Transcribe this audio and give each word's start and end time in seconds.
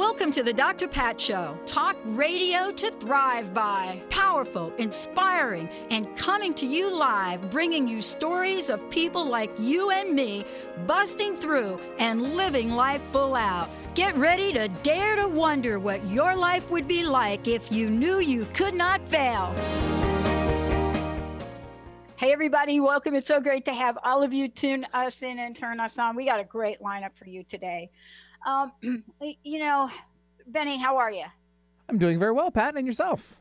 Welcome 0.00 0.32
to 0.32 0.42
the 0.42 0.54
Dr. 0.54 0.88
Pat 0.88 1.20
Show. 1.20 1.58
Talk 1.66 1.94
radio 2.06 2.72
to 2.72 2.90
thrive 2.92 3.52
by. 3.52 4.00
Powerful, 4.08 4.72
inspiring, 4.78 5.68
and 5.90 6.16
coming 6.16 6.54
to 6.54 6.66
you 6.66 6.90
live, 6.90 7.50
bringing 7.50 7.86
you 7.86 8.00
stories 8.00 8.70
of 8.70 8.88
people 8.88 9.26
like 9.26 9.50
you 9.58 9.90
and 9.90 10.14
me 10.14 10.46
busting 10.86 11.36
through 11.36 11.78
and 11.98 12.34
living 12.34 12.70
life 12.70 13.02
full 13.12 13.34
out. 13.34 13.68
Get 13.94 14.16
ready 14.16 14.54
to 14.54 14.68
dare 14.82 15.16
to 15.16 15.28
wonder 15.28 15.78
what 15.78 16.02
your 16.08 16.34
life 16.34 16.70
would 16.70 16.88
be 16.88 17.04
like 17.04 17.46
if 17.46 17.70
you 17.70 17.90
knew 17.90 18.20
you 18.20 18.46
could 18.54 18.72
not 18.72 19.06
fail. 19.06 19.54
Hey, 22.16 22.32
everybody, 22.32 22.80
welcome. 22.80 23.14
It's 23.14 23.28
so 23.28 23.38
great 23.38 23.66
to 23.66 23.74
have 23.74 23.98
all 24.02 24.22
of 24.22 24.32
you 24.32 24.48
tune 24.48 24.86
us 24.94 25.22
in 25.22 25.38
and 25.38 25.54
turn 25.54 25.78
us 25.78 25.98
on. 25.98 26.16
We 26.16 26.24
got 26.24 26.40
a 26.40 26.44
great 26.44 26.80
lineup 26.80 27.14
for 27.14 27.28
you 27.28 27.44
today. 27.44 27.90
Um, 28.46 28.72
you 29.44 29.58
know, 29.58 29.90
Benny, 30.46 30.78
how 30.78 30.96
are 30.96 31.10
you? 31.10 31.24
I'm 31.88 31.98
doing 31.98 32.18
very 32.18 32.32
well, 32.32 32.50
Pat, 32.50 32.76
and 32.76 32.86
yourself. 32.86 33.40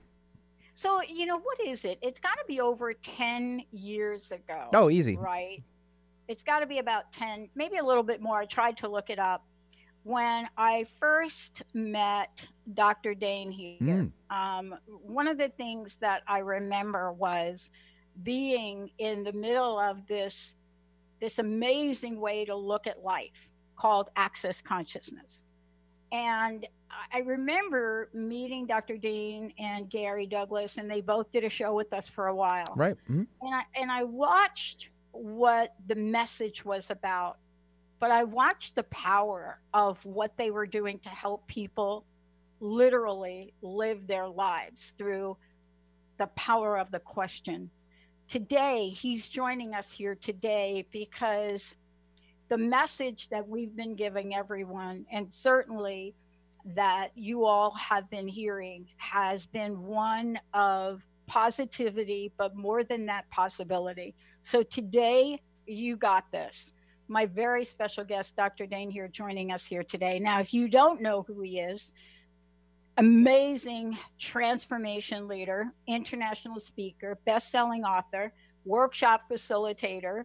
So, 0.73 1.02
you 1.03 1.25
know, 1.25 1.38
what 1.38 1.59
is 1.66 1.85
it? 1.85 1.99
It's 2.02 2.20
got 2.20 2.35
to 2.35 2.45
be 2.48 2.62
over 2.62 2.94
10 2.94 3.63
years 3.72 4.31
ago. 4.31 4.70
Oh, 4.73 4.89
easy. 4.89 5.17
Right? 5.17 5.62
It's 6.27 6.44
got 6.44 6.59
to 6.59 6.67
be 6.67 6.80
about 6.80 7.12
10, 7.12 7.49
maybe 7.55 7.77
a 7.77 7.84
little 7.84 8.03
bit 8.03 8.22
more. 8.22 8.39
I 8.39 8.45
tried 8.45 8.77
to 8.77 8.88
look 8.88 9.09
it 9.09 9.20
up. 9.20 9.45
When 10.03 10.47
I 10.58 10.86
first 11.00 11.64
met 11.73 12.47
Dr. 12.73 13.14
Dain 13.14 13.52
Heer, 13.52 13.77
mm. 13.81 14.11
um, 14.30 14.75
one 14.88 15.27
of 15.27 15.38
the 15.38 15.50
things 15.50 15.97
that 15.97 16.22
I 16.27 16.39
remember 16.39 17.11
was 17.11 17.70
being 18.23 18.89
in 18.97 19.23
the 19.23 19.33
middle 19.33 19.77
of 19.77 20.08
this 20.08 20.55
this 21.20 21.39
amazing 21.39 22.20
way 22.22 22.45
to 22.45 22.55
look 22.55 22.88
at 22.88 23.03
life 23.03 23.48
called 23.80 24.09
access 24.16 24.61
consciousness. 24.61 25.45
And 26.11 26.67
I 27.13 27.19
remember 27.19 28.09
meeting 28.13 28.66
Dr. 28.66 28.97
Dain 28.97 29.53
and 29.58 29.89
Gary 29.89 30.25
Douglas, 30.25 30.77
and 30.77 30.89
they 30.89 31.02
both 31.02 31.31
did 31.31 31.44
a 31.44 31.49
show 31.49 31.73
with 31.73 31.94
us 31.94 32.08
for 32.08 32.27
a 32.27 32.36
while. 32.36 32.73
Right. 32.75 32.97
Mm-hmm. 33.09 33.23
And 33.41 33.55
I 33.55 33.61
and 33.75 33.91
I 33.91 34.03
watched 34.03 34.89
what 35.11 35.75
the 35.88 35.95
message 35.95 36.66
was 36.66 36.89
about, 36.89 37.38
but 37.99 38.11
I 38.11 38.23
watched 38.23 38.75
the 38.75 38.83
power 38.83 39.59
of 39.73 40.03
what 40.05 40.36
they 40.36 40.52
were 40.52 40.67
doing 40.67 40.99
to 40.99 41.09
help 41.09 41.47
people 41.47 42.05
literally 42.59 43.53
live 43.61 44.08
their 44.08 44.27
lives 44.27 44.91
through 44.91 45.38
the 46.17 46.27
power 46.27 46.77
of 46.77 46.91
the 46.91 46.99
question. 46.99 47.69
Today, 48.27 48.89
he's 48.89 49.30
joining 49.30 49.73
us 49.73 49.91
here 49.91 50.16
today 50.16 50.86
because 50.91 51.77
the 52.50 52.58
message 52.58 53.30
that 53.30 53.47
we've 53.47 53.75
been 53.75 53.95
giving 53.95 54.36
everyone, 54.36 55.05
and 55.11 55.31
certainly 55.31 56.16
that 56.66 57.09
you 57.16 57.45
all 57.45 57.72
have 57.72 58.09
been 58.09 58.28
hearing, 58.28 58.88
has 58.97 59.45
been 59.45 59.83
one 59.83 60.39
of 60.53 61.05
positivity, 61.27 62.31
but 62.38 62.55
more 62.55 62.83
than 62.83 63.05
that, 63.05 63.30
possibility. 63.30 64.16
So 64.44 64.64
today, 64.64 65.42
you 65.67 65.95
got 65.95 66.31
this. 66.31 66.73
My 67.08 67.27
very 67.27 67.64
special 67.64 68.03
guest, 68.03 68.36
Dr. 68.36 68.66
Dain 68.66 68.89
Heer 68.89 69.08
joining 69.08 69.52
us 69.52 69.66
here 69.66 69.83
today. 69.83 70.20
Now, 70.20 70.39
if 70.39 70.53
you 70.53 70.67
don't 70.67 71.02
know 71.02 71.23
who 71.23 71.42
he 71.42 71.59
is, 71.59 71.94
amazing 72.98 73.98
transformation 74.20 75.27
leader, 75.27 75.71
international 75.87 76.60
speaker, 76.60 77.17
best 77.26 77.52
selling 77.52 77.83
author, 77.83 78.33
workshop 78.66 79.21
facilitator, 79.30 80.23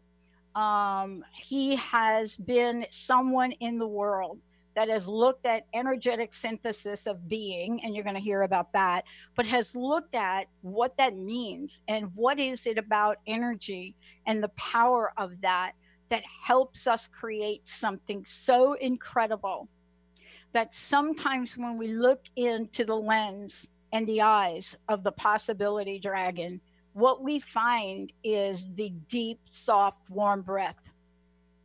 um, 0.55 1.25
he 1.33 1.77
has 1.77 2.37
been 2.37 2.87
someone 2.91 3.53
in 3.53 3.79
the 3.79 3.87
world 3.87 4.39
that 4.75 4.89
has 4.89 5.07
looked 5.07 5.47
at 5.47 5.67
energetic 5.73 6.35
synthesis 6.35 7.07
of 7.07 7.29
being, 7.29 7.81
and 7.83 7.95
you're 7.95 8.05
going 8.05 8.17
to 8.17 8.21
hear 8.21 8.43
about 8.43 8.73
that, 8.73 9.05
but 9.37 9.47
has 9.47 9.77
looked 9.77 10.15
at 10.15 10.47
what 10.63 10.97
that 10.97 11.17
means 11.17 11.81
and 11.89 12.11
what 12.15 12.41
is 12.41 12.67
it 12.67 12.79
about 12.79 13.19
energy 13.27 13.95
and 14.27 14.43
the 14.43 14.49
power 14.49 15.13
of 15.17 15.41
that 15.43 15.73
that 16.09 16.23
helps 16.45 16.87
us 16.87 17.07
create 17.07 17.67
something 17.67 18.25
so 18.25 18.75
incredible 18.75 19.69
that 20.53 20.75
sometimes 20.75 21.57
when 21.57 21.77
we 21.77 21.89
look 21.89 22.25
into 22.37 22.85
the 22.85 22.97
lens 22.97 23.69
and 23.93 24.07
the 24.07 24.23
eyes 24.23 24.77
of 24.89 25.03
the 25.03 25.13
possibility 25.13 25.99
dragon, 25.99 26.61
what 26.95 27.23
we 27.23 27.41
find 27.41 28.13
is 28.23 28.73
the 28.75 28.91
deep, 29.09 29.41
soft, 29.49 30.09
warm 30.09 30.43
breath 30.43 30.91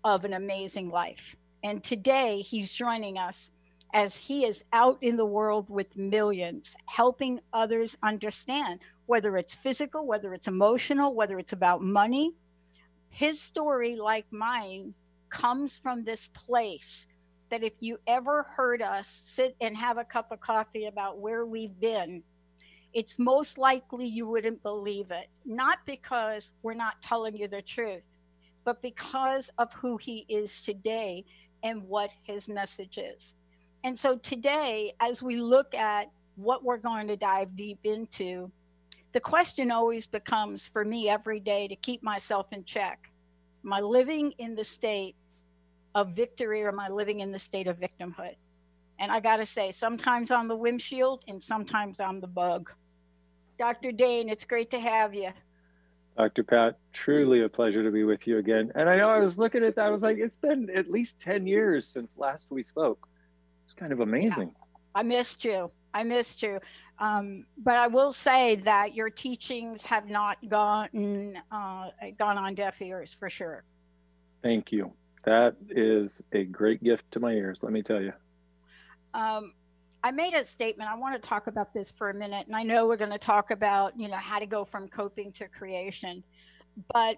of 0.03 0.25
an 0.25 0.33
amazing 0.33 0.89
life. 0.89 1.35
And 1.63 1.83
today 1.83 2.41
he's 2.41 2.73
joining 2.73 3.19
us 3.19 3.51
as 3.93 4.15
he 4.15 4.45
is 4.45 4.63
out 4.73 4.97
in 5.01 5.17
the 5.17 5.25
world 5.25 5.69
with 5.69 5.95
millions, 5.97 6.75
helping 6.87 7.39
others 7.53 7.95
understand 8.01 8.79
whether 9.05 9.37
it's 9.37 9.53
physical, 9.53 10.05
whether 10.05 10.33
it's 10.33 10.47
emotional, 10.47 11.13
whether 11.13 11.37
it's 11.37 11.53
about 11.53 11.83
money. 11.83 12.33
His 13.09 13.39
story, 13.39 13.95
like 13.95 14.25
mine, 14.31 14.95
comes 15.29 15.77
from 15.77 16.03
this 16.03 16.27
place 16.33 17.05
that 17.49 17.63
if 17.63 17.73
you 17.79 17.99
ever 18.07 18.43
heard 18.55 18.81
us 18.81 19.21
sit 19.25 19.55
and 19.61 19.77
have 19.77 19.99
a 19.99 20.03
cup 20.03 20.31
of 20.31 20.39
coffee 20.39 20.85
about 20.85 21.19
where 21.19 21.45
we've 21.45 21.79
been, 21.79 22.23
it's 22.93 23.19
most 23.19 23.57
likely 23.57 24.07
you 24.07 24.27
wouldn't 24.27 24.63
believe 24.63 25.11
it. 25.11 25.27
Not 25.45 25.79
because 25.85 26.53
we're 26.63 26.73
not 26.73 27.01
telling 27.01 27.35
you 27.35 27.47
the 27.47 27.61
truth, 27.61 28.17
but 28.63 28.81
because 28.81 29.51
of 29.57 29.73
who 29.73 29.97
he 29.97 30.25
is 30.27 30.61
today 30.61 31.25
and 31.63 31.83
what 31.87 32.09
his 32.23 32.47
message 32.47 32.97
is. 32.97 33.35
And 33.83 33.97
so 33.97 34.17
today, 34.17 34.93
as 34.99 35.23
we 35.23 35.37
look 35.37 35.73
at 35.73 36.11
what 36.35 36.63
we're 36.63 36.77
going 36.77 37.07
to 37.07 37.15
dive 37.15 37.55
deep 37.55 37.79
into, 37.83 38.51
the 39.11 39.19
question 39.19 39.71
always 39.71 40.05
becomes 40.05 40.67
for 40.67 40.85
me 40.85 41.09
every 41.09 41.39
day 41.39 41.67
to 41.67 41.75
keep 41.75 42.03
myself 42.03 42.53
in 42.53 42.63
check. 42.63 43.11
Am 43.65 43.73
I 43.73 43.79
living 43.79 44.31
in 44.37 44.55
the 44.55 44.63
state 44.63 45.15
of 45.95 46.15
victory 46.15 46.63
or 46.63 46.69
am 46.69 46.79
I 46.79 46.89
living 46.89 47.19
in 47.19 47.31
the 47.31 47.39
state 47.39 47.67
of 47.67 47.77
victimhood? 47.77 48.35
And 48.99 49.11
I 49.11 49.19
got 49.21 49.37
to 49.37 49.45
say, 49.45 49.71
sometimes 49.71 50.29
I'm 50.29 50.47
the 50.47 50.55
windshield 50.55 51.23
and 51.27 51.41
sometimes 51.41 51.99
I'm 51.99 52.19
the 52.19 52.27
bug. 52.27 52.71
Dr. 53.57 53.91
Dain, 53.91 54.29
it's 54.29 54.45
great 54.45 54.69
to 54.71 54.79
have 54.79 55.15
you. 55.15 55.31
Dr. 56.17 56.43
Pat, 56.43 56.77
truly 56.91 57.43
a 57.43 57.49
pleasure 57.49 57.81
to 57.81 57.91
be 57.91 58.03
with 58.03 58.27
you 58.27 58.39
again. 58.39 58.71
And 58.75 58.89
I 58.89 58.97
know 58.97 59.09
I 59.09 59.19
was 59.19 59.37
looking 59.37 59.63
at 59.63 59.75
that, 59.77 59.85
I 59.85 59.89
was 59.89 60.03
like, 60.03 60.17
it's 60.17 60.35
been 60.35 60.69
at 60.75 60.91
least 60.91 61.21
10 61.21 61.47
years 61.47 61.87
since 61.87 62.17
last 62.17 62.47
we 62.49 62.61
spoke. 62.61 63.07
It's 63.65 63.73
kind 63.73 63.93
of 63.93 64.01
amazing. 64.01 64.51
Yeah, 64.53 64.79
I 64.95 65.03
missed 65.03 65.45
you. 65.45 65.71
I 65.93 66.03
missed 66.03 66.43
you. 66.43 66.59
Um, 66.99 67.45
but 67.57 67.77
I 67.77 67.87
will 67.87 68.11
say 68.11 68.55
that 68.55 68.93
your 68.93 69.09
teachings 69.09 69.85
have 69.85 70.09
not 70.09 70.37
gone 70.49 71.37
uh, 71.51 71.89
gone 72.17 72.37
on 72.37 72.55
deaf 72.55 72.81
ears 72.81 73.13
for 73.13 73.29
sure. 73.29 73.63
Thank 74.43 74.73
you. 74.73 74.91
That 75.23 75.55
is 75.69 76.21
a 76.33 76.43
great 76.43 76.83
gift 76.83 77.09
to 77.11 77.19
my 77.19 77.31
ears, 77.31 77.59
let 77.61 77.71
me 77.71 77.81
tell 77.81 78.01
you. 78.01 78.13
Um, 79.13 79.53
I 80.03 80.11
made 80.11 80.33
a 80.33 80.45
statement. 80.45 80.89
I 80.89 80.95
want 80.95 81.21
to 81.21 81.27
talk 81.27 81.47
about 81.47 81.73
this 81.73 81.91
for 81.91 82.09
a 82.09 82.13
minute, 82.13 82.47
and 82.47 82.55
I 82.55 82.63
know 82.63 82.87
we're 82.87 82.97
going 82.97 83.11
to 83.11 83.17
talk 83.17 83.51
about 83.51 83.99
you 83.99 84.07
know 84.07 84.17
how 84.17 84.39
to 84.39 84.45
go 84.45 84.63
from 84.63 84.87
coping 84.87 85.31
to 85.33 85.47
creation, 85.47 86.23
but 86.93 87.17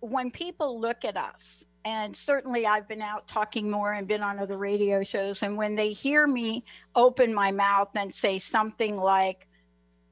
when 0.00 0.32
people 0.32 0.80
look 0.80 1.04
at 1.04 1.16
us, 1.16 1.64
and 1.84 2.16
certainly 2.16 2.66
I've 2.66 2.88
been 2.88 3.02
out 3.02 3.28
talking 3.28 3.70
more 3.70 3.92
and 3.92 4.08
been 4.08 4.22
on 4.22 4.40
other 4.40 4.56
radio 4.56 5.04
shows, 5.04 5.44
and 5.44 5.56
when 5.56 5.76
they 5.76 5.92
hear 5.92 6.26
me 6.26 6.64
open 6.96 7.32
my 7.32 7.52
mouth 7.52 7.90
and 7.94 8.12
say 8.12 8.38
something 8.40 8.96
like, 8.96 9.46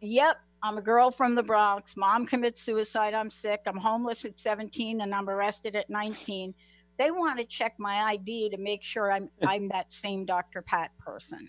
"Yep, 0.00 0.36
I'm 0.62 0.78
a 0.78 0.82
girl 0.82 1.10
from 1.10 1.34
the 1.34 1.42
Bronx. 1.42 1.96
Mom 1.96 2.24
commits 2.26 2.62
suicide. 2.62 3.14
I'm 3.14 3.30
sick. 3.30 3.62
I'm 3.66 3.78
homeless 3.78 4.24
at 4.24 4.38
17 4.38 5.00
and 5.00 5.12
I'm 5.12 5.28
arrested 5.28 5.74
at 5.74 5.90
19." 5.90 6.54
They 7.00 7.10
want 7.10 7.38
to 7.38 7.46
check 7.46 7.76
my 7.78 8.02
ID 8.12 8.50
to 8.50 8.58
make 8.58 8.82
sure 8.84 9.10
I'm 9.10 9.30
I'm 9.42 9.68
that 9.68 9.90
same 9.90 10.26
Dr. 10.26 10.60
Pat 10.60 10.90
person. 10.98 11.48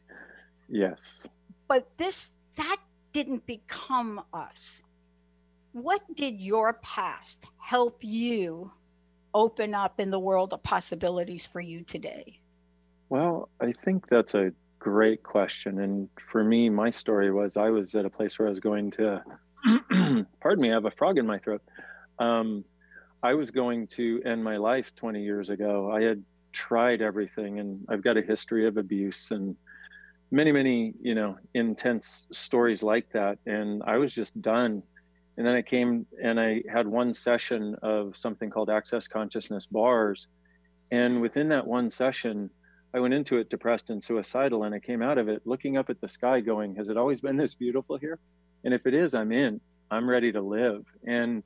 Yes. 0.69 1.24
But 1.68 1.89
this 1.98 2.33
that 2.56 2.77
didn't 3.12 3.45
become 3.45 4.21
us. 4.33 4.81
What 5.74 6.01
did 6.15 6.39
your 6.39 6.80
past 6.81 7.48
help 7.57 7.98
you 8.01 8.71
open 9.33 9.75
up 9.75 10.00
in 10.00 10.09
the 10.09 10.19
world 10.19 10.53
of 10.53 10.63
possibilities 10.63 11.48
for 11.48 11.59
you 11.59 11.83
today? 11.83 12.39
Well, 13.09 13.50
I 13.59 13.74
think 13.74 14.07
that's 14.07 14.36
a 14.36 14.53
great 14.80 15.21
question. 15.21 15.80
And 15.80 16.07
for 16.31 16.45
me, 16.45 16.69
my 16.69 16.89
story 16.89 17.31
was 17.31 17.57
I 17.57 17.69
was 17.69 17.94
at 17.95 18.06
a 18.06 18.09
place 18.09 18.39
where 18.39 18.48
I 18.48 18.50
was 18.50 18.59
going 18.62 18.92
to, 18.92 19.21
pardon 20.42 20.62
me, 20.62 20.71
I 20.71 20.74
have 20.74 20.86
a 20.86 20.92
frog 20.92 21.18
in 21.18 21.25
my 21.25 21.39
throat. 21.39 21.62
Um, 22.19 22.63
I 23.23 23.33
was 23.35 23.51
going 23.51 23.88
to 23.88 24.21
end 24.25 24.44
my 24.44 24.57
life 24.57 24.91
20 24.95 25.21
years 25.21 25.50
ago. 25.50 25.91
I 25.91 26.01
had 26.01 26.23
tried 26.53 27.01
everything 27.01 27.59
and 27.59 27.85
I've 27.88 28.03
got 28.03 28.18
a 28.18 28.21
history 28.21 28.68
of 28.68 28.77
abuse 28.77 29.31
and 29.31 29.56
many, 30.31 30.51
many, 30.51 30.94
you 31.01 31.13
know, 31.13 31.38
intense 31.53 32.25
stories 32.31 32.81
like 32.81 33.12
that. 33.12 33.38
And 33.45 33.83
I 33.85 33.97
was 33.97 34.13
just 34.13 34.41
done. 34.41 34.81
And 35.38 35.45
then 35.45 35.56
I 35.56 35.62
came 35.62 36.06
and 36.21 36.39
I 36.39 36.63
had 36.71 36.88
one 36.88 37.13
session 37.13 37.75
of 37.83 38.18
something 38.18 38.50
called 38.50 38.69
Access 38.69 39.07
Consciousness 39.07 39.65
Bars. 39.65 40.27
And 40.91 41.21
within 41.21 41.50
that 41.50 41.67
one 41.67 41.89
session, 41.89 42.50
I 42.94 43.00
went 43.00 43.13
into 43.13 43.38
it 43.38 43.50
depressed 43.50 43.89
and 43.91 44.03
suicidal. 44.03 44.63
And 44.63 44.74
I 44.74 44.79
came 44.79 45.01
out 45.01 45.17
of 45.17 45.29
it 45.29 45.44
looking 45.45 45.77
up 45.77 45.89
at 45.89 46.01
the 46.01 46.09
sky, 46.09 46.39
going, 46.39 46.75
Has 46.75 46.89
it 46.89 46.97
always 46.97 47.21
been 47.21 47.38
this 47.38 47.53
beautiful 47.53 47.97
here? 47.97 48.19
And 48.63 48.74
if 48.74 48.85
it 48.88 48.94
is, 48.94 49.13
I'm 49.13 49.31
in. 49.31 49.62
I'm 49.89 50.09
ready 50.09 50.31
to 50.31 50.41
live. 50.41 50.85
And 51.06 51.44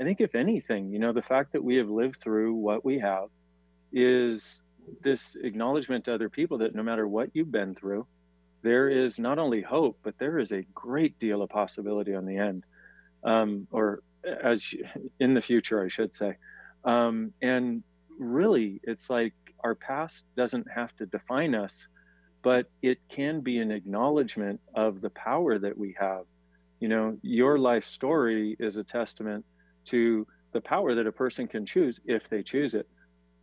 I 0.00 0.04
think, 0.04 0.20
if 0.20 0.34
anything, 0.34 0.92
you 0.92 0.98
know, 0.98 1.12
the 1.12 1.22
fact 1.22 1.52
that 1.52 1.62
we 1.62 1.76
have 1.76 1.88
lived 1.88 2.20
through 2.20 2.54
what 2.54 2.84
we 2.84 2.98
have 2.98 3.28
is 3.92 4.62
this 5.02 5.36
acknowledgement 5.36 6.04
to 6.04 6.14
other 6.14 6.28
people 6.28 6.58
that 6.58 6.74
no 6.74 6.82
matter 6.82 7.06
what 7.06 7.30
you've 7.32 7.52
been 7.52 7.74
through, 7.74 8.06
there 8.62 8.88
is 8.88 9.18
not 9.18 9.38
only 9.38 9.60
hope, 9.60 9.98
but 10.02 10.18
there 10.18 10.38
is 10.38 10.52
a 10.52 10.62
great 10.74 11.18
deal 11.18 11.42
of 11.42 11.50
possibility 11.50 12.14
on 12.14 12.24
the 12.24 12.36
end, 12.36 12.64
um, 13.22 13.68
or 13.70 14.00
as 14.24 14.74
in 15.20 15.34
the 15.34 15.42
future, 15.42 15.84
I 15.84 15.88
should 15.88 16.14
say. 16.14 16.36
Um, 16.84 17.32
and 17.40 17.82
really, 18.18 18.80
it's 18.82 19.10
like 19.10 19.34
our 19.62 19.74
past 19.74 20.26
doesn't 20.34 20.70
have 20.70 20.94
to 20.96 21.06
define 21.06 21.54
us, 21.54 21.86
but 22.42 22.70
it 22.82 22.98
can 23.08 23.40
be 23.40 23.58
an 23.58 23.70
acknowledgement 23.70 24.60
of 24.74 25.00
the 25.00 25.10
power 25.10 25.58
that 25.58 25.76
we 25.76 25.94
have. 25.98 26.24
You 26.80 26.88
know, 26.88 27.18
your 27.22 27.58
life 27.58 27.84
story 27.84 28.56
is 28.58 28.76
a 28.76 28.84
testament 28.84 29.44
to 29.86 30.26
the 30.52 30.60
power 30.60 30.94
that 30.94 31.06
a 31.06 31.12
person 31.12 31.46
can 31.46 31.66
choose 31.66 32.00
if 32.06 32.28
they 32.28 32.42
choose 32.42 32.74
it. 32.74 32.88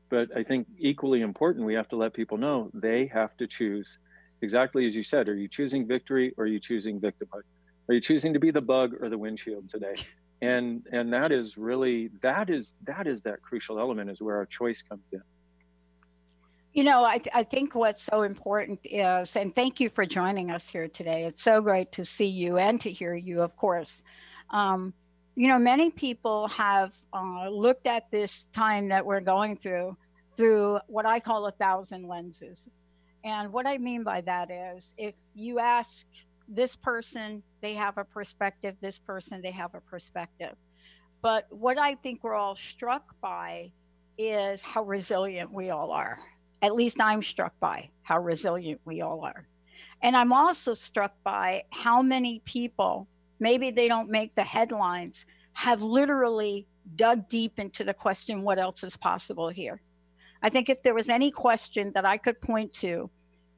But 0.10 0.30
I 0.36 0.44
think 0.44 0.68
equally 0.78 1.22
important, 1.22 1.66
we 1.66 1.74
have 1.74 1.88
to 1.90 1.96
let 1.96 2.14
people 2.14 2.38
know 2.38 2.70
they 2.74 3.08
have 3.08 3.36
to 3.38 3.48
choose 3.48 4.00
exactly 4.42 4.86
as 4.86 4.96
you 4.96 5.04
said. 5.04 5.30
Are 5.30 5.36
you 5.36 5.48
choosing 5.48 5.88
victory 5.88 6.34
or 6.38 6.44
are 6.44 6.48
you 6.48 6.60
choosing 6.60 7.00
victimhood? 7.00 7.44
Are 7.88 7.94
you 7.94 8.02
choosing 8.02 8.34
to 8.34 8.40
be 8.40 8.52
the 8.52 8.62
bug 8.62 8.96
or 9.00 9.10
the 9.10 9.18
windshield 9.18 9.70
today? 9.70 9.96
And 10.42 10.88
and 10.92 11.14
that 11.14 11.32
is 11.32 11.56
really 11.56 12.10
that 12.24 12.50
is 12.50 12.74
that 12.86 13.06
is 13.06 13.22
that 13.22 13.44
crucial 13.44 13.80
element 13.80 14.10
is 14.10 14.22
where 14.22 14.38
our 14.38 14.48
choice 14.48 14.82
comes 14.82 15.06
in. 15.14 15.22
You 16.74 16.86
know, 16.86 17.04
I, 17.04 17.22
I 17.34 17.44
think 17.44 17.76
what's 17.76 18.02
so 18.02 18.22
important 18.24 18.80
is, 18.86 19.36
and 19.36 19.54
thank 19.54 19.80
you 19.80 19.90
for 19.90 20.06
joining 20.06 20.50
us 20.50 20.70
here 20.70 20.88
today. 20.88 21.26
It's 21.26 21.44
so 21.44 21.62
great 21.62 21.92
to 21.94 22.06
see 22.06 22.28
you 22.28 22.58
and 22.58 22.80
to 22.82 22.92
hear 22.92 23.14
you, 23.14 23.42
of 23.42 23.56
course. 23.58 24.04
Um, 24.50 24.94
you 25.36 25.48
know, 25.48 25.58
many 25.60 25.90
people 25.90 26.48
have 26.50 26.94
uh, 27.14 27.50
looked 27.50 27.88
at 27.88 28.12
this 28.12 28.48
time 28.54 28.90
that 28.90 29.06
we're 29.06 29.22
going 29.22 29.58
through 29.58 29.98
through 30.38 30.80
what 30.88 31.06
I 31.06 31.20
call 31.20 31.46
a 31.48 31.52
thousand 31.52 32.08
lenses. 32.08 32.68
And 33.24 33.54
what 33.54 33.68
I 33.68 33.78
mean 33.78 34.04
by 34.04 34.22
that 34.22 34.50
is 34.50 34.94
if 34.98 35.14
you 35.36 35.60
ask 35.60 36.06
this 36.48 36.76
person, 36.76 37.44
they 37.62 37.76
have 37.76 37.98
a 37.98 38.04
perspective, 38.04 38.76
this 38.82 38.98
person, 38.98 39.42
they 39.42 39.52
have 39.52 39.76
a 39.76 39.82
perspective. 39.82 40.56
But 41.22 41.46
what 41.50 41.78
I 41.78 41.96
think 41.96 42.24
we're 42.24 42.36
all 42.36 42.56
struck 42.56 43.16
by 43.22 43.72
is 44.18 44.64
how 44.64 44.84
resilient 44.84 45.52
we 45.54 45.70
all 45.70 45.92
are. 45.92 46.20
At 46.62 46.76
least 46.76 47.00
I'm 47.00 47.22
struck 47.22 47.54
by 47.60 47.90
how 48.02 48.20
resilient 48.20 48.82
we 48.86 49.02
all 49.02 49.24
are. 49.24 49.48
And 50.02 50.18
I'm 50.18 50.34
also 50.34 50.74
struck 50.74 51.14
by 51.24 51.64
how 51.70 52.02
many 52.02 52.42
people 52.44 53.08
maybe 53.42 53.72
they 53.72 53.90
don't 53.90 54.10
make 54.10 54.36
the 54.36 54.44
headlines, 54.44 55.26
have 55.54 55.82
literally 55.82 56.68
dug 56.96 57.28
deep 57.28 57.60
into 57.60 57.84
the 57.84 57.94
question 57.94 58.44
what 58.44 58.60
else 58.60 58.84
is 58.86 58.96
possible 58.96 59.50
here? 59.50 59.82
I 60.42 60.50
think 60.50 60.70
if 60.70 60.82
there 60.82 60.94
was 60.94 61.10
any 61.10 61.32
question 61.32 61.92
that 61.94 62.06
I 62.06 62.18
could 62.18 62.40
point 62.40 62.72
to 62.76 63.10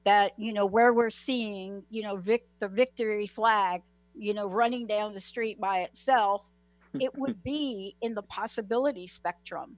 that, 0.06 0.31
you 0.38 0.53
know, 0.53 0.65
where 0.65 0.94
we're 0.94 1.09
seeing, 1.09 1.83
you 1.89 2.01
know, 2.01 2.15
vic- 2.15 2.47
the 2.59 2.68
victory 2.68 3.27
flag, 3.27 3.81
you 4.18 4.33
know, 4.33 4.47
running 4.47 4.88
down 4.88 5.13
the 5.13 5.21
street 5.21 5.59
by 5.59 5.81
itself, 5.81 6.50
it 7.00 7.15
would 7.18 7.44
be 7.44 7.95
in 8.01 8.15
the 8.15 8.21
possibility 8.24 9.07
spectrum. 9.07 9.77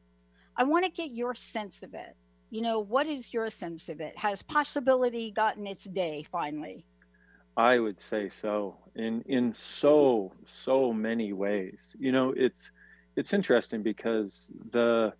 I 0.58 0.64
want 0.64 0.86
to 0.86 0.92
get 0.92 1.12
your 1.12 1.36
sense 1.36 1.84
of 1.84 1.94
it. 1.94 2.16
You 2.50 2.62
know, 2.62 2.80
what 2.80 3.08
is 3.08 3.34
your 3.34 3.50
sense 3.50 3.90
of 3.90 4.00
it? 4.00 4.18
Has 4.18 4.42
possibility 4.42 5.32
gotten 5.32 5.68
its 5.68 5.86
day 5.86 6.26
finally? 6.32 6.86
I 7.58 7.80
would 7.80 8.02
say 8.02 8.30
so 8.30 8.78
in 8.96 9.24
in 9.28 9.54
so 9.54 10.32
mm-hmm. 10.34 10.44
so 10.46 10.94
many 10.94 11.34
ways. 11.34 11.96
You 12.00 12.12
know, 12.12 12.34
it's 12.36 12.72
it's 13.16 13.34
interesting 13.34 13.82
because 13.82 14.52
the 14.72 15.14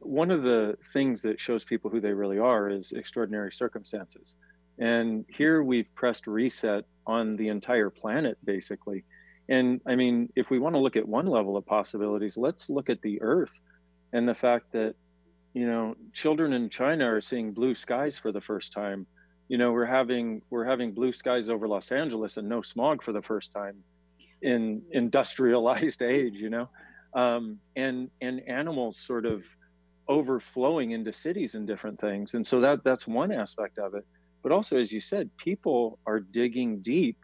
one 0.00 0.30
of 0.30 0.42
the 0.42 0.76
things 0.92 1.22
that 1.22 1.40
shows 1.40 1.64
people 1.64 1.90
who 1.90 2.00
they 2.00 2.12
really 2.12 2.38
are 2.38 2.68
is 2.68 2.92
extraordinary 2.92 3.52
circumstances. 3.52 4.36
And 4.78 5.24
here 5.28 5.62
we've 5.62 5.92
pressed 5.94 6.28
reset 6.28 6.84
on 7.06 7.36
the 7.36 7.48
entire 7.48 7.90
planet 7.90 8.38
basically. 8.44 9.04
And 9.48 9.80
I 9.86 9.96
mean, 9.96 10.30
if 10.36 10.50
we 10.50 10.58
want 10.58 10.74
to 10.74 10.78
look 10.78 10.96
at 10.96 11.08
one 11.08 11.26
level 11.26 11.56
of 11.56 11.66
possibilities, 11.66 12.36
let's 12.36 12.68
look 12.68 12.90
at 12.90 13.00
the 13.02 13.20
earth 13.22 13.58
and 14.12 14.28
the 14.28 14.34
fact 14.34 14.72
that 14.72 14.94
you 15.54 15.66
know, 15.66 15.96
children 16.12 16.52
in 16.52 16.68
China 16.68 17.12
are 17.12 17.20
seeing 17.20 17.52
blue 17.52 17.74
skies 17.74 18.18
for 18.18 18.30
the 18.30 18.40
first 18.40 18.72
time 18.72 19.06
you 19.48 19.58
know 19.58 19.72
we're 19.72 19.86
having 19.86 20.42
we're 20.50 20.64
having 20.64 20.92
blue 20.92 21.12
skies 21.12 21.48
over 21.48 21.66
los 21.66 21.90
angeles 21.90 22.36
and 22.36 22.48
no 22.48 22.62
smog 22.62 23.02
for 23.02 23.12
the 23.12 23.22
first 23.22 23.50
time 23.52 23.76
in 24.42 24.82
industrialized 24.92 26.02
age 26.16 26.34
you 26.34 26.50
know? 26.50 26.68
Um, 27.14 27.58
and 27.74 28.10
and 28.20 28.40
animals 28.46 28.98
sort 28.98 29.24
of 29.24 29.42
overflowing 30.08 30.92
into 30.92 31.12
cities 31.12 31.54
and 31.54 31.66
different 31.66 32.00
things. 32.00 32.34
And 32.34 32.46
so 32.46 32.60
that 32.60 32.84
that's 32.84 33.06
one 33.06 33.32
aspect 33.32 33.78
of 33.78 33.94
it. 33.94 34.06
But 34.42 34.52
also 34.52 34.78
as 34.78 34.92
you 34.92 35.00
said 35.00 35.30
people 35.36 35.98
are 36.06 36.20
digging 36.20 36.80
deep. 36.80 37.16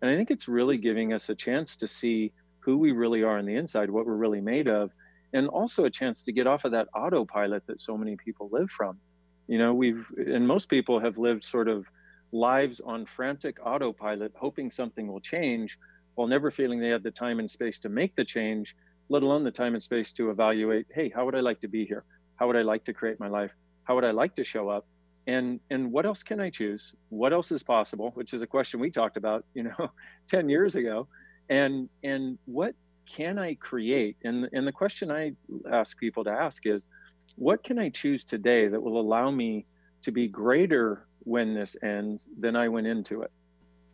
And 0.00 0.10
i 0.10 0.16
think 0.16 0.30
it's 0.30 0.48
really 0.48 0.78
giving 0.78 1.12
us 1.12 1.28
a 1.28 1.34
chance 1.34 1.76
to 1.76 1.88
see 1.88 2.32
who 2.60 2.78
we 2.78 2.92
really 2.92 3.22
are 3.22 3.38
on 3.38 3.46
the 3.46 3.56
inside 3.56 3.90
what 3.90 4.06
we're 4.06 4.14
really 4.14 4.40
made 4.40 4.68
of 4.68 4.90
and 5.32 5.48
also 5.48 5.84
a 5.84 5.90
chance 5.90 6.22
to 6.24 6.32
get 6.32 6.46
off 6.46 6.64
of 6.64 6.72
that 6.72 6.88
autopilot 6.94 7.66
that 7.66 7.80
so 7.80 7.96
many 7.96 8.16
people 8.16 8.48
live 8.52 8.70
from 8.70 8.98
you 9.46 9.58
know, 9.58 9.74
we've, 9.74 10.04
and 10.16 10.46
most 10.46 10.68
people 10.68 11.00
have 11.00 11.18
lived 11.18 11.44
sort 11.44 11.68
of 11.68 11.86
lives 12.32 12.80
on 12.80 13.06
frantic 13.06 13.58
autopilot, 13.64 14.32
hoping 14.34 14.70
something 14.70 15.06
will 15.06 15.20
change 15.20 15.78
while 16.14 16.26
never 16.26 16.50
feeling 16.50 16.80
they 16.80 16.88
have 16.88 17.02
the 17.02 17.10
time 17.10 17.38
and 17.38 17.50
space 17.50 17.78
to 17.80 17.88
make 17.88 18.14
the 18.14 18.24
change, 18.24 18.76
let 19.08 19.22
alone 19.22 19.44
the 19.44 19.50
time 19.50 19.74
and 19.74 19.82
space 19.82 20.12
to 20.12 20.30
evaluate, 20.30 20.86
hey, 20.94 21.10
how 21.14 21.24
would 21.24 21.34
I 21.34 21.40
like 21.40 21.60
to 21.60 21.68
be 21.68 21.84
here? 21.84 22.04
How 22.36 22.46
would 22.46 22.56
I 22.56 22.62
like 22.62 22.84
to 22.84 22.92
create 22.92 23.20
my 23.20 23.28
life? 23.28 23.50
How 23.84 23.94
would 23.94 24.04
I 24.04 24.10
like 24.10 24.34
to 24.36 24.44
show 24.44 24.68
up? 24.68 24.86
And 25.26 25.60
and 25.70 25.92
what 25.92 26.04
else 26.04 26.22
can 26.22 26.40
I 26.40 26.50
choose? 26.50 26.94
What 27.10 27.32
else 27.32 27.52
is 27.52 27.62
possible? 27.62 28.10
Which 28.14 28.34
is 28.34 28.42
a 28.42 28.46
question 28.46 28.80
we 28.80 28.90
talked 28.90 29.16
about, 29.16 29.44
you 29.54 29.62
know, 29.62 29.90
10 30.28 30.48
years 30.48 30.74
ago. 30.74 31.06
And 31.48 31.88
and 32.02 32.38
what 32.46 32.74
can 33.06 33.38
I 33.38 33.54
create? 33.54 34.16
And 34.24 34.48
and 34.52 34.66
the 34.66 34.72
question 34.72 35.10
I 35.10 35.32
ask 35.70 35.96
people 35.98 36.24
to 36.24 36.30
ask 36.30 36.66
is, 36.66 36.88
what 37.36 37.62
can 37.64 37.78
I 37.78 37.88
choose 37.88 38.24
today 38.24 38.68
that 38.68 38.80
will 38.80 39.00
allow 39.00 39.30
me 39.30 39.66
to 40.02 40.10
be 40.10 40.28
greater 40.28 41.06
when 41.20 41.54
this 41.54 41.76
ends 41.82 42.28
than 42.38 42.56
I 42.56 42.68
went 42.68 42.86
into 42.86 43.22
it? 43.22 43.30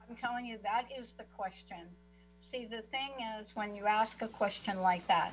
I'm 0.08 0.16
telling 0.16 0.46
you, 0.46 0.58
that 0.62 0.86
is 0.96 1.12
the 1.12 1.24
question. 1.36 1.86
See, 2.40 2.64
the 2.64 2.82
thing 2.82 3.10
is, 3.38 3.54
when 3.54 3.74
you 3.74 3.86
ask 3.86 4.22
a 4.22 4.28
question 4.28 4.80
like 4.80 5.06
that, 5.08 5.32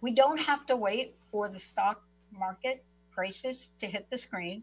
we 0.00 0.12
don't 0.12 0.40
have 0.40 0.64
to 0.66 0.76
wait 0.76 1.18
for 1.18 1.48
the 1.48 1.58
stock 1.58 2.02
market 2.32 2.84
prices 3.10 3.68
to 3.80 3.86
hit 3.86 4.08
the 4.10 4.18
screen. 4.18 4.62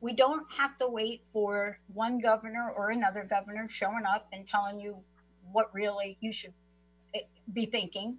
We 0.00 0.12
don't 0.12 0.46
have 0.52 0.78
to 0.78 0.86
wait 0.86 1.22
for 1.26 1.78
one 1.92 2.20
governor 2.20 2.72
or 2.76 2.90
another 2.90 3.26
governor 3.28 3.68
showing 3.68 4.04
up 4.06 4.28
and 4.32 4.46
telling 4.46 4.80
you 4.80 4.98
what 5.50 5.74
really 5.74 6.16
you 6.20 6.30
should 6.30 6.54
be 7.52 7.66
thinking 7.66 8.18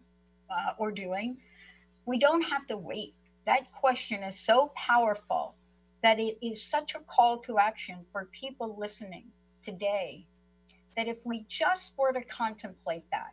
uh, 0.50 0.74
or 0.77 0.91
doing 0.91 1.38
we 2.12 2.18
don't 2.18 2.41
have 2.41 2.68
to 2.68 2.75
wait. 2.75 3.13
That 3.46 3.72
question 3.72 4.22
is 4.22 4.38
so 4.38 4.74
powerful 4.75 5.56
that 6.03 6.20
it 6.20 6.38
is 6.41 6.62
such 6.62 6.94
a 6.94 7.00
call 7.00 7.38
to 7.38 7.58
action 7.58 8.00
for 8.12 8.25
people 8.34 8.75
listening 8.77 9.27
today 9.63 10.27
that 10.98 11.08
if 11.08 11.20
we 11.25 11.46
just 11.48 11.94
were 11.98 12.12
to 12.12 12.22
contemplate 12.22 13.06
that 13.13 13.32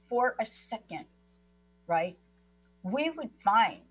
for 0.00 0.36
a 0.40 0.44
second, 0.46 1.04
right, 1.86 2.16
we 2.82 3.10
would 3.10 3.28
find 3.36 3.82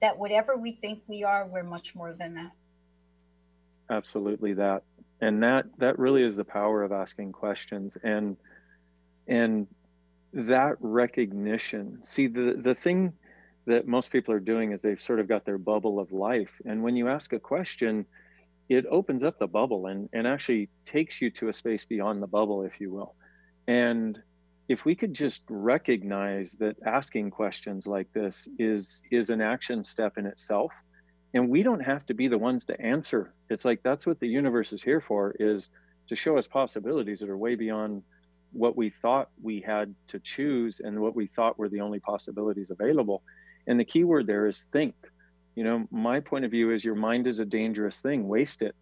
that 0.00 0.16
whatever 0.16 0.56
we 0.56 0.78
think 0.80 1.02
we 1.08 1.24
are, 1.24 1.44
we're 1.44 1.64
much 1.64 1.96
more 1.96 2.14
than 2.14 2.34
that. 2.34 2.52
Absolutely 3.90 4.52
that. 4.52 4.84
And 5.20 5.42
that 5.42 5.64
that 5.78 5.98
really 5.98 6.22
is 6.22 6.36
the 6.36 6.44
power 6.44 6.84
of 6.84 6.92
asking 6.92 7.32
questions 7.32 7.96
and 8.04 8.36
and 9.26 9.66
that 10.32 10.76
recognition. 10.78 11.98
See 12.04 12.28
the 12.28 12.60
the 12.62 12.76
thing 12.76 13.12
that 13.66 13.86
most 13.86 14.10
people 14.10 14.34
are 14.34 14.40
doing 14.40 14.72
is 14.72 14.82
they've 14.82 15.00
sort 15.00 15.20
of 15.20 15.28
got 15.28 15.44
their 15.44 15.58
bubble 15.58 16.00
of 16.00 16.12
life. 16.12 16.50
And 16.64 16.82
when 16.82 16.96
you 16.96 17.08
ask 17.08 17.32
a 17.32 17.38
question, 17.38 18.06
it 18.68 18.86
opens 18.90 19.22
up 19.22 19.38
the 19.38 19.46
bubble 19.46 19.86
and, 19.86 20.08
and 20.12 20.26
actually 20.26 20.68
takes 20.84 21.20
you 21.20 21.30
to 21.30 21.48
a 21.48 21.52
space 21.52 21.84
beyond 21.84 22.22
the 22.22 22.26
bubble, 22.26 22.62
if 22.64 22.80
you 22.80 22.90
will. 22.90 23.14
And 23.68 24.20
if 24.68 24.84
we 24.84 24.94
could 24.94 25.12
just 25.12 25.42
recognize 25.48 26.52
that 26.52 26.76
asking 26.86 27.30
questions 27.30 27.86
like 27.86 28.12
this 28.12 28.48
is 28.58 29.02
is 29.10 29.30
an 29.30 29.40
action 29.40 29.84
step 29.84 30.18
in 30.18 30.26
itself 30.26 30.72
and 31.34 31.48
we 31.48 31.62
don't 31.62 31.80
have 31.80 32.04
to 32.06 32.14
be 32.14 32.28
the 32.28 32.38
ones 32.38 32.64
to 32.64 32.80
answer 32.80 33.34
it's 33.50 33.64
like 33.64 33.82
that's 33.82 34.06
what 34.06 34.20
the 34.20 34.28
universe 34.28 34.72
is 34.72 34.82
here 34.82 35.00
for 35.00 35.34
is 35.38 35.70
to 36.08 36.16
show 36.16 36.38
us 36.38 36.46
possibilities 36.46 37.20
that 37.20 37.28
are 37.28 37.36
way 37.36 37.54
beyond 37.54 38.02
what 38.52 38.76
we 38.76 38.90
thought 38.90 39.30
we 39.42 39.60
had 39.60 39.94
to 40.06 40.18
choose 40.20 40.80
and 40.80 40.98
what 40.98 41.16
we 41.16 41.26
thought 41.26 41.58
were 41.58 41.68
the 41.68 41.80
only 41.80 42.00
possibilities 42.00 42.70
available 42.70 43.22
and 43.66 43.78
the 43.78 43.84
key 43.84 44.04
word 44.04 44.26
there 44.26 44.46
is 44.46 44.66
think. 44.72 44.94
You 45.54 45.64
know 45.64 45.86
my 45.90 46.20
point 46.20 46.44
of 46.44 46.50
view 46.50 46.70
is 46.70 46.84
your 46.84 46.94
mind 46.94 47.26
is 47.26 47.38
a 47.38 47.44
dangerous 47.44 48.00
thing. 48.00 48.28
Waste 48.28 48.62
it. 48.62 48.74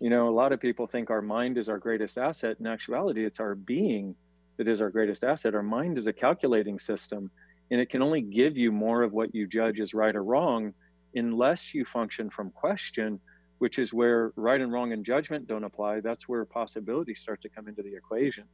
You 0.00 0.10
know 0.10 0.28
a 0.28 0.30
lot 0.34 0.52
of 0.52 0.60
people 0.60 0.86
think 0.86 1.10
our 1.10 1.22
mind 1.22 1.58
is 1.58 1.68
our 1.68 1.78
greatest 1.78 2.18
asset. 2.18 2.56
In 2.60 2.66
actuality 2.66 3.24
it's 3.24 3.40
our 3.40 3.54
being 3.54 4.14
that 4.56 4.68
is 4.68 4.80
our 4.80 4.90
greatest 4.90 5.24
asset. 5.24 5.54
Our 5.54 5.62
mind 5.62 5.98
is 5.98 6.06
a 6.06 6.12
calculating 6.12 6.78
system 6.78 7.30
and 7.70 7.80
it 7.80 7.90
can 7.90 8.02
only 8.02 8.20
give 8.20 8.56
you 8.56 8.72
more 8.72 9.02
of 9.02 9.12
what 9.12 9.34
you 9.34 9.46
judge 9.46 9.80
as 9.80 9.94
right 9.94 10.14
or 10.14 10.22
wrong 10.22 10.74
unless 11.14 11.74
you 11.74 11.84
function 11.84 12.30
from 12.30 12.50
question 12.50 13.20
which 13.58 13.78
is 13.78 13.92
where 13.92 14.32
right 14.36 14.60
and 14.60 14.72
wrong 14.72 14.92
and 14.92 15.04
judgment 15.04 15.46
don't 15.46 15.64
apply. 15.64 16.00
That's 16.00 16.28
where 16.28 16.44
possibilities 16.44 17.20
start 17.20 17.40
to 17.42 17.48
come 17.48 17.68
into 17.68 17.82
the 17.82 17.94
equation. 17.94 18.44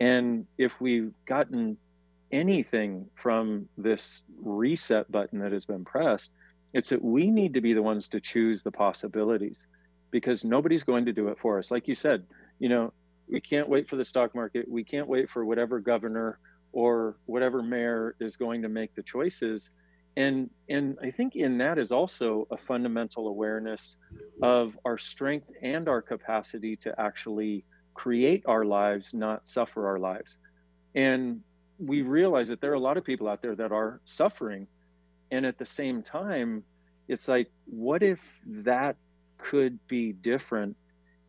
And 0.00 0.46
if 0.58 0.80
we've 0.80 1.12
gotten 1.26 1.76
anything 2.32 3.06
from 3.14 3.68
this 3.78 4.22
reset 4.42 5.10
button 5.10 5.38
that 5.40 5.52
has 5.52 5.64
been 5.64 5.84
pressed, 5.84 6.30
it's 6.72 6.90
that 6.90 7.02
we 7.02 7.30
need 7.30 7.54
to 7.54 7.60
be 7.60 7.72
the 7.72 7.82
ones 7.82 8.08
to 8.08 8.20
choose 8.20 8.62
the 8.62 8.70
possibilities 8.70 9.66
because 10.10 10.44
nobody's 10.44 10.82
going 10.82 11.04
to 11.06 11.12
do 11.12 11.28
it 11.28 11.38
for 11.38 11.58
us. 11.58 11.70
Like 11.70 11.88
you 11.88 11.94
said, 11.94 12.24
you 12.58 12.68
know, 12.68 12.92
we 13.28 13.40
can't 13.40 13.68
wait 13.68 13.88
for 13.88 13.96
the 13.96 14.04
stock 14.04 14.34
market. 14.34 14.68
We 14.68 14.84
can't 14.84 15.08
wait 15.08 15.30
for 15.30 15.44
whatever 15.44 15.80
governor 15.80 16.38
or 16.72 17.16
whatever 17.26 17.62
mayor 17.62 18.14
is 18.20 18.36
going 18.36 18.62
to 18.62 18.68
make 18.68 18.94
the 18.94 19.02
choices. 19.02 19.70
And 20.16 20.48
and 20.68 20.96
I 21.02 21.10
think 21.10 21.36
in 21.36 21.58
that 21.58 21.78
is 21.78 21.92
also 21.92 22.46
a 22.50 22.56
fundamental 22.56 23.28
awareness 23.28 23.96
of 24.42 24.78
our 24.84 24.96
strength 24.96 25.50
and 25.62 25.88
our 25.88 26.00
capacity 26.00 26.76
to 26.76 26.98
actually 27.00 27.64
create 27.94 28.42
our 28.46 28.64
lives, 28.64 29.12
not 29.12 29.46
suffer 29.46 29.86
our 29.88 29.98
lives. 29.98 30.38
And 30.94 31.40
we 31.78 32.02
realize 32.02 32.48
that 32.48 32.60
there 32.60 32.70
are 32.70 32.74
a 32.74 32.80
lot 32.80 32.96
of 32.96 33.04
people 33.04 33.28
out 33.28 33.42
there 33.42 33.54
that 33.54 33.72
are 33.72 34.00
suffering. 34.04 34.66
And 35.30 35.44
at 35.44 35.58
the 35.58 35.66
same 35.66 36.02
time, 36.02 36.62
it's 37.08 37.28
like, 37.28 37.50
what 37.66 38.02
if 38.02 38.20
that 38.46 38.96
could 39.38 39.78
be 39.86 40.12
different? 40.12 40.76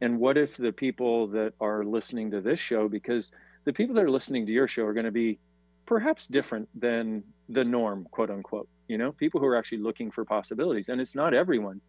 And 0.02 0.20
what 0.20 0.38
if 0.38 0.58
the 0.58 0.72
people 0.72 1.28
that 1.28 1.54
are 1.60 1.84
listening 1.84 2.32
to 2.32 2.42
this 2.42 2.60
show, 2.60 2.88
because 2.88 3.32
the 3.66 3.74
people 3.74 3.96
that 3.96 4.04
are 4.04 4.12
listening 4.12 4.46
to 4.46 4.52
your 4.52 4.68
show 4.68 4.84
are 4.84 4.94
going 4.94 5.06
to 5.06 5.12
be 5.12 5.40
perhaps 5.86 6.28
different 6.28 6.70
than 6.80 7.24
the 7.50 7.64
norm, 7.64 8.08
quote 8.12 8.30
unquote, 8.30 8.68
you 8.88 8.98
know, 8.98 9.12
people 9.12 9.40
who 9.40 9.48
are 9.48 9.56
actually 9.56 9.80
looking 9.80 10.12
for 10.12 10.24
possibilities. 10.24 10.90
And 10.90 11.02
it's 11.02 11.16
not 11.16 11.34
everyone 11.34 11.82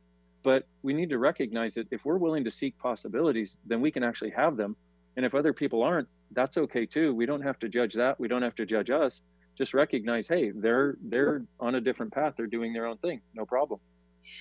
but 0.43 0.67
we 0.83 0.95
need 0.95 1.11
to 1.11 1.19
recognize 1.19 1.75
that 1.75 1.87
if 1.91 2.05
we're 2.05 2.17
willing 2.17 2.45
to 2.45 2.50
seek 2.50 2.79
possibilities 2.79 3.57
then 3.67 3.81
we 3.81 3.91
can 3.91 4.03
actually 4.03 4.31
have 4.31 4.57
them 4.57 4.77
and 5.17 5.27
if 5.27 5.35
other 5.35 5.53
people 5.53 5.83
aren't 5.83 6.09
that's 6.32 6.56
okay 6.58 6.87
too. 6.87 7.14
We 7.14 7.26
don't 7.26 7.42
have 7.42 7.58
to 7.61 7.68
judge 7.68 7.94
that. 7.94 8.18
We 8.18 8.28
don't 8.28 8.42
have 8.42 8.54
to 8.56 8.66
judge 8.66 8.90
us. 8.90 9.23
Just 9.56 9.75
recognize 9.75 10.28
hey 10.28 10.50
they're 10.50 10.97
they're 11.02 11.42
on 11.58 11.75
a 11.75 11.80
different 11.80 12.12
path. 12.12 12.35
They're 12.37 12.47
doing 12.47 12.73
their 12.73 12.87
own 12.87 12.99
thing. 12.99 13.20
No 13.35 13.44
problem. 13.44 13.80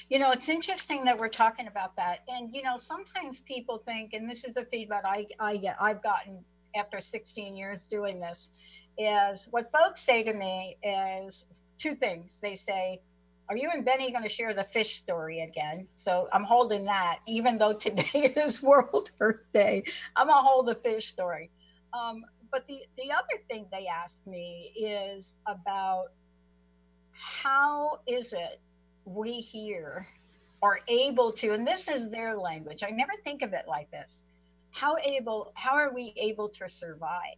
You 0.09 0.19
know 0.19 0.31
it's 0.31 0.49
interesting 0.49 1.05
that 1.05 1.17
we're 1.17 1.29
talking 1.29 1.67
about 1.67 1.95
that. 1.95 2.19
And 2.27 2.53
you 2.53 2.61
know 2.61 2.77
sometimes 2.77 3.41
people 3.41 3.81
think 3.85 4.13
and 4.13 4.29
this 4.29 4.45
is 4.45 4.53
the 4.53 4.65
feedback 4.65 5.03
i 5.05 5.25
i 5.39 5.57
get 5.57 5.77
i've 5.79 6.03
gotten 6.03 6.43
after 6.75 6.99
16 6.99 7.55
years 7.55 7.85
doing 7.85 8.19
this 8.19 8.49
is 8.97 9.47
what 9.51 9.71
folks 9.71 10.01
say 10.01 10.23
to 10.23 10.33
me 10.33 10.77
is 10.83 11.45
two 11.77 11.95
things. 11.95 12.39
They 12.41 12.55
say 12.55 13.01
are 13.49 13.55
you 13.55 13.69
and 13.73 13.85
Benny 13.85 14.11
going 14.11 14.23
to 14.23 14.29
share 14.29 14.53
the 14.53 14.63
fish 14.63 14.95
story 14.95 15.39
again? 15.39 15.87
So 15.95 16.27
I'm 16.33 16.43
holding 16.43 16.83
that, 16.83 17.19
even 17.27 17.57
though 17.57 17.73
today 17.73 18.33
is 18.35 18.61
World 18.61 19.11
Earth 19.21 19.41
Day. 19.53 19.83
I'm 20.15 20.27
gonna 20.27 20.45
hold 20.45 20.67
the 20.67 20.75
fish 20.75 21.07
story. 21.07 21.49
Um, 21.97 22.23
but 22.51 22.67
the 22.67 22.81
the 22.97 23.11
other 23.11 23.41
thing 23.49 23.67
they 23.71 23.87
asked 23.87 24.25
me 24.27 24.71
is 24.75 25.35
about 25.47 26.07
how 27.11 27.99
is 28.07 28.33
it 28.33 28.61
we 29.05 29.33
here 29.33 30.07
are 30.61 30.79
able 30.87 31.31
to, 31.31 31.53
and 31.53 31.65
this 31.65 31.87
is 31.87 32.09
their 32.09 32.35
language. 32.35 32.83
I 32.83 32.89
never 32.89 33.13
think 33.23 33.41
of 33.41 33.53
it 33.53 33.65
like 33.67 33.89
this. 33.91 34.23
How 34.71 34.97
able? 34.97 35.51
How 35.55 35.73
are 35.73 35.93
we 35.93 36.13
able 36.17 36.49
to 36.49 36.69
survive? 36.69 37.37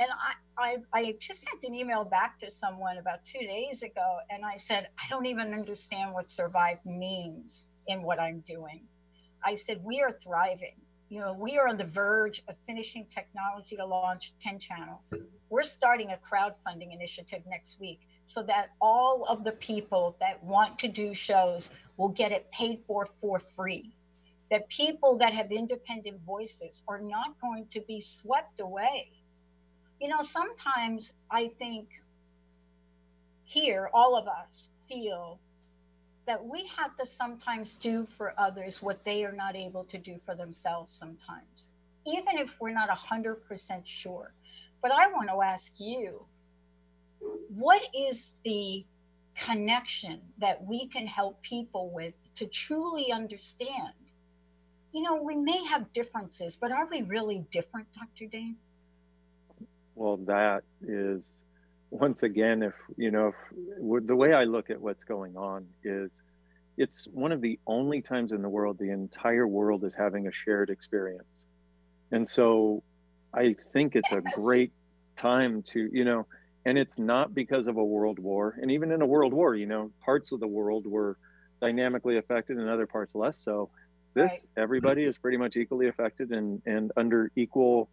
And 0.00 0.08
I, 0.56 0.78
I, 0.94 0.98
I 1.00 1.16
just 1.20 1.42
sent 1.42 1.64
an 1.64 1.74
email 1.74 2.04
back 2.04 2.38
to 2.38 2.50
someone 2.50 2.98
about 2.98 3.24
two 3.24 3.40
days 3.40 3.82
ago, 3.82 4.18
and 4.30 4.44
I 4.44 4.54
said, 4.54 4.86
I 4.96 5.08
don't 5.10 5.26
even 5.26 5.52
understand 5.52 6.14
what 6.14 6.30
survive 6.30 6.78
means 6.86 7.66
in 7.88 8.02
what 8.02 8.20
I'm 8.20 8.40
doing. 8.40 8.84
I 9.44 9.56
said, 9.56 9.80
we 9.82 10.00
are 10.00 10.12
thriving. 10.12 10.76
You 11.08 11.20
know, 11.20 11.32
we 11.32 11.56
are 11.56 11.68
on 11.68 11.78
the 11.78 11.84
verge 11.84 12.42
of 12.48 12.56
finishing 12.56 13.06
technology 13.06 13.76
to 13.76 13.86
launch 13.86 14.32
10 14.38 14.58
channels. 14.58 15.14
We're 15.48 15.62
starting 15.62 16.10
a 16.12 16.18
crowdfunding 16.18 16.92
initiative 16.92 17.42
next 17.48 17.80
week 17.80 18.00
so 18.26 18.42
that 18.42 18.70
all 18.80 19.24
of 19.24 19.44
the 19.44 19.52
people 19.52 20.16
that 20.20 20.42
want 20.44 20.78
to 20.80 20.88
do 20.88 21.14
shows 21.14 21.70
will 21.96 22.10
get 22.10 22.30
it 22.30 22.50
paid 22.52 22.80
for 22.86 23.06
for 23.06 23.38
free. 23.38 23.94
That 24.50 24.68
people 24.68 25.16
that 25.18 25.32
have 25.32 25.50
independent 25.50 26.20
voices 26.26 26.82
are 26.86 27.00
not 27.00 27.40
going 27.40 27.66
to 27.70 27.80
be 27.80 28.00
swept 28.00 28.60
away 28.60 29.10
you 30.00 30.08
know, 30.08 30.20
sometimes 30.20 31.12
I 31.30 31.48
think 31.48 32.02
here, 33.44 33.90
all 33.92 34.16
of 34.16 34.28
us 34.28 34.68
feel 34.88 35.40
that 36.28 36.44
we 36.44 36.70
have 36.76 36.94
to 36.98 37.06
sometimes 37.06 37.74
do 37.74 38.04
for 38.04 38.34
others 38.36 38.82
what 38.82 39.02
they 39.04 39.24
are 39.24 39.32
not 39.32 39.56
able 39.56 39.82
to 39.82 39.96
do 39.96 40.18
for 40.18 40.34
themselves 40.34 40.92
sometimes, 40.92 41.72
even 42.06 42.36
if 42.36 42.60
we're 42.60 42.74
not 42.74 42.90
100% 42.90 43.86
sure. 43.86 44.34
But 44.82 44.92
I 44.92 45.08
want 45.08 45.30
to 45.30 45.40
ask 45.40 45.72
you 45.78 46.26
what 47.48 47.82
is 47.98 48.34
the 48.44 48.84
connection 49.34 50.20
that 50.36 50.62
we 50.62 50.86
can 50.86 51.06
help 51.06 51.40
people 51.40 51.90
with 51.90 52.12
to 52.34 52.46
truly 52.46 53.10
understand? 53.10 53.94
You 54.92 55.02
know, 55.02 55.16
we 55.16 55.34
may 55.34 55.64
have 55.64 55.92
differences, 55.94 56.56
but 56.56 56.70
are 56.70 56.86
we 56.86 57.02
really 57.02 57.46
different, 57.50 57.88
Dr. 57.94 58.26
Dain? 58.30 58.56
well 59.98 60.16
that 60.16 60.62
is 60.86 61.22
once 61.90 62.22
again 62.22 62.62
if 62.62 62.74
you 62.96 63.10
know 63.10 63.28
if, 63.28 64.06
the 64.06 64.14
way 64.14 64.32
i 64.32 64.44
look 64.44 64.70
at 64.70 64.80
what's 64.80 65.04
going 65.04 65.36
on 65.36 65.66
is 65.84 66.20
it's 66.78 67.08
one 67.12 67.32
of 67.32 67.40
the 67.40 67.58
only 67.66 68.00
times 68.00 68.32
in 68.32 68.40
the 68.40 68.48
world 68.48 68.78
the 68.78 68.90
entire 68.90 69.46
world 69.46 69.84
is 69.84 69.94
having 69.94 70.28
a 70.28 70.32
shared 70.32 70.70
experience. 70.70 71.26
And 72.12 72.28
so 72.28 72.82
i 73.34 73.54
think 73.72 73.96
it's 73.96 74.12
a 74.12 74.22
great 74.34 74.72
time 75.16 75.62
to 75.62 75.90
you 75.92 76.04
know 76.04 76.26
and 76.64 76.78
it's 76.78 76.98
not 76.98 77.34
because 77.34 77.66
of 77.66 77.76
a 77.76 77.84
world 77.84 78.18
war. 78.18 78.58
And 78.60 78.70
even 78.70 78.90
in 78.92 79.02
a 79.02 79.06
world 79.06 79.32
war 79.32 79.54
you 79.54 79.66
know 79.66 79.90
parts 80.04 80.32
of 80.32 80.40
the 80.40 80.46
world 80.46 80.86
were 80.86 81.18
dynamically 81.60 82.16
affected 82.18 82.56
and 82.56 82.68
other 82.68 82.86
parts 82.86 83.14
less 83.14 83.38
so. 83.38 83.70
This 84.14 84.30
right. 84.30 84.40
everybody 84.56 85.04
is 85.04 85.18
pretty 85.18 85.36
much 85.36 85.56
equally 85.56 85.88
affected 85.88 86.30
and 86.30 86.62
and 86.64 86.92
under 86.96 87.30
equal 87.36 87.88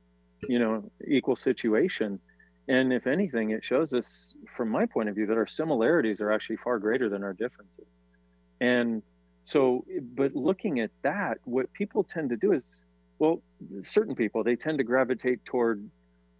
you 0.48 0.60
know 0.60 0.92
equal 1.08 1.36
situation 1.36 2.20
and 2.68 2.92
if 2.92 3.06
anything 3.08 3.52
it 3.52 3.64
shows 3.64 3.94
us 3.94 4.34
from 4.56 4.70
my 4.70 4.86
point 4.86 5.10
of 5.10 5.16
view 5.16 5.26
that 5.28 5.38
our 5.38 5.48
similarities 5.48 6.20
are 6.20 6.32
actually 6.32 6.58
far 6.58 6.80
greater 6.80 7.10
than 7.10 7.24
our 7.24 7.34
differences. 7.34 7.88
And 8.60 9.04
so 9.44 9.86
but 10.16 10.36
looking 10.36 10.80
at 10.80 10.90
that 11.04 11.38
what 11.44 11.72
people 11.74 12.04
tend 12.04 12.30
to 12.30 12.38
do 12.38 12.54
is 12.54 12.82
well 13.20 13.42
certain 13.82 14.16
people 14.16 14.44
they 14.44 14.56
tend 14.56 14.78
to 14.80 14.84
gravitate 14.84 15.46
toward 15.46 15.88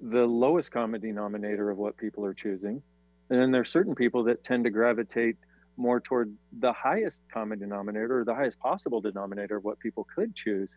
the 0.02 0.26
lowest 0.26 0.72
common 0.72 1.02
denominator 1.02 1.70
of 1.70 1.78
what 1.78 1.98
people 1.98 2.26
are 2.26 2.34
choosing. 2.34 2.82
And 3.30 3.40
then 3.40 3.52
there 3.52 3.62
are 3.62 3.66
certain 3.66 3.96
people 3.96 4.24
that 4.26 4.44
tend 4.44 4.66
to 4.66 4.70
gravitate 4.70 5.38
more 5.78 6.00
toward 6.00 6.36
the 6.60 6.74
highest 6.74 7.22
common 7.34 7.60
denominator 7.60 8.20
or 8.20 8.26
the 8.26 8.36
highest 8.36 8.60
possible 8.60 9.02
denominator 9.02 9.58
of 9.58 9.64
what 9.64 9.80
people 9.80 10.08
could 10.16 10.36
choose. 10.36 10.70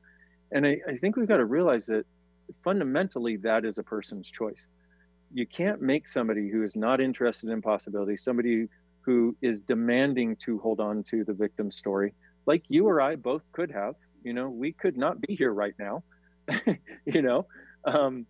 And 0.51 0.67
I, 0.67 0.79
I 0.89 0.97
think 0.97 1.17
we've 1.17 1.29
got 1.29 1.37
to 1.39 1.45
realize 1.45 1.87
that 1.87 2.07
fundamentally 2.65 3.37
that 3.37 3.65
is 3.65 3.79
a 3.79 3.83
person's 3.83 4.31
choice 4.31 4.67
you 5.33 5.47
can't 5.47 5.81
make 5.81 6.09
somebody 6.09 6.49
who 6.49 6.63
is 6.63 6.77
not 6.77 7.01
interested 7.01 7.51
in 7.51 7.63
possibility 7.63 8.17
somebody 8.17 8.67
who 9.01 9.37
is 9.43 9.61
demanding 9.61 10.37
to 10.37 10.59
hold 10.59 10.81
on 10.81 11.03
to 11.03 11.25
the 11.25 11.33
victim 11.33 11.71
story 11.71 12.13
like 12.47 12.63
you 12.69 12.87
or 12.87 13.01
i 13.01 13.17
both 13.17 13.43
could 13.53 13.71
have 13.71 13.95
you 14.25 14.33
know 14.33 14.49
we 14.49 14.73
could 14.73 14.97
not 14.97 15.21
be 15.21 15.35
here 15.35 15.53
right 15.53 15.75
now 15.79 16.03
you 17.05 17.23
know 17.23 17.47
um, 17.85 18.27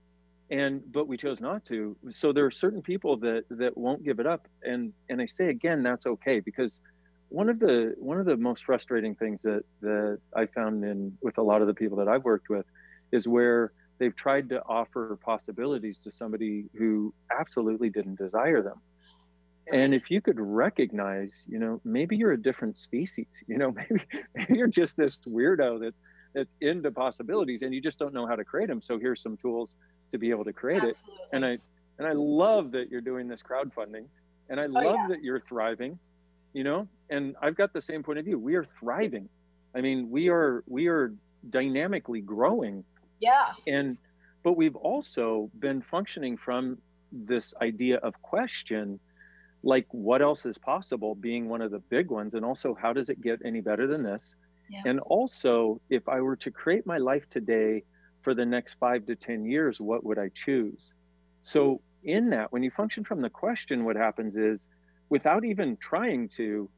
and 0.50 0.80
but 0.92 1.06
we 1.06 1.16
chose 1.16 1.40
not 1.40 1.64
to. 1.66 1.96
So 2.10 2.32
there 2.32 2.46
are 2.46 2.50
certain 2.50 2.82
people 2.82 3.16
that 3.18 3.44
that 3.50 3.76
won't 3.76 4.02
give 4.04 4.18
it 4.18 4.26
up. 4.26 4.48
And 4.62 4.92
and 5.08 5.20
i 5.20 5.26
say 5.26 5.48
again 5.48 5.82
that's 5.82 6.06
okay 6.06 6.40
because 6.40 6.80
one 7.28 7.48
of 7.48 7.58
the 7.58 7.94
one 7.98 8.18
of 8.18 8.26
the 8.26 8.36
most 8.36 8.64
frustrating 8.64 9.14
things 9.14 9.42
that 9.42 9.62
that 9.82 10.18
i 10.34 10.46
found 10.46 10.84
in 10.84 11.16
with 11.20 11.38
a 11.38 11.42
lot 11.42 11.60
of 11.60 11.66
the 11.66 11.74
people 11.74 11.98
that 11.98 12.08
i've 12.08 12.24
worked 12.24 12.48
with 12.48 12.64
is 13.12 13.28
where 13.28 13.72
they've 13.98 14.14
tried 14.16 14.48
to 14.50 14.62
offer 14.66 15.18
possibilities 15.24 15.98
to 15.98 16.10
somebody 16.10 16.66
who 16.76 17.12
absolutely 17.38 17.90
didn't 17.90 18.16
desire 18.16 18.62
them. 18.62 18.80
And 19.72 19.94
if 19.94 20.10
you 20.10 20.20
could 20.22 20.40
recognize 20.40 21.44
you 21.46 21.58
know 21.58 21.80
maybe 21.84 22.16
you're 22.16 22.32
a 22.32 22.40
different 22.42 22.78
species 22.78 23.26
you 23.46 23.58
know 23.58 23.70
maybe, 23.72 24.00
maybe 24.34 24.54
you're 24.54 24.66
just 24.66 24.96
this 24.96 25.18
weirdo 25.28 25.80
that's 25.80 25.96
that's 26.34 26.54
into 26.60 26.90
possibilities 26.90 27.62
and 27.62 27.74
you 27.74 27.80
just 27.80 27.98
don't 27.98 28.14
know 28.14 28.26
how 28.26 28.34
to 28.36 28.44
create 28.44 28.68
them 28.68 28.80
so 28.80 28.98
here's 28.98 29.20
some 29.22 29.36
tools 29.36 29.76
to 30.10 30.18
be 30.18 30.30
able 30.30 30.44
to 30.44 30.52
create 30.52 30.82
Absolutely. 30.82 31.14
it. 31.14 31.28
And 31.36 31.44
i 31.44 31.58
and 31.98 32.06
i 32.06 32.12
love 32.12 32.70
that 32.72 32.90
you're 32.90 33.00
doing 33.02 33.28
this 33.28 33.42
crowdfunding 33.42 34.04
and 34.50 34.58
i 34.60 34.64
Oh, 34.64 34.68
love 34.68 34.94
yeah. 34.96 35.06
that 35.08 35.22
you're 35.22 35.40
thriving 35.40 35.98
you 36.54 36.64
know 36.64 36.88
and 37.10 37.34
i've 37.42 37.56
got 37.56 37.72
the 37.72 37.82
same 37.82 38.02
point 38.02 38.18
of 38.18 38.24
view. 38.24 38.38
We 38.38 38.54
are 38.54 38.66
thriving. 38.80 39.28
I 39.74 39.80
mean 39.82 40.10
we 40.10 40.28
are 40.28 40.64
we 40.66 40.86
are 40.88 41.12
dynamically 41.50 42.20
growing 42.22 42.84
Yeah. 43.20 43.52
and 43.66 43.96
but 44.42 44.52
we've 44.56 44.76
also 44.76 45.50
been 45.58 45.82
functioning 45.82 46.36
from 46.36 46.78
this 47.12 47.54
idea 47.60 47.96
of 47.98 48.20
question 48.22 49.00
like 49.64 49.86
what 49.90 50.22
else 50.22 50.46
is 50.46 50.56
possible 50.58 51.14
being 51.14 51.48
one 51.48 51.60
of 51.60 51.70
the 51.70 51.80
big 51.80 52.10
ones 52.10 52.34
and 52.34 52.44
also 52.44 52.74
how 52.74 52.92
does 52.92 53.08
it 53.08 53.20
get 53.20 53.40
any 53.44 53.60
better 53.60 53.86
than 53.86 54.02
this 54.02 54.34
Yeah. 54.70 54.82
and 54.86 55.00
also 55.00 55.80
if 55.90 56.08
i 56.08 56.20
were 56.20 56.36
to 56.36 56.50
create 56.50 56.86
my 56.86 56.98
life 56.98 57.28
today 57.30 57.82
for 58.22 58.34
the 58.34 58.44
next 58.46 58.74
5 58.78 59.06
to 59.06 59.16
10 59.16 59.44
years 59.46 59.80
what 59.80 60.04
would 60.04 60.18
i 60.18 60.28
choose 60.34 60.92
so 61.42 61.80
in 62.04 62.30
that 62.30 62.52
when 62.52 62.62
you 62.62 62.70
function 62.70 63.04
from 63.04 63.20
the 63.20 63.30
question 63.30 63.84
what 63.84 63.96
happens 63.96 64.36
is 64.36 64.68
without 65.08 65.44
even 65.44 65.76
trying 65.78 66.28
to 66.28 66.68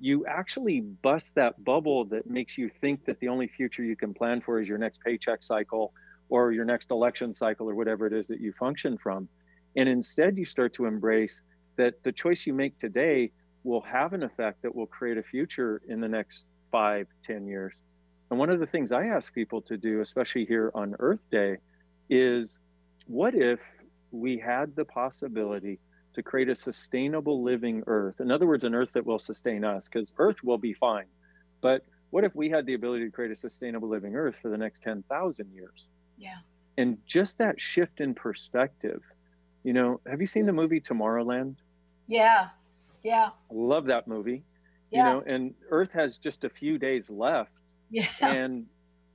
you 0.00 0.24
actually 0.26 0.80
bust 0.80 1.34
that 1.34 1.62
bubble 1.62 2.06
that 2.06 2.28
makes 2.28 2.56
you 2.56 2.70
think 2.80 3.04
that 3.04 3.20
the 3.20 3.28
only 3.28 3.46
future 3.46 3.84
you 3.84 3.94
can 3.94 4.14
plan 4.14 4.40
for 4.40 4.60
is 4.60 4.66
your 4.66 4.78
next 4.78 5.00
paycheck 5.04 5.42
cycle 5.42 5.92
or 6.30 6.52
your 6.52 6.64
next 6.64 6.90
election 6.90 7.34
cycle 7.34 7.68
or 7.68 7.74
whatever 7.74 8.06
it 8.06 8.12
is 8.12 8.26
that 8.28 8.40
you 8.40 8.52
function 8.58 8.96
from. 8.96 9.28
And 9.76 9.88
instead, 9.88 10.38
you 10.38 10.46
start 10.46 10.72
to 10.74 10.86
embrace 10.86 11.42
that 11.76 12.02
the 12.02 12.12
choice 12.12 12.46
you 12.46 12.54
make 12.54 12.78
today 12.78 13.30
will 13.62 13.82
have 13.82 14.14
an 14.14 14.22
effect 14.22 14.62
that 14.62 14.74
will 14.74 14.86
create 14.86 15.18
a 15.18 15.22
future 15.22 15.82
in 15.86 16.00
the 16.00 16.08
next 16.08 16.46
five, 16.72 17.06
ten 17.22 17.46
years. 17.46 17.74
And 18.30 18.38
one 18.38 18.48
of 18.48 18.58
the 18.58 18.66
things 18.66 18.92
I 18.92 19.06
ask 19.06 19.32
people 19.34 19.60
to 19.62 19.76
do, 19.76 20.00
especially 20.00 20.46
here 20.46 20.70
on 20.74 20.96
Earth 20.98 21.20
Day, 21.30 21.58
is 22.08 22.58
what 23.06 23.34
if 23.34 23.60
we 24.12 24.38
had 24.38 24.74
the 24.76 24.84
possibility 24.84 25.78
to 26.14 26.22
create 26.22 26.48
a 26.48 26.54
sustainable 26.54 27.42
living 27.42 27.82
Earth? 27.86 28.20
In 28.20 28.30
other 28.30 28.46
words, 28.46 28.64
an 28.64 28.74
Earth 28.74 28.90
that 28.94 29.04
will 29.06 29.18
sustain 29.18 29.64
us, 29.64 29.88
because 29.88 30.12
Earth 30.18 30.36
will 30.42 30.58
be 30.58 30.72
fine. 30.72 31.06
But 31.60 31.84
what 32.10 32.24
if 32.24 32.34
we 32.34 32.50
had 32.50 32.66
the 32.66 32.74
ability 32.74 33.04
to 33.04 33.10
create 33.10 33.30
a 33.30 33.36
sustainable 33.36 33.88
living 33.88 34.14
Earth 34.16 34.36
for 34.42 34.48
the 34.50 34.58
next 34.58 34.82
10,000 34.82 35.52
years? 35.52 35.86
Yeah. 36.16 36.36
and 36.76 36.98
just 37.06 37.38
that 37.38 37.58
shift 37.60 38.00
in 38.00 38.14
perspective 38.14 39.02
you 39.64 39.72
know 39.72 40.00
have 40.06 40.20
you 40.20 40.26
seen 40.26 40.44
the 40.46 40.52
movie 40.52 40.80
tomorrowland 40.80 41.56
Yeah. 42.08 42.48
Yeah. 43.02 43.30
i 43.50 43.54
love 43.54 43.86
that 43.86 44.06
movie 44.06 44.42
Yeah. 44.90 44.98
you 44.98 45.04
know 45.04 45.22
and 45.26 45.54
earth 45.70 45.90
has 45.92 46.18
just 46.18 46.44
a 46.44 46.50
few 46.50 46.78
days 46.78 47.08
left 47.10 47.50
yeah. 47.90 48.06
and 48.22 48.66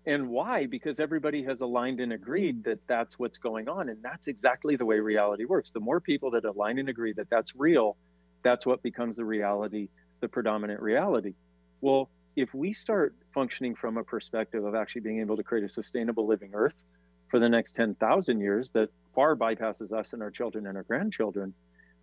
and 0.08 0.30
why? 0.30 0.68
Because 0.68 1.00
everybody 1.00 1.44
has 1.44 1.62
aligned 1.62 2.00
and 2.00 2.14
agreed 2.14 2.58
mm-hmm. 2.62 2.70
that 2.70 2.80
that's 2.88 3.18
what's 3.18 3.38
going 3.38 3.68
on 3.68 3.90
and 3.90 4.02
that's 4.04 4.28
exactly 4.28 4.76
the 4.76 4.86
way 4.86 5.00
reality 5.00 5.46
works. 5.46 5.72
The 5.72 5.80
more 5.80 6.00
people 6.00 6.32
that 6.32 6.46
align 6.46 6.80
and 6.80 6.90
agree 6.90 7.14
that 7.14 7.30
that's 7.30 7.56
real 7.56 7.98
that's 8.44 8.66
what 8.66 8.84
becomes 8.84 9.18
the 9.18 9.26
reality 9.26 9.90
the 10.22 10.28
predominant 10.28 10.82
reality. 10.82 11.34
Well 11.82 12.10
if 12.36 12.54
we 12.54 12.74
start 12.74 13.16
functioning 13.34 13.76
from 13.76 13.98
a 13.98 14.04
perspective 14.04 14.66
of 14.66 14.76
actually 14.76 15.02
being 15.02 15.22
able 15.22 15.38
to 15.38 15.44
create 15.44 15.64
a 15.64 15.70
sustainable 15.70 16.28
living 16.28 16.52
earth 16.54 16.76
for 17.30 17.40
the 17.40 17.48
next 17.48 17.76
10,000 17.76 18.40
years 18.42 18.70
that 18.72 18.90
far 19.14 19.36
bypasses 19.36 19.94
us 19.94 20.12
and 20.14 20.22
our 20.22 20.32
children 20.32 20.68
and 20.68 20.78
our 20.78 20.84
grandchildren 20.84 21.54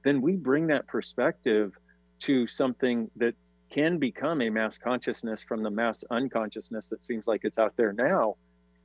then 0.04 0.20
we 0.20 0.34
bring 0.34 0.66
that 0.66 0.86
perspective 0.86 1.72
to 2.18 2.46
something 2.46 3.10
that 3.16 3.34
can 3.72 3.98
become 3.98 4.42
a 4.42 4.50
mass 4.50 4.76
consciousness 4.76 5.42
from 5.42 5.62
the 5.62 5.70
mass 5.70 6.04
unconsciousness 6.10 6.88
that 6.90 7.02
seems 7.02 7.26
like 7.26 7.40
it's 7.44 7.58
out 7.58 7.74
there 7.76 7.92
now 7.92 8.36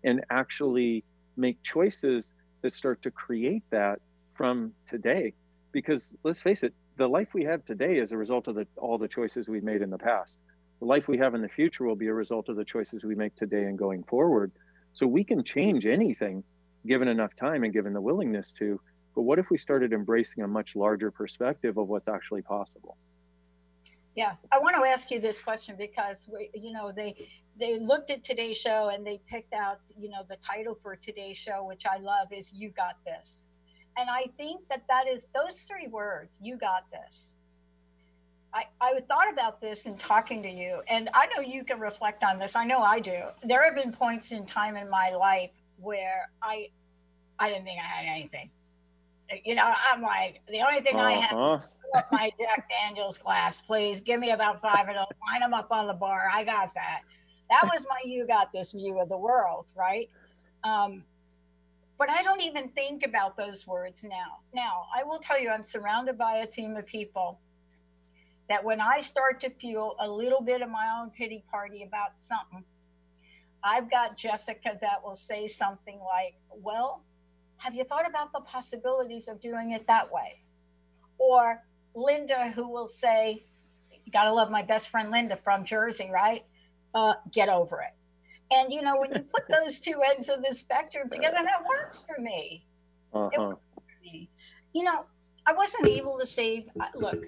and 0.04 0.24
actually 0.30 1.04
make 1.36 1.62
choices 1.62 2.32
that 2.62 2.74
start 2.74 3.02
to 3.02 3.12
create 3.12 3.64
that 3.70 4.00
from 4.34 4.72
today. 4.86 5.34
Because 5.72 6.16
let's 6.24 6.42
face 6.42 6.64
it 6.64 6.74
the 6.96 7.08
life 7.08 7.28
we 7.34 7.44
have 7.44 7.64
today 7.66 7.98
is 7.98 8.12
a 8.12 8.18
result 8.18 8.48
of 8.48 8.56
the, 8.56 8.66
all 8.78 8.98
the 8.98 9.08
choices 9.08 9.48
we've 9.48 9.64
made 9.64 9.82
in 9.82 9.90
the 9.90 9.98
past. 9.98 10.34
The 10.80 10.86
life 10.86 11.08
we 11.08 11.18
have 11.18 11.36
in 11.36 11.42
the 11.42 11.50
future 11.50 11.84
will 11.84 11.96
be 11.96 12.08
a 12.08 12.14
result 12.14 12.50
of 12.50 12.56
the 12.56 12.66
choices 12.66 13.04
we 13.04 13.14
make 13.14 13.36
today 13.36 13.64
and 13.64 13.78
going 13.78 14.04
forward. 14.04 14.52
So 14.94 15.06
we 15.06 15.24
can 15.24 15.44
change 15.44 15.86
anything 15.86 16.44
given 16.88 17.08
enough 17.08 17.36
time 17.36 17.64
and 17.64 17.74
given 17.74 17.94
the 17.94 18.02
willingness 18.02 18.52
to 18.54 18.80
but 19.16 19.24
what 19.24 19.40
if 19.40 19.50
we 19.50 19.58
started 19.58 19.94
embracing 19.94 20.44
a 20.44 20.48
much 20.48 20.76
larger 20.76 21.10
perspective 21.10 21.78
of 21.78 21.88
what's 21.88 22.08
actually 22.08 22.44
possible 22.44 22.98
Yeah, 24.18 24.34
I 24.52 24.58
want 24.58 24.76
to 24.76 24.90
ask 24.90 25.12
you 25.12 25.20
this 25.20 25.40
question 25.40 25.76
because 25.78 26.28
we, 26.34 26.50
you 26.56 26.74
know 26.74 26.92
they 26.92 27.30
they 27.60 27.78
looked 27.78 28.10
at 28.10 28.24
today's 28.24 28.58
show 28.58 28.90
and 28.92 29.06
they 29.06 29.22
picked 29.30 29.54
out 29.54 29.80
you 29.96 30.10
know 30.10 30.24
the 30.28 30.38
title 30.38 30.74
for 30.74 30.96
today's 30.96 31.38
show, 31.38 31.64
which 31.64 31.86
I 31.86 31.98
love, 31.98 32.34
is 32.34 32.52
"You 32.52 32.72
Got 32.72 32.96
This," 33.06 33.46
and 33.96 34.10
I 34.10 34.26
think 34.36 34.68
that 34.70 34.82
that 34.90 35.08
is 35.08 35.30
those 35.36 35.62
three 35.62 35.88
words, 35.88 36.40
"You 36.42 36.58
got 36.58 36.90
this." 36.92 37.36
I 38.56 38.66
I 38.82 39.00
thought 39.08 39.32
about 39.32 39.62
this 39.62 39.86
in 39.86 39.96
talking 40.00 40.42
to 40.42 40.50
you, 40.50 40.82
and 40.88 41.10
I 41.14 41.28
know 41.28 41.44
you 41.44 41.64
can 41.64 41.80
reflect 41.80 42.24
on 42.24 42.40
this. 42.40 42.56
I 42.56 42.64
know 42.66 42.82
I 42.82 43.00
do. 43.00 43.22
There 43.44 43.64
have 43.64 43.76
been 43.76 43.92
points 43.92 44.32
in 44.32 44.48
time 44.48 44.78
in 44.78 44.90
my 44.90 45.12
life 45.12 45.52
where 45.80 46.32
I 46.42 46.70
I 47.38 47.50
didn't 47.50 47.66
think 47.66 47.80
I 47.80 47.86
had 47.86 48.06
anything. 48.08 48.50
You 49.44 49.56
know, 49.56 49.74
I'm 49.92 50.02
like 50.02 50.42
the 50.48 50.62
only 50.62 50.82
thing 50.82 51.00
I 51.00 51.14
have 51.14 51.38
Uh-huh. 51.38 51.98
up 51.98 52.08
my 52.12 52.32
Jack 52.40 52.70
Daniels 52.70 53.18
glass, 53.18 53.60
please. 53.62 54.00
Give 54.02 54.20
me 54.20 54.32
about 54.32 54.62
five 54.62 54.88
of 54.88 54.96
those. 54.96 55.20
Line 55.32 55.42
them 55.42 55.54
up 55.54 55.72
on 55.72 55.88
the 55.88 55.94
bar. 55.94 56.30
I 56.34 56.44
got 56.44 56.74
that. 56.76 57.02
That 57.50 57.64
was 57.72 57.86
my 57.90 57.98
you 58.04 58.26
got 58.28 58.52
this 58.54 58.74
view 58.74 59.00
of 59.00 59.10
the 59.10 59.18
world, 59.18 59.68
right? 59.76 60.10
Um, 60.64 61.04
but 61.98 62.10
I 62.10 62.22
don't 62.24 62.42
even 62.42 62.70
think 62.70 63.06
about 63.06 63.38
those 63.38 63.66
words 63.68 64.04
now. 64.04 64.40
Now, 64.54 64.86
I 64.96 65.04
will 65.04 65.18
tell 65.20 65.40
you, 65.40 65.50
I'm 65.50 65.64
surrounded 65.64 66.18
by 66.18 66.38
a 66.38 66.46
team 66.48 66.76
of 66.76 66.86
people 66.86 67.40
that 68.50 68.64
when 68.64 68.80
I 68.80 69.00
start 69.00 69.40
to 69.42 69.50
feel 69.50 69.96
a 70.00 70.10
little 70.10 70.42
bit 70.42 70.62
of 70.62 70.70
my 70.70 71.00
own 71.00 71.10
pity 71.10 71.44
party 71.50 71.84
about 71.84 72.20
something, 72.20 72.64
I've 73.64 73.90
got 73.90 74.16
Jessica 74.18 74.78
that 74.82 75.04
will 75.04 75.16
say 75.16 75.48
something 75.48 76.00
like, 76.00 76.36
Well, 76.50 77.04
have 77.58 77.76
you 77.76 77.84
thought 77.84 78.08
about 78.08 78.32
the 78.34 78.42
possibilities 78.42 79.28
of 79.28 79.40
doing 79.42 79.72
it 79.72 79.86
that 79.88 80.12
way? 80.12 80.44
or 81.18 81.64
Linda, 81.96 82.52
who 82.52 82.70
will 82.70 82.88
say, 82.88 83.46
"Gotta 84.12 84.32
love 84.32 84.52
my 84.52 84.62
best 84.62 84.90
friend 84.90 85.12
Linda 85.12 85.36
from 85.36 85.66
Jersey, 85.66 86.10
right? 86.12 86.46
Uh, 86.94 87.16
get 87.32 87.50
over 87.50 87.82
it." 87.82 87.94
And 88.52 88.72
you 88.72 88.82
know, 88.82 88.98
when 88.98 89.12
you 89.12 89.22
put 89.22 89.44
those 89.50 89.80
two 89.80 90.02
ends 90.06 90.30
of 90.30 90.44
the 90.44 90.54
spectrum 90.54 91.10
together, 91.10 91.40
that 91.44 91.66
works 91.68 92.02
for 92.02 92.20
me. 92.22 92.66
Uh-huh. 93.14 93.56
me. 94.04 94.30
You 94.74 94.84
know, 94.84 95.06
I 95.46 95.54
wasn't 95.54 95.88
able 95.88 96.18
to 96.18 96.26
save. 96.26 96.70
Look, 96.94 97.26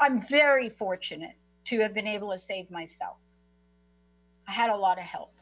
I'm 0.00 0.20
very 0.28 0.68
fortunate 0.68 1.36
to 1.66 1.80
have 1.80 1.94
been 1.94 2.08
able 2.08 2.32
to 2.32 2.38
save 2.38 2.70
myself. 2.70 3.18
I 4.48 4.52
had 4.52 4.70
a 4.70 4.76
lot 4.76 4.98
of 4.98 5.04
help. 5.04 5.32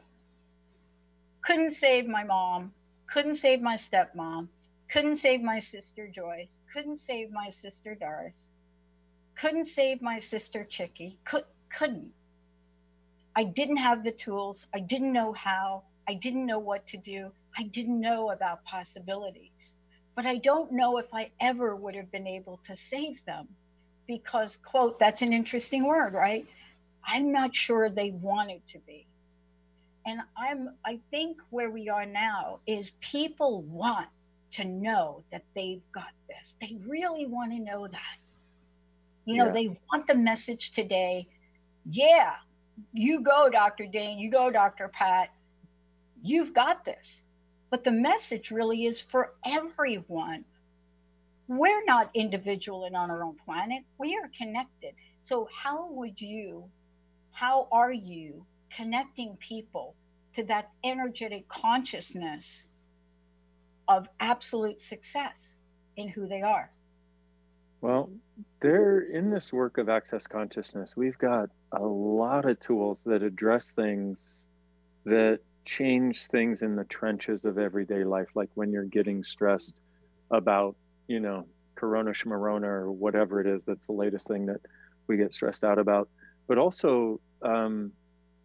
Couldn't 1.41 1.71
save 1.71 2.07
my 2.07 2.23
mom, 2.23 2.73
couldn't 3.13 3.35
save 3.35 3.61
my 3.61 3.75
stepmom, 3.75 4.47
couldn't 4.89 5.17
save 5.17 5.43
my 5.43 5.59
sister 5.59 6.07
Joyce, 6.07 6.59
couldn't 6.73 6.97
save 6.97 7.29
my 7.29 7.47
sister 7.47 7.93
Doris, 7.93 8.49
couldn't 9.35 9.65
save 9.65 10.01
my 10.01 10.17
sister 10.17 10.63
Chicky, 10.63 11.19
could, 11.23 11.43
couldn't. 11.69 12.11
I 13.35 13.43
didn't 13.43 13.77
have 13.77 14.03
the 14.03 14.11
tools, 14.11 14.65
I 14.73 14.79
didn't 14.79 15.13
know 15.13 15.31
how, 15.31 15.83
I 16.07 16.15
didn't 16.15 16.47
know 16.47 16.57
what 16.57 16.87
to 16.87 16.97
do, 16.97 17.31
I 17.55 17.63
didn't 17.65 18.01
know 18.01 18.31
about 18.31 18.65
possibilities. 18.65 19.77
But 20.15 20.25
I 20.25 20.37
don't 20.37 20.71
know 20.71 20.97
if 20.97 21.13
I 21.13 21.29
ever 21.39 21.75
would 21.75 21.93
have 21.93 22.11
been 22.11 22.25
able 22.25 22.59
to 22.63 22.75
save 22.75 23.23
them 23.25 23.47
because, 24.07 24.57
quote, 24.57 24.97
that's 24.97 25.21
an 25.21 25.33
interesting 25.33 25.85
word, 25.85 26.13
right? 26.13 26.47
I'm 27.05 27.31
not 27.31 27.53
sure 27.53 27.89
they 27.89 28.09
wanted 28.09 28.65
to 28.69 28.79
be. 28.79 29.05
And 30.05 30.21
I'm 30.37 30.75
I 30.85 30.99
think 31.11 31.41
where 31.49 31.69
we 31.69 31.89
are 31.89 32.05
now 32.05 32.59
is 32.67 32.91
people 33.01 33.61
want 33.63 34.09
to 34.51 34.65
know 34.65 35.23
that 35.31 35.43
they've 35.55 35.85
got 35.91 36.11
this. 36.27 36.55
They 36.59 36.77
really 36.85 37.25
want 37.25 37.51
to 37.53 37.59
know 37.59 37.87
that. 37.87 38.17
You 39.25 39.37
know, 39.37 39.47
Yeah. 39.47 39.51
they 39.53 39.79
want 39.91 40.07
the 40.07 40.15
message 40.15 40.71
today. 40.71 41.27
Yeah, 41.89 42.35
you 42.93 43.21
go, 43.21 43.49
Dr. 43.49 43.85
Dain, 43.87 44.19
you 44.19 44.29
go, 44.29 44.51
Dr. 44.51 44.89
Pat. 44.89 45.29
You've 46.21 46.53
got 46.53 46.85
this. 46.85 47.23
But 47.69 47.83
the 47.83 47.91
message 47.91 48.51
really 48.51 48.85
is 48.85 49.01
for 49.01 49.33
everyone. 49.45 50.45
We're 51.47 51.83
not 51.85 52.11
individual 52.13 52.85
and 52.85 52.95
on 52.95 53.09
our 53.09 53.23
own 53.23 53.35
planet. 53.35 53.83
We 53.97 54.15
are 54.15 54.29
connected. 54.37 54.93
So 55.21 55.49
how 55.53 55.89
would 55.91 56.19
you 56.21 56.69
how 57.31 57.67
are 57.71 57.91
you 57.91 58.45
connecting 58.75 59.37
people 59.37 59.95
to 60.33 60.43
that 60.45 60.71
energetic 60.83 61.47
consciousness 61.47 62.67
of 63.87 64.07
absolute 64.19 64.81
success 64.81 65.59
in 65.97 66.07
who 66.07 66.27
they 66.27 66.41
are. 66.41 66.71
Well, 67.81 68.09
there 68.61 69.01
in 69.01 69.29
this 69.29 69.51
work 69.51 69.77
of 69.77 69.89
access 69.89 70.25
consciousness, 70.25 70.91
we've 70.95 71.17
got 71.17 71.49
a 71.73 71.83
lot 71.83 72.45
of 72.45 72.59
tools 72.61 72.97
that 73.05 73.21
address 73.21 73.73
things 73.73 74.41
that 75.05 75.39
change 75.65 76.27
things 76.27 76.61
in 76.61 76.75
the 76.75 76.85
trenches 76.85 77.45
of 77.45 77.57
everyday 77.57 78.03
life, 78.05 78.29
like 78.35 78.49
when 78.55 78.71
you're 78.71 78.85
getting 78.85 79.23
stressed 79.23 79.81
about, 80.31 80.75
you 81.07 81.19
know, 81.19 81.45
Corona 81.75 82.11
Shmarona 82.11 82.67
or 82.67 82.91
whatever 82.91 83.41
it 83.41 83.47
is 83.47 83.65
that's 83.65 83.85
the 83.87 83.93
latest 83.93 84.27
thing 84.27 84.45
that 84.45 84.61
we 85.07 85.17
get 85.17 85.33
stressed 85.33 85.63
out 85.63 85.77
about, 85.77 86.09
but 86.47 86.57
also 86.57 87.19
um, 87.41 87.91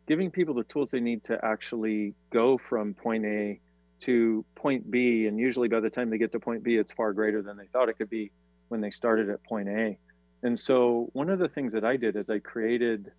giving 0.08 0.30
people 0.30 0.54
the 0.54 0.64
tools 0.64 0.90
they 0.90 1.00
need 1.00 1.22
to 1.22 1.38
actually 1.44 2.14
go 2.32 2.58
from 2.58 2.94
point 2.94 3.24
A 3.26 3.60
to 4.00 4.44
point 4.56 4.90
B. 4.90 5.26
And 5.26 5.38
usually 5.38 5.68
by 5.68 5.80
the 5.80 5.90
time 5.90 6.08
they 6.08 6.18
get 6.18 6.32
to 6.32 6.40
point 6.40 6.64
B, 6.64 6.76
it's 6.76 6.92
far 6.92 7.12
greater 7.12 7.42
than 7.42 7.58
they 7.58 7.66
thought 7.66 7.90
it 7.90 7.98
could 7.98 8.10
be 8.10 8.32
when 8.68 8.80
they 8.80 8.90
started 8.90 9.28
at 9.28 9.44
point 9.44 9.68
A. 9.68 9.98
And 10.42 10.58
so 10.58 11.10
one 11.12 11.28
of 11.28 11.38
the 11.38 11.48
things 11.48 11.74
that 11.74 11.84
I 11.84 11.96
did 11.96 12.16
is 12.16 12.30
I 12.30 12.38
created 12.38 13.12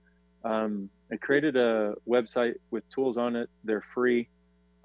um, 0.43 0.89
I 1.12 1.17
created 1.17 1.58
a 1.58 1.95
website 2.08 2.56
with 2.71 2.89
tools 2.89 3.17
on 3.17 3.36
it. 3.36 3.49
They're 3.63 3.84
free, 3.93 4.30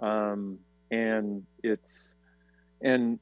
um, 0.00 0.58
and 0.90 1.44
it's 1.62 2.12
and 2.82 3.20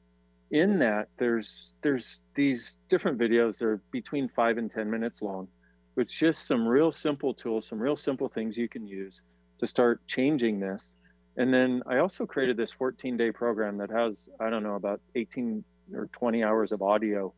in 0.49 0.79
that 0.79 1.09
there's 1.19 1.73
there's 1.83 2.21
these 2.33 2.77
different 2.89 3.19
videos. 3.19 3.59
They're 3.59 3.81
between 3.91 4.29
five 4.29 4.57
and 4.57 4.71
ten 4.71 4.89
minutes 4.89 5.21
long, 5.21 5.47
with 5.95 6.07
just 6.07 6.47
some 6.47 6.67
real 6.67 6.91
simple 6.91 7.33
tools, 7.33 7.67
some 7.67 7.79
real 7.79 7.95
simple 7.95 8.27
things 8.27 8.57
you 8.57 8.67
can 8.67 8.87
use 8.87 9.21
to 9.59 9.67
start 9.67 10.01
changing 10.07 10.59
this. 10.59 10.95
And 11.37 11.53
then 11.53 11.81
I 11.87 11.97
also 11.97 12.25
created 12.25 12.57
this 12.57 12.71
14 12.71 13.17
day 13.17 13.31
program 13.31 13.77
that 13.77 13.89
has 13.89 14.29
I 14.39 14.49
don't 14.49 14.63
know 14.63 14.75
about 14.75 15.01
18 15.15 15.63
or 15.93 16.07
20 16.13 16.43
hours 16.43 16.71
of 16.71 16.81
audio, 16.81 17.33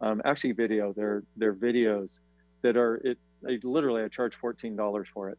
um, 0.00 0.22
actually 0.24 0.52
video. 0.52 0.92
They're 0.92 1.22
they're 1.36 1.54
videos 1.54 2.20
that 2.62 2.76
are 2.76 2.96
it 3.04 3.18
I 3.46 3.58
literally 3.62 4.02
I 4.02 4.08
charge 4.08 4.34
fourteen 4.34 4.76
dollars 4.76 5.08
for 5.12 5.30
it 5.30 5.38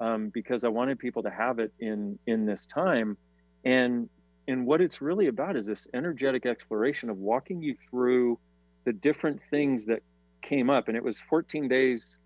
um, 0.00 0.28
because 0.28 0.64
I 0.64 0.68
wanted 0.68 0.98
people 0.98 1.22
to 1.22 1.30
have 1.30 1.58
it 1.58 1.72
in 1.80 2.18
in 2.26 2.46
this 2.46 2.66
time, 2.66 3.16
and 3.64 4.08
and 4.48 4.66
what 4.66 4.80
it's 4.80 5.00
really 5.00 5.28
about 5.28 5.56
is 5.56 5.66
this 5.66 5.86
energetic 5.94 6.46
exploration 6.46 7.10
of 7.10 7.18
walking 7.18 7.62
you 7.62 7.76
through 7.90 8.38
the 8.84 8.92
different 8.92 9.40
things 9.50 9.86
that 9.86 10.02
came 10.42 10.70
up, 10.70 10.88
and 10.88 10.96
it 10.96 11.02
was 11.02 11.20
14 11.20 11.68
days. 11.68 12.18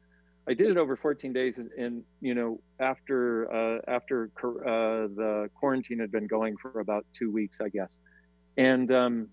I 0.49 0.55
did 0.55 0.71
it 0.71 0.77
over 0.77 0.97
14 0.97 1.33
days, 1.33 1.59
and, 1.59 1.71
and 1.73 2.03
you 2.21 2.35
know 2.35 2.61
after 2.81 3.53
uh, 3.53 3.81
after 3.89 4.31
uh, 4.43 5.09
the 5.15 5.51
quarantine 5.55 5.99
had 5.99 6.13
been 6.13 6.27
going 6.27 6.57
for 6.57 6.81
about 6.81 7.05
two 7.13 7.31
weeks, 7.31 7.61
I 7.61 7.69
guess, 7.69 7.99
and 8.57 8.91
um, 8.93 9.29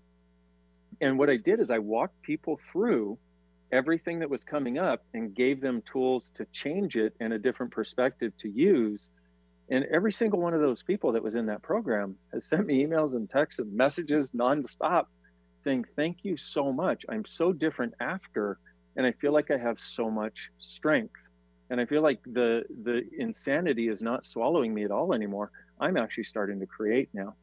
and 1.00 1.18
what 1.18 1.30
I 1.30 1.36
did 1.36 1.60
is 1.60 1.70
I 1.70 1.78
walked 1.78 2.20
people 2.22 2.60
through 2.72 3.18
everything 3.72 4.20
that 4.20 4.30
was 4.30 4.44
coming 4.44 4.78
up 4.78 5.02
and 5.14 5.34
gave 5.34 5.60
them 5.60 5.82
tools 5.82 6.30
to 6.30 6.46
change 6.52 6.96
it 6.96 7.14
and 7.20 7.32
a 7.32 7.38
different 7.38 7.72
perspective 7.72 8.32
to 8.38 8.48
use. 8.48 9.10
And 9.70 9.84
every 9.86 10.12
single 10.12 10.40
one 10.40 10.54
of 10.54 10.60
those 10.60 10.82
people 10.82 11.12
that 11.12 11.22
was 11.22 11.34
in 11.34 11.46
that 11.46 11.62
program 11.62 12.16
has 12.32 12.46
sent 12.46 12.66
me 12.66 12.84
emails 12.86 13.14
and 13.14 13.28
texts 13.28 13.58
and 13.58 13.72
messages 13.72 14.30
nonstop 14.30 15.06
saying, 15.64 15.86
Thank 15.96 16.18
you 16.22 16.36
so 16.36 16.72
much. 16.72 17.04
I'm 17.08 17.24
so 17.24 17.52
different 17.52 17.94
after, 17.98 18.58
and 18.96 19.06
I 19.06 19.12
feel 19.12 19.32
like 19.32 19.50
I 19.50 19.56
have 19.56 19.80
so 19.80 20.10
much 20.10 20.50
strength. 20.58 21.14
And 21.70 21.80
I 21.80 21.86
feel 21.86 22.02
like 22.02 22.20
the 22.24 22.64
the 22.82 23.02
insanity 23.18 23.88
is 23.88 24.02
not 24.02 24.24
swallowing 24.24 24.72
me 24.74 24.84
at 24.84 24.90
all 24.90 25.14
anymore. 25.14 25.50
I'm 25.80 25.96
actually 25.96 26.24
starting 26.24 26.60
to 26.60 26.66
create 26.66 27.08
now. 27.12 27.34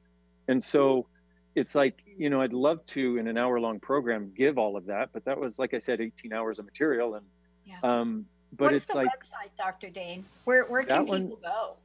And 0.47 0.63
so 0.63 1.07
it's 1.55 1.75
like 1.75 1.97
you 2.17 2.29
know 2.29 2.41
i'd 2.41 2.53
love 2.53 2.85
to 2.85 3.17
in 3.17 3.27
an 3.27 3.37
hour 3.37 3.59
long 3.59 3.79
program 3.79 4.31
give 4.35 4.57
all 4.57 4.77
of 4.77 4.85
that 4.85 5.09
but 5.13 5.25
that 5.25 5.39
was 5.39 5.59
like 5.59 5.73
i 5.73 5.79
said 5.79 5.99
18 5.99 6.33
hours 6.33 6.59
of 6.59 6.65
material 6.65 7.15
and 7.15 7.25
yeah. 7.65 7.75
um 7.83 8.25
but 8.53 8.65
What's 8.65 8.77
it's 8.77 8.85
the 8.87 8.97
like 8.97 9.07
website 9.07 9.49
dr 9.57 9.89
dain 9.89 10.25
where, 10.45 10.65
where 10.65 10.83
can 10.83 11.05
people 11.05 11.19
one, 11.19 11.33
go 11.41 11.75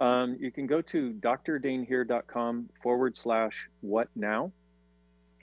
um, 0.00 0.36
you 0.38 0.52
can 0.52 0.68
go 0.68 0.80
to 0.80 1.12
drdainheer.com 1.14 2.68
forward 2.84 3.16
slash 3.16 3.68
what 3.80 4.08
now 4.14 4.52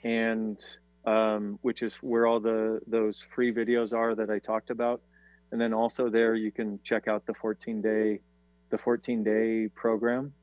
and 0.03 0.63
um, 1.05 1.59
which 1.61 1.83
is 1.83 1.95
where 1.95 2.25
all 2.25 2.39
the 2.39 2.79
those 2.87 3.23
free 3.33 3.53
videos 3.53 3.93
are 3.93 4.15
that 4.15 4.29
i 4.29 4.39
talked 4.39 4.69
about 4.69 5.01
and 5.51 5.59
then 5.61 5.73
also 5.73 6.09
there 6.09 6.35
you 6.35 6.51
can 6.51 6.79
check 6.83 7.07
out 7.07 7.25
the 7.25 7.33
14 7.35 7.81
day 7.81 8.19
the 8.69 8.77
14 8.77 9.23
day 9.23 9.69
program 9.75 10.33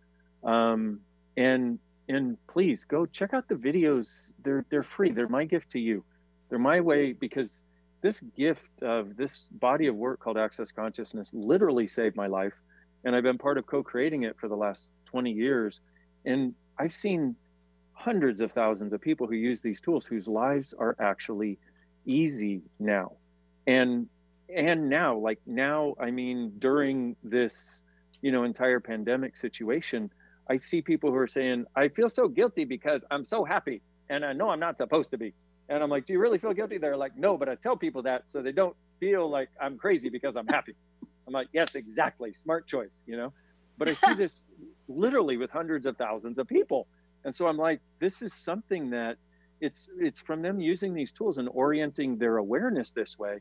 um, 0.45 1.01
and 1.37 1.79
and 2.09 2.37
please 2.47 2.85
go 2.85 3.07
check 3.07 3.33
out 3.33 3.49
the 3.49 3.55
videos. 3.55 4.33
They're 4.43 4.65
they're 4.71 4.83
free. 4.97 5.13
They're 5.13 5.29
my 5.29 5.45
gift 5.45 5.71
to 5.71 5.79
you. 5.79 6.05
They're 6.49 6.59
my 6.59 6.81
way 6.81 7.13
because 7.13 7.63
this 8.03 8.21
gift 8.37 8.83
of 8.83 9.17
this 9.17 9.49
body 9.53 9.87
of 9.87 9.95
work 9.95 10.21
called 10.21 10.37
Access 10.37 10.73
Consciousness 10.73 11.33
literally 11.33 11.87
saved 11.87 12.17
my 12.17 12.27
life, 12.27 12.55
and 13.05 13.15
I've 13.15 13.23
been 13.23 13.39
part 13.39 13.59
of 13.59 13.67
co-creating 13.67 14.25
it 14.25 14.37
for 14.39 14.49
the 14.49 14.57
last 14.57 14.89
20 15.07 15.31
years, 15.31 15.81
and 16.25 16.55
I've 16.79 16.95
seen 16.95 17.37
hundreds 18.03 18.41
of 18.41 18.53
thousands 18.53 18.93
of 18.93 19.01
people 19.01 19.27
who 19.27 19.35
use 19.35 19.63
these 19.63 19.81
tools 19.81 20.05
whose 20.05 20.27
lives 20.29 20.75
are 20.75 20.97
actually 20.99 21.59
easy 22.05 22.63
now, 22.79 23.13
and 23.67 24.09
and 24.55 24.89
now 24.89 25.17
like 25.17 25.41
now 25.47 25.95
I 26.01 26.11
mean 26.11 26.53
during 26.59 27.17
this 27.23 27.81
you 28.21 28.33
know 28.33 28.45
entire 28.45 28.81
pandemic 28.81 29.37
situation 29.37 30.11
I 30.49 30.57
see 30.57 30.83
people 30.83 31.11
who 31.11 31.17
are 31.17 31.29
saying, 31.29 31.67
I 31.77 31.89
feel 31.89 32.09
so 32.09 32.29
guilty 32.29 32.65
because 32.65 33.05
I'm 33.11 33.25
so 33.25 33.45
happy 33.45 33.83
and 34.11 34.25
I 34.25 34.33
know 34.33 34.51
I'm 34.51 34.61
not 34.61 34.77
supposed 34.77 35.11
to 35.13 35.19
be. 35.19 35.33
And 35.69 35.83
I'm 35.83 35.89
like, 35.89 36.07
Do 36.07 36.13
you 36.13 36.19
really 36.19 36.39
feel 36.39 36.53
guilty? 36.53 36.79
They're 36.79 36.97
like, 36.97 37.17
No, 37.17 37.37
but 37.37 37.49
I 37.49 37.55
tell 37.55 37.77
people 37.77 38.03
that 38.03 38.25
so 38.27 38.43
they 38.43 38.53
don't 38.53 38.77
feel 39.01 39.29
like 39.31 39.49
I'm 39.61 39.79
crazy 39.79 40.09
because 40.09 40.37
I'm 40.37 40.47
happy. 40.47 40.75
I'm 41.27 41.33
like, 41.33 41.49
Yes, 41.53 41.75
exactly. 41.75 42.35
Smart 42.35 42.67
choice, 42.67 43.03
you 43.07 43.17
know? 43.17 43.33
But 43.79 43.89
I 43.91 43.95
see 43.95 44.15
this 44.15 44.45
literally 44.89 45.37
with 45.37 45.51
hundreds 45.51 45.87
of 45.87 45.97
thousands 45.97 46.39
of 46.39 46.47
people. 46.47 46.87
And 47.25 47.35
so 47.35 47.47
I'm 47.47 47.57
like, 47.57 47.81
this 48.01 48.23
is 48.23 48.33
something 48.35 48.91
that 48.91 49.17
it's 49.61 49.89
it's 49.99 50.21
from 50.21 50.43
them 50.43 50.61
using 50.61 50.93
these 50.93 51.13
tools 51.13 51.39
and 51.39 51.49
orienting 51.49 52.19
their 52.19 52.39
awareness 52.39 52.91
this 52.91 53.17
way 53.17 53.39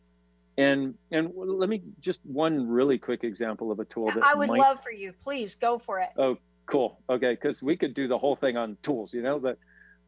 and 0.58 0.94
and 1.12 1.32
let 1.36 1.68
me 1.68 1.82
just 2.00 2.22
one 2.26 2.68
really 2.68 3.00
quick 3.00 3.24
example 3.24 3.72
of 3.72 3.80
a 3.80 3.86
tool 3.86 4.06
that 4.08 4.24
I 4.24 4.36
would 4.36 4.50
might, 4.50 4.60
love 4.60 4.84
for 4.84 4.92
you. 4.92 5.14
Please 5.24 5.56
go 5.56 5.80
for 5.80 6.00
it. 6.00 6.10
Oh, 6.18 6.38
cool 6.72 7.00
okay 7.10 7.32
because 7.32 7.62
we 7.62 7.76
could 7.76 7.94
do 7.94 8.08
the 8.08 8.18
whole 8.18 8.36
thing 8.36 8.56
on 8.56 8.78
tools 8.82 9.14
you 9.14 9.22
know 9.22 9.40
but 9.40 9.58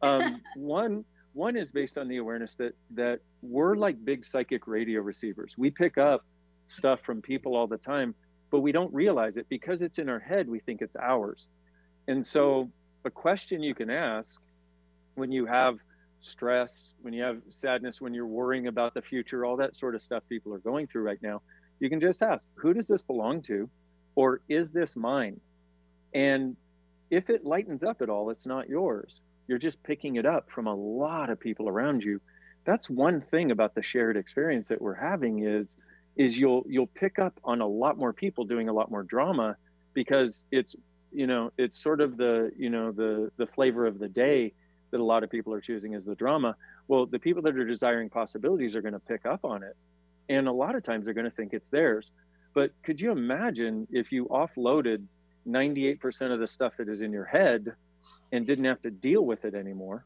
um, 0.02 0.40
one 0.56 1.04
one 1.32 1.56
is 1.56 1.72
based 1.72 1.98
on 1.98 2.08
the 2.08 2.16
awareness 2.16 2.54
that 2.54 2.74
that 2.90 3.20
we're 3.42 3.76
like 3.76 4.02
big 4.04 4.24
psychic 4.24 4.66
radio 4.66 5.00
receivers 5.00 5.54
we 5.58 5.70
pick 5.70 5.98
up 5.98 6.24
stuff 6.66 7.00
from 7.04 7.20
people 7.20 7.54
all 7.54 7.66
the 7.66 7.76
time 7.76 8.14
but 8.50 8.60
we 8.60 8.72
don't 8.72 8.92
realize 8.94 9.36
it 9.36 9.46
because 9.48 9.82
it's 9.82 9.98
in 9.98 10.08
our 10.08 10.18
head 10.18 10.48
we 10.48 10.58
think 10.60 10.80
it's 10.80 10.96
ours 10.96 11.48
and 12.08 12.24
so 12.24 12.70
a 13.04 13.10
question 13.10 13.62
you 13.62 13.74
can 13.74 13.90
ask 13.90 14.40
when 15.14 15.30
you 15.30 15.46
have 15.46 15.78
stress 16.20 16.94
when 17.02 17.12
you 17.12 17.22
have 17.22 17.40
sadness 17.50 18.00
when 18.00 18.14
you're 18.14 18.26
worrying 18.26 18.66
about 18.66 18.94
the 18.94 19.02
future 19.02 19.44
all 19.44 19.56
that 19.56 19.76
sort 19.76 19.94
of 19.94 20.02
stuff 20.02 20.22
people 20.28 20.54
are 20.54 20.58
going 20.58 20.86
through 20.86 21.02
right 21.02 21.22
now 21.22 21.42
you 21.80 21.90
can 21.90 22.00
just 22.00 22.22
ask 22.22 22.46
who 22.54 22.72
does 22.72 22.88
this 22.88 23.02
belong 23.02 23.42
to 23.42 23.68
or 24.14 24.40
is 24.48 24.72
this 24.72 24.96
mine 24.96 25.38
and 26.14 26.56
if 27.10 27.28
it 27.28 27.44
lightens 27.44 27.84
up 27.84 28.02
at 28.02 28.08
all, 28.08 28.30
it's 28.30 28.46
not 28.46 28.68
yours. 28.68 29.20
You're 29.46 29.58
just 29.58 29.82
picking 29.82 30.16
it 30.16 30.26
up 30.26 30.50
from 30.50 30.66
a 30.66 30.74
lot 30.74 31.30
of 31.30 31.38
people 31.38 31.68
around 31.68 32.02
you. 32.02 32.20
That's 32.64 32.88
one 32.88 33.20
thing 33.20 33.50
about 33.50 33.74
the 33.74 33.82
shared 33.82 34.16
experience 34.16 34.68
that 34.68 34.80
we're 34.80 34.94
having 34.94 35.44
is 35.44 35.76
is 36.16 36.38
you'll 36.38 36.64
you'll 36.68 36.86
pick 36.86 37.18
up 37.18 37.38
on 37.42 37.60
a 37.60 37.66
lot 37.66 37.98
more 37.98 38.12
people 38.12 38.44
doing 38.44 38.68
a 38.68 38.72
lot 38.72 38.90
more 38.90 39.02
drama 39.02 39.56
because 39.92 40.46
it's 40.52 40.76
you 41.14 41.26
know 41.26 41.52
it's 41.56 41.80
sort 41.80 42.00
of 42.00 42.16
the 42.16 42.52
you 42.56 42.70
know 42.70 42.92
the 42.92 43.30
the 43.36 43.46
flavor 43.46 43.86
of 43.86 43.98
the 43.98 44.08
day 44.08 44.52
that 44.90 45.00
a 45.00 45.04
lot 45.04 45.24
of 45.24 45.30
people 45.30 45.52
are 45.52 45.60
choosing 45.60 45.94
as 45.94 46.04
the 46.04 46.14
drama. 46.14 46.56
Well 46.88 47.06
the 47.06 47.18
people 47.18 47.42
that 47.42 47.56
are 47.56 47.66
desiring 47.66 48.10
possibilities 48.10 48.76
are 48.76 48.82
going 48.82 48.94
to 48.94 49.00
pick 49.00 49.24
up 49.24 49.44
on 49.44 49.62
it 49.62 49.76
and 50.28 50.48
a 50.48 50.52
lot 50.52 50.74
of 50.74 50.82
times 50.82 51.04
they're 51.04 51.14
going 51.14 51.28
to 51.30 51.36
think 51.36 51.52
it's 51.52 51.68
theirs. 51.68 52.12
But 52.54 52.70
could 52.82 53.00
you 53.00 53.10
imagine 53.10 53.86
if 53.90 54.12
you 54.12 54.26
offloaded 54.26 55.04
98% 55.46 56.32
of 56.32 56.40
the 56.40 56.46
stuff 56.46 56.74
that 56.78 56.88
is 56.88 57.00
in 57.00 57.12
your 57.12 57.24
head 57.24 57.74
and 58.32 58.46
didn't 58.46 58.64
have 58.64 58.80
to 58.82 58.90
deal 58.90 59.24
with 59.24 59.44
it 59.44 59.54
anymore? 59.54 60.04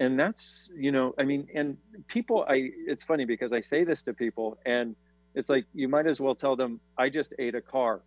And 0.00 0.18
that's 0.18 0.70
you 0.76 0.90
know 0.90 1.14
i 1.18 1.22
mean 1.22 1.46
and 1.54 1.76
people 2.08 2.44
i 2.48 2.68
it's 2.88 3.04
funny 3.04 3.24
because 3.24 3.52
i 3.52 3.60
say 3.60 3.84
this 3.84 4.02
to 4.02 4.12
people 4.12 4.58
and 4.66 4.96
it's 5.36 5.48
like 5.48 5.66
you 5.72 5.88
might 5.88 6.08
as 6.08 6.20
well 6.20 6.34
tell 6.34 6.56
them 6.56 6.80
i 6.98 7.08
just 7.08 7.32
ate 7.38 7.54
a 7.54 7.60
car 7.60 8.00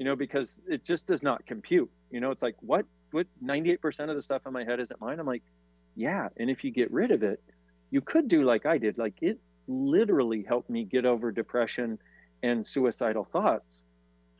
you 0.00 0.04
know 0.04 0.16
because 0.16 0.60
it 0.68 0.84
just 0.84 1.06
does 1.06 1.22
not 1.22 1.46
compute 1.46 1.88
you 2.10 2.20
know 2.20 2.32
it's 2.32 2.42
like 2.42 2.56
what 2.60 2.84
what 3.12 3.28
98% 3.44 4.08
of 4.08 4.16
the 4.16 4.22
stuff 4.22 4.42
in 4.46 4.52
my 4.52 4.64
head 4.64 4.80
isn't 4.80 5.00
mine 5.00 5.20
i'm 5.20 5.26
like 5.26 5.42
yeah 5.94 6.28
and 6.38 6.50
if 6.50 6.64
you 6.64 6.72
get 6.72 6.90
rid 6.90 7.12
of 7.12 7.22
it 7.22 7.40
you 7.92 8.00
could 8.00 8.26
do 8.26 8.42
like 8.42 8.66
i 8.66 8.78
did 8.78 8.98
like 8.98 9.14
it 9.20 9.38
literally 9.68 10.42
helped 10.42 10.68
me 10.68 10.84
get 10.84 11.04
over 11.04 11.30
depression 11.30 11.98
and 12.42 12.66
suicidal 12.66 13.24
thoughts 13.32 13.84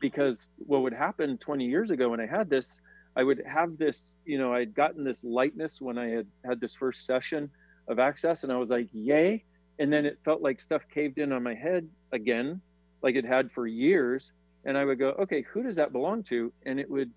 because 0.01 0.49
what 0.57 0.81
would 0.81 0.93
happen 0.93 1.37
20 1.37 1.65
years 1.65 1.91
ago 1.91 2.09
when 2.09 2.19
I 2.19 2.25
had 2.25 2.49
this, 2.49 2.81
I 3.15 3.23
would 3.23 3.41
have 3.45 3.77
this, 3.77 4.17
you 4.25 4.37
know, 4.37 4.53
I'd 4.53 4.73
gotten 4.73 5.05
this 5.05 5.23
lightness 5.23 5.79
when 5.79 5.97
I 5.97 6.07
had 6.07 6.27
had 6.43 6.59
this 6.59 6.75
first 6.75 7.05
session 7.05 7.49
of 7.87 7.99
access, 7.99 8.43
and 8.43 8.51
I 8.51 8.57
was 8.57 8.69
like, 8.69 8.89
yay. 8.91 9.43
And 9.79 9.93
then 9.93 10.05
it 10.05 10.19
felt 10.25 10.41
like 10.41 10.59
stuff 10.59 10.81
caved 10.93 11.17
in 11.17 11.31
on 11.31 11.43
my 11.43 11.53
head 11.53 11.87
again, 12.11 12.61
like 13.01 13.15
it 13.15 13.25
had 13.25 13.51
for 13.51 13.67
years. 13.67 14.31
And 14.65 14.77
I 14.77 14.85
would 14.85 14.99
go, 14.99 15.09
okay, 15.21 15.41
who 15.41 15.63
does 15.63 15.77
that 15.77 15.91
belong 15.91 16.23
to? 16.23 16.53
And 16.65 16.79
it 16.79 16.89
would 16.89 17.11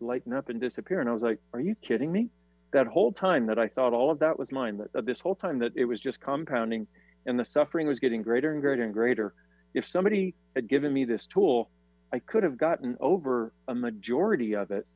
lighten 0.00 0.32
up 0.32 0.48
and 0.48 0.60
disappear. 0.60 1.00
And 1.00 1.08
I 1.08 1.12
was 1.12 1.22
like, 1.22 1.38
are 1.52 1.60
you 1.60 1.74
kidding 1.86 2.10
me? 2.10 2.30
That 2.72 2.86
whole 2.86 3.12
time 3.12 3.46
that 3.46 3.58
I 3.58 3.68
thought 3.68 3.92
all 3.92 4.10
of 4.10 4.18
that 4.20 4.38
was 4.38 4.50
mine, 4.50 4.80
that 4.92 5.06
this 5.06 5.20
whole 5.20 5.34
time 5.34 5.58
that 5.60 5.72
it 5.76 5.84
was 5.84 6.00
just 6.00 6.20
compounding 6.20 6.86
and 7.26 7.38
the 7.38 7.44
suffering 7.44 7.86
was 7.86 8.00
getting 8.00 8.22
greater 8.22 8.52
and 8.52 8.60
greater 8.60 8.82
and 8.82 8.92
greater. 8.92 9.34
If 9.74 9.86
somebody 9.86 10.34
had 10.54 10.68
given 10.68 10.92
me 10.92 11.04
this 11.04 11.26
tool, 11.26 11.70
I 12.12 12.18
could 12.18 12.42
have 12.42 12.56
gotten 12.56 12.96
over 13.00 13.52
a 13.68 13.74
majority 13.74 14.54
of 14.54 14.70
it 14.70 14.86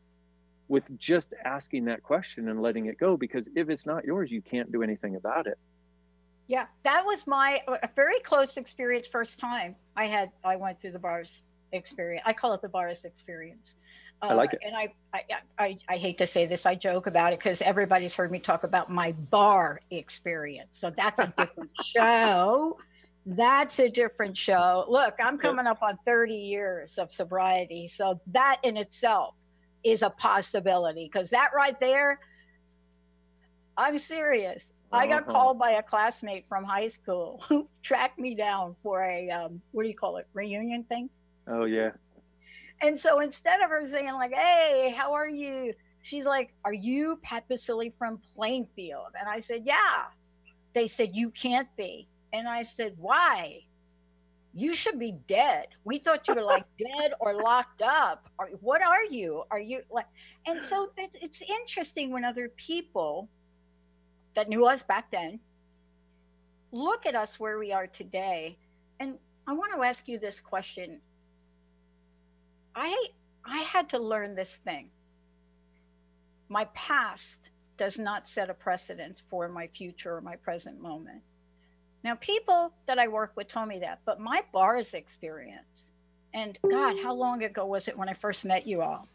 with 0.68 0.84
just 0.98 1.34
asking 1.44 1.86
that 1.86 2.02
question 2.02 2.48
and 2.48 2.60
letting 2.60 2.86
it 2.86 2.98
go 2.98 3.16
because 3.16 3.48
if 3.56 3.70
it's 3.70 3.86
not 3.86 4.04
yours, 4.04 4.30
you 4.30 4.42
can't 4.42 4.70
do 4.70 4.82
anything 4.82 5.16
about 5.16 5.46
it. 5.46 5.58
Yeah, 6.48 6.66
that 6.82 7.04
was 7.04 7.26
my 7.26 7.60
a 7.68 7.88
very 7.94 8.18
close 8.20 8.56
experience 8.56 9.06
first 9.06 9.38
time 9.38 9.76
I 9.96 10.06
had 10.06 10.30
I 10.42 10.56
went 10.56 10.80
through 10.80 10.92
the 10.92 10.98
bars 10.98 11.42
experience. 11.72 12.22
I 12.26 12.32
call 12.32 12.54
it 12.54 12.62
the 12.62 12.68
bars 12.68 13.04
experience. 13.04 13.76
Uh, 14.22 14.28
I 14.28 14.34
like 14.34 14.52
it. 14.52 14.60
And 14.64 14.74
I, 14.74 14.92
I, 15.14 15.22
I, 15.58 15.76
I 15.88 15.96
hate 15.96 16.18
to 16.18 16.26
say 16.26 16.46
this, 16.46 16.66
I 16.66 16.74
joke 16.74 17.06
about 17.06 17.32
it 17.32 17.38
because 17.38 17.62
everybody's 17.62 18.16
heard 18.16 18.32
me 18.32 18.38
talk 18.38 18.64
about 18.64 18.90
my 18.90 19.12
bar 19.12 19.80
experience. 19.90 20.78
So 20.78 20.90
that's 20.90 21.20
a 21.20 21.32
different 21.36 21.70
show. 21.84 22.78
That's 23.26 23.78
a 23.78 23.88
different 23.88 24.36
show. 24.36 24.86
Look, 24.88 25.16
I'm 25.22 25.38
coming 25.38 25.66
up 25.66 25.82
on 25.82 25.98
30 26.04 26.34
years 26.34 26.98
of 26.98 27.10
sobriety. 27.10 27.86
So 27.86 28.18
that 28.28 28.58
in 28.62 28.76
itself 28.76 29.34
is 29.84 30.02
a 30.02 30.10
possibility 30.10 31.04
because 31.04 31.30
that 31.30 31.50
right 31.54 31.78
there, 31.78 32.18
I'm 33.76 33.98
serious. 33.98 34.72
I 34.92 35.06
got 35.06 35.22
uh-huh. 35.22 35.32
called 35.32 35.58
by 35.58 35.72
a 35.72 35.82
classmate 35.82 36.46
from 36.48 36.64
high 36.64 36.88
school 36.88 37.42
who 37.48 37.68
tracked 37.82 38.18
me 38.18 38.34
down 38.34 38.74
for 38.82 39.02
a, 39.02 39.30
um, 39.30 39.60
what 39.72 39.82
do 39.82 39.88
you 39.88 39.94
call 39.94 40.16
it, 40.16 40.26
reunion 40.32 40.84
thing? 40.84 41.10
Oh, 41.46 41.64
yeah. 41.64 41.90
And 42.82 42.98
so 42.98 43.20
instead 43.20 43.60
of 43.60 43.70
her 43.70 43.86
saying 43.86 44.12
like, 44.12 44.34
"Hey, 44.34 44.94
how 44.96 45.12
are 45.12 45.28
you?" 45.28 45.74
She's 46.02 46.24
like, 46.24 46.54
"Are 46.64 46.72
you 46.72 47.18
Pat 47.22 47.48
Baccili 47.48 47.92
from 47.98 48.20
Plainfield?" 48.34 49.12
And 49.18 49.28
I 49.28 49.40
said, 49.40 49.62
"Yeah." 49.64 50.04
They 50.74 50.86
said, 50.86 51.10
"You 51.14 51.30
can't 51.30 51.68
be." 51.76 52.08
And 52.32 52.48
I 52.48 52.62
said, 52.62 52.94
"Why?" 52.98 53.62
You 54.54 54.74
should 54.74 54.98
be 54.98 55.12
dead. 55.26 55.66
We 55.84 55.98
thought 55.98 56.26
you 56.28 56.34
were 56.34 56.42
like 56.42 56.64
dead 56.78 57.14
or 57.20 57.42
locked 57.42 57.82
up. 57.82 58.28
Or, 58.38 58.48
what 58.60 58.82
are 58.82 59.04
you? 59.04 59.44
Are 59.50 59.60
you 59.60 59.82
like? 59.90 60.06
And 60.46 60.62
so 60.62 60.90
it's 60.96 61.42
interesting 61.42 62.10
when 62.12 62.24
other 62.24 62.48
people 62.50 63.28
that 64.38 64.48
knew 64.48 64.66
us 64.66 64.84
back 64.84 65.10
then 65.10 65.40
look 66.70 67.06
at 67.06 67.16
us 67.16 67.40
where 67.40 67.58
we 67.58 67.72
are 67.72 67.88
today. 67.88 68.56
And 69.00 69.18
I 69.48 69.52
want 69.52 69.72
to 69.74 69.82
ask 69.82 70.06
you 70.06 70.16
this 70.16 70.38
question 70.38 71.00
I 72.72 73.08
I 73.44 73.58
had 73.58 73.88
to 73.90 73.98
learn 73.98 74.36
this 74.36 74.58
thing. 74.58 74.90
My 76.48 76.66
past 76.66 77.50
does 77.78 77.98
not 77.98 78.28
set 78.28 78.48
a 78.48 78.54
precedence 78.54 79.20
for 79.20 79.48
my 79.48 79.66
future 79.66 80.14
or 80.16 80.20
my 80.20 80.36
present 80.36 80.80
moment. 80.80 81.22
Now, 82.04 82.14
people 82.14 82.72
that 82.86 83.00
I 83.00 83.08
work 83.08 83.32
with 83.34 83.48
told 83.48 83.66
me 83.66 83.80
that, 83.80 84.00
but 84.04 84.20
my 84.20 84.42
bars 84.52 84.94
experience, 84.94 85.90
and 86.32 86.56
God, 86.70 86.94
how 87.02 87.12
long 87.12 87.42
ago 87.42 87.66
was 87.66 87.88
it 87.88 87.98
when 87.98 88.08
I 88.08 88.14
first 88.14 88.44
met 88.44 88.68
you 88.68 88.82
all? 88.82 89.08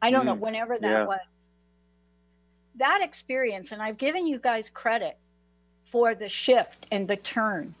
I 0.00 0.10
don't 0.10 0.22
mm, 0.22 0.26
know, 0.26 0.34
whenever 0.34 0.78
that 0.78 0.88
yeah. 0.88 1.04
was. 1.04 1.20
That 2.76 3.00
experience, 3.02 3.72
and 3.72 3.82
I've 3.82 3.98
given 3.98 4.26
you 4.26 4.38
guys 4.38 4.70
credit 4.70 5.18
for 5.82 6.14
the 6.14 6.28
shift 6.28 6.86
and 6.90 7.06
the 7.06 7.16
turn 7.16 7.74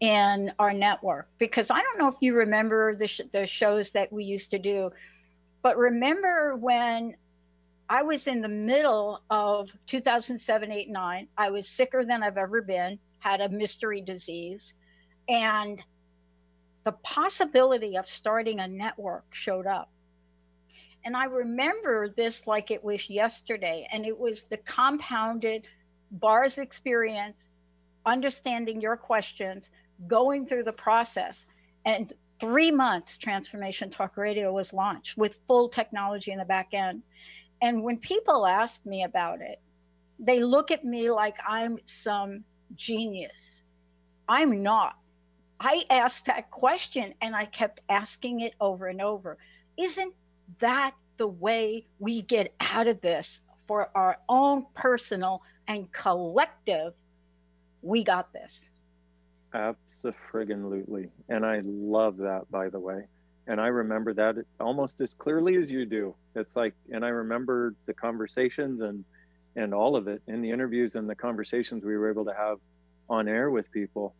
in 0.00 0.52
our 0.58 0.72
network 0.72 1.28
because 1.38 1.70
I 1.70 1.80
don't 1.80 1.98
know 1.98 2.08
if 2.08 2.16
you 2.20 2.34
remember 2.34 2.94
the, 2.94 3.06
sh- 3.06 3.22
the 3.30 3.46
shows 3.46 3.90
that 3.92 4.12
we 4.12 4.24
used 4.24 4.50
to 4.50 4.58
do, 4.58 4.90
but 5.62 5.76
remember 5.76 6.54
when 6.56 7.16
I 7.88 8.02
was 8.02 8.26
in 8.26 8.40
the 8.40 8.48
middle 8.48 9.22
of 9.30 9.70
2007, 9.86 10.72
8, 10.72 10.90
9, 10.90 11.28
I 11.38 11.50
was 11.50 11.68
sicker 11.68 12.04
than 12.04 12.22
I've 12.22 12.36
ever 12.36 12.60
been, 12.60 12.98
had 13.20 13.40
a 13.40 13.48
mystery 13.48 14.00
disease, 14.00 14.74
and 15.28 15.82
the 16.84 16.92
possibility 16.92 17.96
of 17.96 18.06
starting 18.06 18.60
a 18.60 18.68
network 18.68 19.24
showed 19.32 19.66
up. 19.66 19.90
And 21.06 21.16
I 21.16 21.26
remember 21.26 22.08
this 22.08 22.48
like 22.48 22.72
it 22.72 22.82
was 22.82 23.08
yesterday, 23.08 23.86
and 23.92 24.04
it 24.04 24.18
was 24.18 24.42
the 24.42 24.56
compounded 24.56 25.68
bars 26.10 26.58
experience, 26.58 27.48
understanding 28.04 28.80
your 28.80 28.96
questions, 28.96 29.70
going 30.08 30.46
through 30.46 30.64
the 30.64 30.72
process. 30.72 31.46
And 31.84 32.12
three 32.40 32.72
months, 32.72 33.16
Transformation 33.16 33.88
Talk 33.88 34.16
Radio 34.16 34.52
was 34.52 34.72
launched 34.72 35.16
with 35.16 35.38
full 35.46 35.68
technology 35.68 36.32
in 36.32 36.38
the 36.38 36.44
back 36.44 36.70
end. 36.72 37.04
And 37.62 37.84
when 37.84 37.98
people 37.98 38.44
ask 38.44 38.84
me 38.84 39.04
about 39.04 39.40
it, 39.40 39.60
they 40.18 40.40
look 40.40 40.72
at 40.72 40.84
me 40.84 41.12
like 41.12 41.36
I'm 41.46 41.78
some 41.84 42.42
genius. 42.74 43.62
I'm 44.28 44.60
not. 44.60 44.96
I 45.60 45.84
asked 45.88 46.26
that 46.26 46.50
question 46.50 47.14
and 47.22 47.36
I 47.36 47.44
kept 47.44 47.80
asking 47.88 48.40
it 48.40 48.54
over 48.60 48.88
and 48.88 49.00
over. 49.00 49.38
Isn't 49.78 50.12
that 50.58 50.94
the 51.16 51.26
way 51.26 51.86
we 51.98 52.22
get 52.22 52.54
out 52.60 52.88
of 52.88 53.00
this 53.00 53.40
for 53.56 53.90
our 53.94 54.18
own 54.28 54.66
personal 54.74 55.42
and 55.66 55.90
collective? 55.92 56.96
We 57.82 58.04
got 58.04 58.32
this. 58.32 58.70
Absolutely. 59.54 61.10
And 61.28 61.44
I 61.44 61.62
love 61.64 62.18
that, 62.18 62.50
by 62.50 62.68
the 62.68 62.78
way. 62.78 63.04
And 63.46 63.60
I 63.60 63.68
remember 63.68 64.12
that 64.14 64.36
almost 64.60 65.00
as 65.00 65.14
clearly 65.14 65.56
as 65.56 65.70
you 65.70 65.86
do. 65.86 66.14
It's 66.34 66.56
like, 66.56 66.74
and 66.92 67.04
I 67.04 67.08
remember 67.08 67.74
the 67.86 67.94
conversations 67.94 68.80
and, 68.80 69.04
and 69.54 69.72
all 69.72 69.96
of 69.96 70.08
it 70.08 70.20
in 70.26 70.42
the 70.42 70.50
interviews 70.50 70.96
and 70.96 71.08
the 71.08 71.14
conversations 71.14 71.84
we 71.84 71.96
were 71.96 72.10
able 72.10 72.24
to 72.24 72.34
have 72.34 72.58
on 73.08 73.28
air 73.28 73.50
with 73.50 73.70
people. 73.70 74.14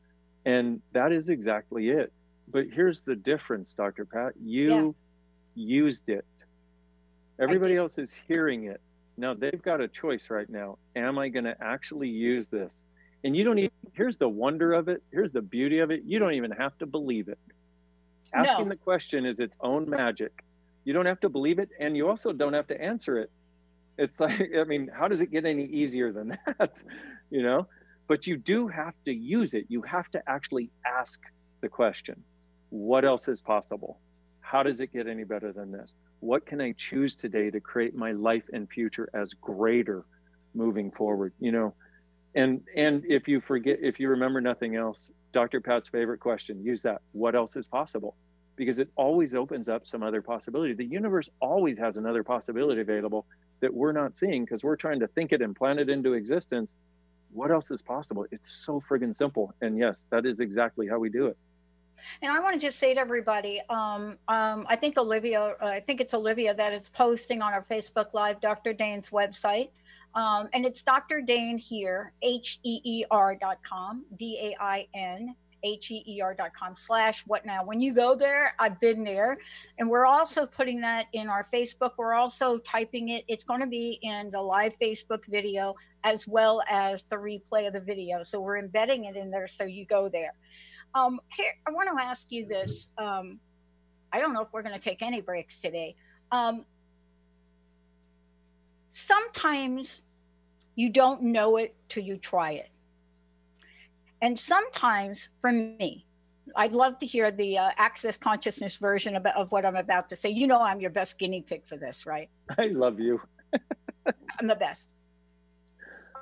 And 0.44 0.80
that 0.92 1.12
is 1.12 1.28
exactly 1.28 1.88
it. 1.88 2.12
But 2.48 2.66
here's 2.72 3.02
the 3.02 3.16
difference, 3.16 3.74
Dr. 3.74 4.04
Pat. 4.04 4.34
You 4.40 4.68
yeah. 4.68 4.90
Used 5.56 6.08
it. 6.08 6.24
Everybody 7.40 7.76
else 7.76 7.98
is 7.98 8.14
hearing 8.28 8.64
it. 8.64 8.80
Now 9.16 9.34
they've 9.34 9.62
got 9.62 9.80
a 9.80 9.88
choice 9.88 10.30
right 10.30 10.48
now. 10.48 10.78
Am 10.94 11.18
I 11.18 11.28
going 11.28 11.44
to 11.44 11.56
actually 11.60 12.08
use 12.08 12.48
this? 12.48 12.82
And 13.24 13.36
you 13.36 13.44
don't 13.44 13.58
even, 13.58 13.70
here's 13.92 14.16
the 14.16 14.28
wonder 14.28 14.72
of 14.72 14.88
it. 14.88 15.02
Here's 15.10 15.32
the 15.32 15.42
beauty 15.42 15.80
of 15.80 15.90
it. 15.90 16.02
You 16.04 16.18
don't 16.18 16.34
even 16.34 16.50
have 16.52 16.76
to 16.78 16.86
believe 16.86 17.28
it. 17.28 17.38
Asking 18.34 18.64
no. 18.64 18.70
the 18.70 18.76
question 18.76 19.24
is 19.24 19.40
its 19.40 19.56
own 19.60 19.88
magic. 19.88 20.44
You 20.84 20.92
don't 20.92 21.06
have 21.06 21.20
to 21.20 21.28
believe 21.28 21.58
it. 21.58 21.70
And 21.80 21.96
you 21.96 22.08
also 22.08 22.32
don't 22.32 22.52
have 22.52 22.66
to 22.68 22.80
answer 22.80 23.18
it. 23.18 23.30
It's 23.98 24.20
like, 24.20 24.50
I 24.56 24.64
mean, 24.64 24.90
how 24.92 25.08
does 25.08 25.22
it 25.22 25.30
get 25.30 25.44
any 25.44 25.64
easier 25.64 26.12
than 26.12 26.38
that? 26.58 26.82
you 27.30 27.42
know, 27.42 27.66
but 28.06 28.26
you 28.26 28.36
do 28.36 28.68
have 28.68 28.94
to 29.04 29.12
use 29.12 29.54
it. 29.54 29.66
You 29.68 29.82
have 29.82 30.10
to 30.10 30.22
actually 30.28 30.70
ask 30.86 31.20
the 31.60 31.68
question 31.68 32.22
what 32.70 33.04
else 33.04 33.28
is 33.28 33.40
possible? 33.40 33.98
How 34.46 34.62
does 34.62 34.78
it 34.78 34.92
get 34.92 35.08
any 35.08 35.24
better 35.24 35.52
than 35.52 35.72
this? 35.72 35.92
What 36.20 36.46
can 36.46 36.60
I 36.60 36.72
choose 36.78 37.16
today 37.16 37.50
to 37.50 37.58
create 37.58 37.96
my 37.96 38.12
life 38.12 38.44
and 38.52 38.70
future 38.70 39.08
as 39.12 39.34
greater 39.34 40.04
moving 40.54 40.92
forward? 40.92 41.32
You 41.40 41.50
know, 41.50 41.74
and 42.36 42.60
and 42.76 43.02
if 43.08 43.26
you 43.26 43.40
forget 43.40 43.78
if 43.82 43.98
you 43.98 44.08
remember 44.08 44.40
nothing 44.40 44.76
else 44.76 45.10
dr 45.32 45.60
pat's 45.62 45.88
favorite 45.88 46.20
question 46.20 46.62
use 46.62 46.82
that. 46.82 47.02
What 47.10 47.34
else 47.34 47.56
is 47.56 47.66
possible? 47.66 48.14
Because 48.54 48.78
it 48.78 48.88
always 48.94 49.34
opens 49.34 49.68
up 49.68 49.84
some 49.84 50.04
other 50.04 50.22
possibility. 50.22 50.74
The 50.74 50.84
universe 50.84 51.28
always 51.40 51.76
has 51.78 51.96
another 51.96 52.22
possibility 52.22 52.80
available 52.80 53.26
that 53.60 53.74
we're 53.74 53.92
not 53.92 54.14
seeing 54.14 54.44
because 54.44 54.62
we're 54.62 54.76
trying 54.76 55.00
to 55.00 55.08
think 55.08 55.32
it 55.32 55.42
and 55.42 55.56
plan 55.56 55.80
it 55.80 55.90
into 55.90 56.12
existence. 56.12 56.72
What 57.32 57.50
else 57.50 57.72
is 57.72 57.82
possible? 57.82 58.24
It's 58.30 58.64
so 58.64 58.80
friggin' 58.88 59.16
simple. 59.16 59.52
And 59.60 59.76
yes 59.76 60.06
that 60.10 60.24
is 60.24 60.38
exactly 60.38 60.86
how 60.86 61.00
we 61.00 61.10
do 61.10 61.26
it 61.26 61.36
and 62.22 62.32
I 62.32 62.38
want 62.40 62.54
to 62.54 62.66
just 62.66 62.78
say 62.78 62.94
to 62.94 63.00
everybody, 63.00 63.60
um, 63.68 64.16
um, 64.28 64.66
I 64.68 64.76
think 64.76 64.98
Olivia, 64.98 65.56
uh, 65.60 65.66
I 65.66 65.80
think 65.80 66.00
it's 66.00 66.14
Olivia 66.14 66.54
that 66.54 66.72
is 66.72 66.88
posting 66.88 67.42
on 67.42 67.52
our 67.52 67.62
Facebook 67.62 68.14
Live 68.14 68.40
Dr. 68.40 68.72
Dain's 68.72 69.10
website. 69.10 69.70
Um, 70.14 70.48
and 70.54 70.64
it's 70.64 70.82
Dr. 70.82 71.20
Dain 71.20 71.58
Heer, 71.58 72.12
H 72.22 72.58
E 72.62 72.80
E 72.82 73.04
R 73.10 73.34
dot 73.34 73.58
com, 73.62 74.04
D 74.16 74.38
A 74.40 74.62
I 74.62 74.86
N 74.94 75.34
H 75.62 75.90
E 75.90 76.02
E 76.06 76.20
R 76.22 76.32
dot 76.32 76.54
com 76.54 76.74
slash 76.74 77.22
what 77.26 77.44
now. 77.44 77.64
When 77.64 77.80
you 77.80 77.94
go 77.94 78.14
there, 78.14 78.54
I've 78.58 78.80
been 78.80 79.04
there. 79.04 79.38
And 79.78 79.90
we're 79.90 80.06
also 80.06 80.46
putting 80.46 80.80
that 80.80 81.06
in 81.12 81.28
our 81.28 81.44
Facebook. 81.44 81.92
We're 81.98 82.14
also 82.14 82.58
typing 82.58 83.10
it. 83.10 83.24
It's 83.28 83.44
going 83.44 83.60
to 83.60 83.66
be 83.66 83.98
in 84.02 84.30
the 84.30 84.40
live 84.40 84.74
Facebook 84.78 85.26
video 85.26 85.74
as 86.04 86.26
well 86.26 86.62
as 86.70 87.02
the 87.02 87.16
replay 87.16 87.66
of 87.66 87.72
the 87.72 87.80
video. 87.80 88.22
So 88.22 88.40
we're 88.40 88.58
embedding 88.58 89.04
it 89.04 89.16
in 89.16 89.30
there 89.30 89.48
so 89.48 89.64
you 89.64 89.84
go 89.84 90.08
there. 90.08 90.34
Um, 90.96 91.20
here, 91.36 91.52
I 91.66 91.72
want 91.72 91.90
to 91.96 92.04
ask 92.04 92.26
you 92.30 92.46
this. 92.46 92.88
Um, 92.96 93.38
I 94.12 94.18
don't 94.18 94.32
know 94.32 94.40
if 94.40 94.48
we're 94.52 94.62
going 94.62 94.74
to 94.74 94.80
take 94.80 95.02
any 95.02 95.20
breaks 95.20 95.60
today. 95.60 95.94
Um, 96.32 96.64
sometimes 98.88 100.00
you 100.74 100.88
don't 100.88 101.22
know 101.22 101.58
it 101.58 101.74
till 101.90 102.02
you 102.02 102.16
try 102.16 102.52
it. 102.52 102.70
And 104.22 104.38
sometimes, 104.38 105.28
for 105.42 105.52
me, 105.52 106.06
I'd 106.56 106.72
love 106.72 106.96
to 106.98 107.06
hear 107.06 107.30
the 107.30 107.58
uh, 107.58 107.70
access 107.76 108.16
consciousness 108.16 108.76
version 108.76 109.16
of, 109.16 109.26
of 109.26 109.52
what 109.52 109.66
I'm 109.66 109.76
about 109.76 110.08
to 110.08 110.16
say. 110.16 110.30
You 110.30 110.46
know, 110.46 110.62
I'm 110.62 110.80
your 110.80 110.90
best 110.90 111.18
guinea 111.18 111.42
pig 111.42 111.66
for 111.66 111.76
this, 111.76 112.06
right? 112.06 112.30
I 112.58 112.68
love 112.68 112.98
you. 113.00 113.20
I'm 114.40 114.46
the 114.46 114.56
best. 114.56 114.88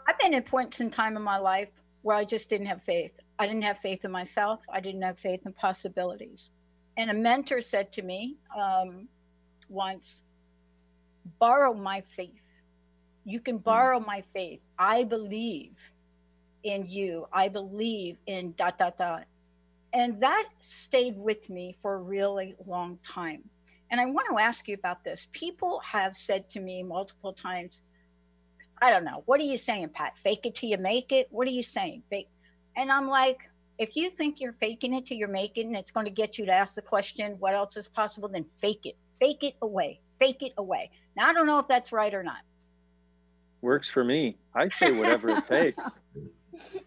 I've 0.08 0.18
been 0.18 0.34
in 0.34 0.42
points 0.42 0.80
in 0.80 0.90
time 0.90 1.16
in 1.16 1.22
my 1.22 1.38
life 1.38 1.70
where 2.02 2.16
I 2.16 2.24
just 2.24 2.50
didn't 2.50 2.66
have 2.66 2.82
faith. 2.82 3.20
I 3.38 3.46
didn't 3.46 3.62
have 3.62 3.78
faith 3.78 4.04
in 4.04 4.10
myself. 4.10 4.64
I 4.72 4.80
didn't 4.80 5.02
have 5.02 5.18
faith 5.18 5.40
in 5.44 5.52
possibilities. 5.52 6.50
And 6.96 7.10
a 7.10 7.14
mentor 7.14 7.60
said 7.60 7.92
to 7.92 8.02
me 8.02 8.36
um, 8.56 9.08
once, 9.68 10.22
borrow 11.38 11.74
my 11.74 12.00
faith. 12.02 12.46
You 13.24 13.40
can 13.40 13.56
hmm. 13.56 13.62
borrow 13.62 14.00
my 14.00 14.22
faith. 14.32 14.60
I 14.78 15.04
believe 15.04 15.92
in 16.62 16.86
you. 16.86 17.26
I 17.32 17.48
believe 17.48 18.16
in 18.26 18.52
dot, 18.52 18.78
dot, 18.78 18.98
dot. 18.98 19.24
And 19.92 20.20
that 20.20 20.48
stayed 20.60 21.16
with 21.16 21.50
me 21.50 21.74
for 21.80 21.94
a 21.94 21.98
really 21.98 22.56
long 22.66 22.98
time. 23.04 23.44
And 23.90 24.00
I 24.00 24.06
want 24.06 24.26
to 24.30 24.42
ask 24.42 24.66
you 24.66 24.74
about 24.74 25.04
this. 25.04 25.28
People 25.32 25.80
have 25.84 26.16
said 26.16 26.50
to 26.50 26.60
me 26.60 26.82
multiple 26.82 27.32
times, 27.32 27.82
I 28.82 28.90
don't 28.90 29.04
know, 29.04 29.22
what 29.26 29.40
are 29.40 29.44
you 29.44 29.56
saying, 29.56 29.90
Pat? 29.90 30.18
Fake 30.18 30.40
it 30.44 30.56
till 30.56 30.68
you 30.68 30.78
make 30.78 31.12
it? 31.12 31.28
What 31.30 31.46
are 31.46 31.52
you 31.52 31.62
saying? 31.62 32.02
Fake. 32.10 32.28
And 32.76 32.90
I'm 32.90 33.08
like, 33.08 33.48
if 33.78 33.96
you 33.96 34.10
think 34.10 34.40
you're 34.40 34.52
faking 34.52 34.94
it 34.94 35.06
till 35.06 35.16
you're 35.16 35.28
making 35.28 35.68
and 35.68 35.76
it's 35.76 35.90
going 35.90 36.06
to 36.06 36.12
get 36.12 36.38
you 36.38 36.46
to 36.46 36.52
ask 36.52 36.74
the 36.74 36.82
question, 36.82 37.36
what 37.38 37.54
else 37.54 37.76
is 37.76 37.88
possible, 37.88 38.28
then 38.28 38.44
fake 38.44 38.84
it. 38.84 38.96
Fake 39.20 39.42
it 39.42 39.54
away. 39.62 40.00
Fake 40.20 40.42
it 40.42 40.52
away. 40.58 40.90
Now, 41.16 41.28
I 41.28 41.32
don't 41.32 41.46
know 41.46 41.58
if 41.58 41.68
that's 41.68 41.92
right 41.92 42.12
or 42.12 42.22
not. 42.22 42.38
Works 43.62 43.88
for 43.88 44.04
me. 44.04 44.36
I 44.54 44.68
say 44.68 44.92
whatever 44.92 45.30
it 45.30 45.46
takes. 45.46 46.00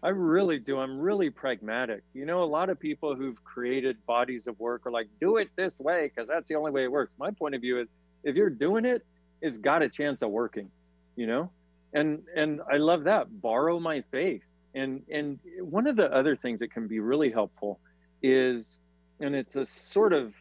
I 0.02 0.08
really 0.08 0.58
do. 0.58 0.78
I'm 0.78 0.98
really 0.98 1.30
pragmatic. 1.30 2.02
You 2.14 2.24
know, 2.24 2.42
a 2.42 2.46
lot 2.46 2.70
of 2.70 2.78
people 2.78 3.14
who've 3.14 3.42
created 3.44 3.96
bodies 4.06 4.46
of 4.46 4.58
work 4.58 4.86
are 4.86 4.90
like, 4.90 5.08
do 5.20 5.36
it 5.36 5.48
this 5.56 5.78
way 5.78 6.10
because 6.14 6.28
that's 6.28 6.48
the 6.48 6.54
only 6.54 6.70
way 6.70 6.84
it 6.84 6.92
works. 6.92 7.14
My 7.18 7.30
point 7.30 7.54
of 7.54 7.60
view 7.60 7.80
is 7.80 7.88
if 8.24 8.34
you're 8.36 8.50
doing 8.50 8.84
it, 8.84 9.04
it's 9.42 9.56
got 9.56 9.82
a 9.82 9.88
chance 9.88 10.22
of 10.22 10.30
working, 10.30 10.70
you 11.16 11.26
know? 11.26 11.50
And 11.92 12.22
and 12.34 12.60
I 12.70 12.76
love 12.76 13.04
that. 13.04 13.40
Borrow 13.40 13.80
my 13.80 14.02
faith. 14.10 14.42
And 14.74 15.02
and 15.10 15.38
one 15.60 15.86
of 15.86 15.96
the 15.96 16.12
other 16.14 16.36
things 16.36 16.60
that 16.60 16.72
can 16.72 16.86
be 16.86 17.00
really 17.00 17.30
helpful 17.30 17.80
is 18.22 18.80
and 19.20 19.34
it's 19.34 19.56
a 19.56 19.66
sort 19.66 20.12
of 20.12 20.34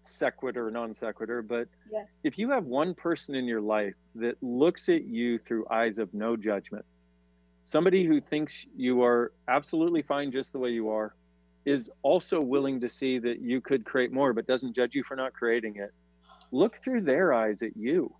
sequitur, 0.00 0.70
non 0.70 0.94
sequitur, 0.94 1.42
but 1.42 1.68
yeah. 1.92 2.04
if 2.24 2.38
you 2.38 2.50
have 2.50 2.64
one 2.64 2.94
person 2.94 3.34
in 3.34 3.44
your 3.44 3.60
life 3.60 3.94
that 4.14 4.36
looks 4.42 4.88
at 4.88 5.04
you 5.04 5.38
through 5.38 5.66
eyes 5.70 5.98
of 5.98 6.12
no 6.14 6.36
judgment, 6.36 6.84
somebody 7.64 8.04
who 8.04 8.20
thinks 8.20 8.66
you 8.76 9.02
are 9.02 9.32
absolutely 9.48 10.02
fine 10.02 10.32
just 10.32 10.52
the 10.52 10.58
way 10.58 10.70
you 10.70 10.90
are, 10.90 11.14
is 11.64 11.90
also 12.02 12.40
willing 12.40 12.80
to 12.80 12.88
see 12.88 13.18
that 13.18 13.40
you 13.40 13.60
could 13.60 13.84
create 13.84 14.12
more, 14.12 14.32
but 14.32 14.46
doesn't 14.46 14.74
judge 14.74 14.94
you 14.94 15.04
for 15.04 15.16
not 15.16 15.32
creating 15.32 15.76
it, 15.76 15.92
look 16.52 16.78
through 16.82 17.02
their 17.02 17.32
eyes 17.32 17.62
at 17.62 17.76
you. 17.76 18.12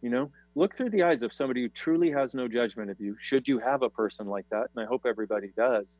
You 0.00 0.10
know, 0.10 0.30
look 0.54 0.76
through 0.76 0.90
the 0.90 1.02
eyes 1.02 1.22
of 1.22 1.32
somebody 1.32 1.62
who 1.62 1.68
truly 1.68 2.10
has 2.10 2.34
no 2.34 2.46
judgment 2.46 2.90
of 2.90 3.00
you. 3.00 3.16
Should 3.20 3.48
you 3.48 3.58
have 3.58 3.82
a 3.82 3.90
person 3.90 4.28
like 4.28 4.48
that, 4.50 4.68
and 4.74 4.84
I 4.84 4.86
hope 4.86 5.06
everybody 5.06 5.52
does. 5.56 5.96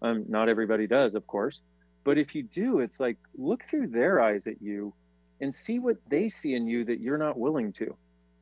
Um, 0.00 0.24
not 0.28 0.48
everybody 0.48 0.86
does, 0.86 1.14
of 1.14 1.26
course, 1.26 1.60
but 2.04 2.18
if 2.18 2.34
you 2.34 2.42
do, 2.42 2.80
it's 2.80 2.98
like 2.98 3.18
look 3.36 3.62
through 3.68 3.88
their 3.88 4.20
eyes 4.20 4.46
at 4.46 4.60
you 4.60 4.94
and 5.40 5.54
see 5.54 5.78
what 5.78 5.96
they 6.08 6.28
see 6.28 6.54
in 6.54 6.66
you 6.66 6.84
that 6.84 7.00
you're 7.00 7.18
not 7.18 7.38
willing 7.38 7.72
to. 7.74 7.96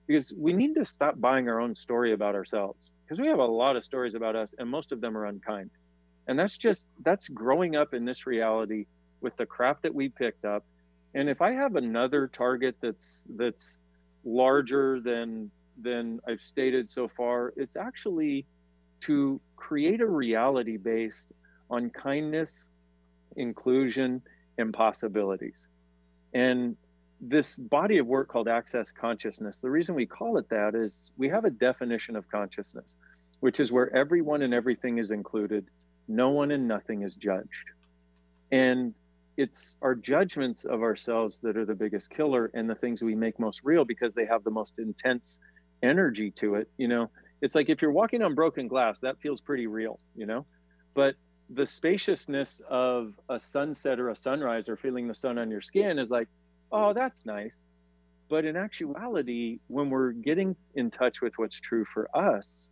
Because 0.07 0.33
we 0.33 0.53
need 0.53 0.75
to 0.75 0.85
stop 0.85 1.21
buying 1.21 1.49
our 1.49 1.61
own 1.61 1.75
story 1.75 2.13
about 2.13 2.35
ourselves. 2.35 2.91
Because 3.05 3.21
we 3.21 3.29
have 3.29 3.39
a 3.39 3.45
lot 3.45 3.77
of 3.77 3.85
stories 3.85 4.15
about 4.15 4.37
us, 4.37 4.55
and 4.59 4.69
most 4.69 4.93
of 4.93 5.01
them 5.01 5.17
are 5.17 5.27
unkind. 5.27 5.71
And 6.27 6.39
that's 6.39 6.57
just, 6.57 6.87
that's 7.05 7.29
growing 7.29 7.77
up 7.77 7.95
in 7.95 8.05
this 8.05 8.27
reality 8.27 8.87
with 9.21 9.37
the 9.37 9.47
crap 9.47 9.83
that 9.83 9.95
we 9.95 10.09
picked 10.09 10.45
up. 10.45 10.65
And 11.15 11.29
if 11.29 11.41
I 11.41 11.53
have 11.53 11.77
another 11.77 12.29
target 12.29 12.77
that's, 12.81 13.25
that's, 13.37 13.79
larger 14.25 15.01
than 15.01 15.51
than 15.83 16.21
I've 16.29 16.43
stated 16.43 16.91
so 16.91 17.09
far. 17.09 17.55
It's 17.57 17.77
actually 17.77 18.45
to 19.01 19.41
create 19.57 20.01
a 20.01 20.07
reality 20.07 20.77
based 20.77 21.29
on 21.71 21.89
kindness 21.91 22.67
inclusion, 23.37 24.23
and 24.59 24.73
possibilities. 24.73 25.69
And 26.35 26.77
this 27.21 27.57
body 27.57 27.99
of 27.99 28.07
work 28.07 28.29
called 28.29 28.49
access 28.49 28.93
consciousness, 28.93 29.59
the 29.59 29.71
reason 29.71 29.95
we 29.95 30.07
call 30.07 30.39
it 30.39 30.49
that 30.49 30.75
is 30.75 31.11
we 31.17 31.29
have 31.29 31.45
a 31.45 31.51
definition 31.51 32.17
of 32.17 32.29
consciousness, 32.31 32.97
which 33.41 33.61
is 33.61 33.73
where 33.73 33.95
everyone 33.95 34.43
and 34.43 34.55
everything 34.55 34.99
is 34.99 35.11
included, 35.11 35.67
no 36.09 36.31
one 36.31 36.51
and 36.51 36.67
nothing 36.67 37.03
is 37.03 37.15
judged. 37.15 37.71
And 38.53 38.95
it's 39.41 39.77
our 39.81 39.95
judgments 39.95 40.67
of 40.67 40.83
ourselves 40.83 41.41
that 41.43 41.57
are 41.57 41.65
the 41.65 41.75
biggest 41.75 42.11
killer 42.11 42.51
and 42.53 42.69
the 42.69 42.75
things 42.75 43.01
we 43.01 43.15
make 43.15 43.41
most 43.41 43.63
real 43.65 43.87
because 43.87 44.13
they 44.13 44.27
have 44.27 44.45
the 44.45 44.51
most 44.51 44.75
intense 44.77 45.39
energy 45.83 46.31
to 46.31 46.57
it. 46.57 46.69
You 46.77 46.89
know, 46.89 47.11
it's 47.41 47.55
like 47.55 47.71
if 47.71 47.81
you're 47.81 47.91
walking 47.91 48.21
on 48.21 48.35
broken 48.35 48.69
glass, 48.69 49.01
that 49.01 49.19
feels 49.23 49.41
pretty 49.41 49.67
real, 49.67 49.99
you 50.15 50.27
know? 50.27 50.45
But 50.93 51.15
the 51.49 51.67
spaciousness 51.67 52.61
of 52.69 53.15
a 53.31 53.41
sunset 53.41 53.99
or 53.99 54.11
a 54.11 54.17
sunrise 54.17 54.69
or 54.69 54.77
feeling 54.77 55.09
the 55.09 55.15
sun 55.15 55.39
on 55.39 55.51
your 55.51 55.63
skin 55.63 55.99
is 55.99 56.11
like, 56.11 56.29
oh, 56.71 56.93
that's 56.93 57.25
nice. 57.25 57.65
But 58.29 58.45
in 58.45 58.57
actuality, 58.57 59.61
when 59.69 59.89
we're 59.89 60.13
getting 60.13 60.55
in 60.75 60.91
touch 60.91 61.23
with 61.23 61.33
what's 61.39 61.59
true 61.59 61.87
for 61.95 62.15
us 62.15 62.69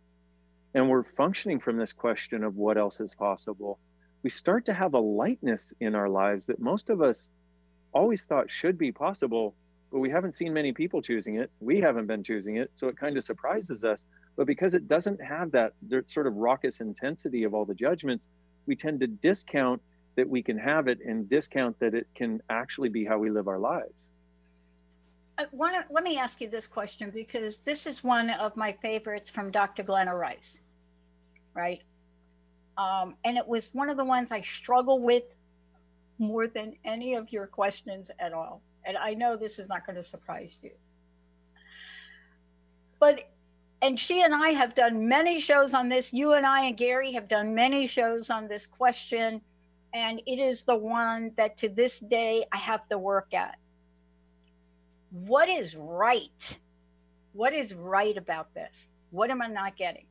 and 0.75 0.87
we're 0.87 1.03
functioning 1.17 1.59
from 1.59 1.77
this 1.77 1.93
question 1.93 2.43
of 2.43 2.57
what 2.57 2.77
else 2.77 2.99
is 2.99 3.15
possible, 3.15 3.79
we 4.23 4.29
start 4.29 4.65
to 4.65 4.73
have 4.73 4.93
a 4.93 4.99
lightness 4.99 5.73
in 5.79 5.95
our 5.95 6.09
lives 6.09 6.45
that 6.47 6.59
most 6.59 6.89
of 6.89 7.01
us 7.01 7.29
always 7.93 8.25
thought 8.25 8.51
should 8.51 8.77
be 8.77 8.91
possible, 8.91 9.55
but 9.91 9.99
we 9.99 10.09
haven't 10.09 10.35
seen 10.35 10.53
many 10.53 10.73
people 10.73 11.01
choosing 11.01 11.35
it. 11.35 11.49
We 11.59 11.79
haven't 11.79 12.07
been 12.07 12.23
choosing 12.23 12.57
it. 12.57 12.71
So 12.73 12.87
it 12.87 12.97
kind 12.97 13.17
of 13.17 13.23
surprises 13.23 13.83
us. 13.83 14.05
But 14.35 14.45
because 14.45 14.75
it 14.75 14.87
doesn't 14.87 15.21
have 15.21 15.51
that 15.51 15.73
sort 16.07 16.27
of 16.27 16.35
raucous 16.35 16.81
intensity 16.81 17.43
of 17.43 17.53
all 17.53 17.65
the 17.65 17.73
judgments, 17.73 18.27
we 18.65 18.75
tend 18.75 18.99
to 18.99 19.07
discount 19.07 19.81
that 20.15 20.29
we 20.29 20.43
can 20.43 20.57
have 20.57 20.87
it 20.87 20.99
and 21.05 21.29
discount 21.29 21.79
that 21.79 21.93
it 21.93 22.07
can 22.13 22.41
actually 22.49 22.89
be 22.89 23.05
how 23.05 23.17
we 23.17 23.29
live 23.29 23.47
our 23.47 23.59
lives. 23.59 23.93
Uh, 25.37 25.45
Wanna, 25.53 25.85
let 25.89 26.03
me 26.03 26.17
ask 26.17 26.41
you 26.41 26.49
this 26.49 26.67
question 26.67 27.09
because 27.09 27.57
this 27.57 27.87
is 27.87 28.03
one 28.03 28.29
of 28.29 28.57
my 28.57 28.73
favorites 28.73 29.29
from 29.29 29.49
Dr. 29.49 29.83
Glenna 29.83 30.13
Rice, 30.13 30.59
right? 31.53 31.81
Um, 32.79 33.15
and 33.25 33.37
it 33.37 33.45
was 33.45 33.69
one 33.73 33.89
of 33.89 33.97
the 33.97 34.05
ones 34.05 34.31
I 34.31 34.39
struggle 34.39 34.99
with 34.99 35.35
more 36.17 36.47
than 36.47 36.75
any 36.85 37.15
of 37.15 37.29
your 37.29 37.45
questions 37.45 38.09
at 38.19 38.31
all. 38.31 38.61
And 38.85 38.95
I 38.95 39.15
know 39.15 39.35
this 39.35 39.59
is 39.59 39.67
not 39.67 39.85
going 39.85 39.97
to 39.97 40.03
surprise 40.03 40.59
you. 40.63 40.71
But 43.01 43.29
and 43.81 43.99
she 43.99 44.21
and 44.21 44.33
I 44.33 44.49
have 44.49 44.75
done 44.75 45.09
many 45.09 45.41
shows 45.41 45.73
on 45.73 45.89
this. 45.89 46.13
You 46.13 46.33
and 46.33 46.45
I 46.45 46.65
and 46.65 46.77
Gary 46.77 47.11
have 47.13 47.27
done 47.27 47.53
many 47.53 47.85
shows 47.85 48.29
on 48.29 48.47
this 48.47 48.65
question. 48.65 49.41
And 49.93 50.21
it 50.25 50.39
is 50.39 50.63
the 50.63 50.75
one 50.75 51.31
that 51.35 51.57
to 51.57 51.69
this 51.69 51.99
day 51.99 52.45
I 52.51 52.57
have 52.57 52.87
to 52.89 52.97
work 52.97 53.33
at. 53.33 53.57
What 55.11 55.49
is 55.49 55.75
right? 55.75 56.59
What 57.33 57.53
is 57.53 57.73
right 57.73 58.15
about 58.15 58.53
this? 58.53 58.89
What 59.11 59.31
am 59.31 59.41
I 59.41 59.47
not 59.47 59.75
getting? 59.75 60.05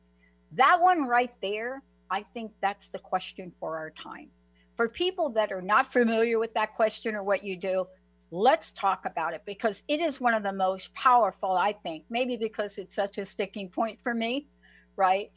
That 0.51 0.81
one 0.81 1.07
right 1.07 1.33
there, 1.41 1.81
I 2.11 2.25
think 2.33 2.51
that's 2.61 2.89
the 2.89 2.99
question 2.99 3.51
for 3.59 3.77
our 3.77 3.91
time. 3.91 4.29
For 4.75 4.87
people 4.87 5.29
that 5.31 5.51
are 5.51 5.61
not 5.61 5.85
familiar 5.85 6.39
with 6.39 6.53
that 6.53 6.75
question 6.75 7.15
or 7.15 7.23
what 7.23 7.43
you 7.43 7.57
do, 7.57 7.85
let's 8.31 8.71
talk 8.71 9.05
about 9.05 9.33
it 9.33 9.41
because 9.45 9.83
it 9.87 9.99
is 9.99 10.21
one 10.21 10.33
of 10.33 10.43
the 10.43 10.53
most 10.53 10.93
powerful, 10.93 11.51
I 11.51 11.73
think, 11.73 12.05
maybe 12.09 12.37
because 12.37 12.77
it's 12.77 12.95
such 12.95 13.17
a 13.17 13.25
sticking 13.25 13.69
point 13.69 13.99
for 14.01 14.13
me, 14.13 14.47
right? 14.95 15.31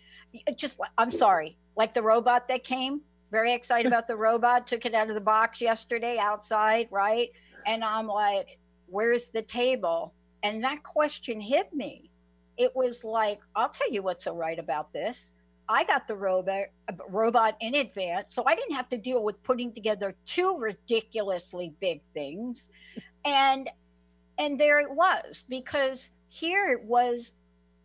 Just, 0.57 0.81
I'm 0.99 1.11
sorry, 1.11 1.59
like 1.77 1.95
the 1.95 2.03
robot 2.03 2.49
that 2.49 2.65
came, 2.65 3.01
very 3.31 3.53
excited 3.53 3.87
about 3.87 4.07
the 4.07 4.17
robot, 4.17 4.67
took 4.67 4.85
it 4.85 4.95
out 4.95 5.09
of 5.09 5.15
the 5.15 5.21
box 5.21 5.61
yesterday 5.61 6.19
outside, 6.19 6.89
right? 6.91 7.31
And 7.67 7.83
I'm 7.83 8.07
like, 8.07 8.59
where's 8.87 9.29
the 9.29 9.43
table? 9.43 10.15
And 10.43 10.63
that 10.65 10.83
question 10.83 11.41
hit 11.41 11.73
me. 11.73 12.11
It 12.59 12.73
was 12.75 13.05
like, 13.05 13.41
I'll 13.57 13.71
tell 13.71 13.91
you 13.91 14.03
what's 14.03 14.25
so 14.25 14.37
right 14.37 14.59
about 14.59 14.93
this. 14.93 15.35
I 15.73 15.85
got 15.85 16.07
the 16.07 16.15
robot 16.15 16.67
robot 17.09 17.57
in 17.61 17.75
advance, 17.75 18.35
so 18.35 18.45
I 18.47 18.55
didn't 18.55 18.75
have 18.75 18.89
to 18.91 18.99
deal 18.99 19.25
with 19.25 19.43
putting 19.43 19.73
together 19.73 20.15
two 20.27 20.59
ridiculously 20.59 21.73
big 21.81 22.03
things. 22.13 22.69
And 23.25 23.71
and 24.39 24.61
there 24.61 24.81
it 24.81 24.91
was 24.91 25.45
because 25.49 26.11
here 26.29 26.69
it 26.69 26.85
was 26.85 27.33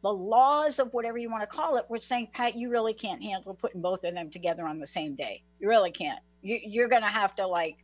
the 0.04 0.12
laws 0.12 0.80
of 0.80 0.94
whatever 0.94 1.18
you 1.18 1.30
want 1.30 1.42
to 1.42 1.48
call 1.48 1.78
it 1.78 1.86
were 1.90 2.00
saying, 2.00 2.30
Pat, 2.34 2.56
you 2.56 2.70
really 2.70 2.94
can't 2.94 3.22
handle 3.24 3.54
putting 3.54 3.82
both 3.82 4.04
of 4.04 4.14
them 4.14 4.30
together 4.30 4.68
on 4.68 4.80
the 4.80 4.88
same 4.88 5.16
day. 5.16 5.44
You 5.60 5.70
really 5.70 5.92
can't. 5.92 6.20
You, 6.42 6.60
you're 6.64 6.88
going 6.88 7.02
to 7.02 7.08
have 7.08 7.36
to 7.36 7.48
like 7.48 7.78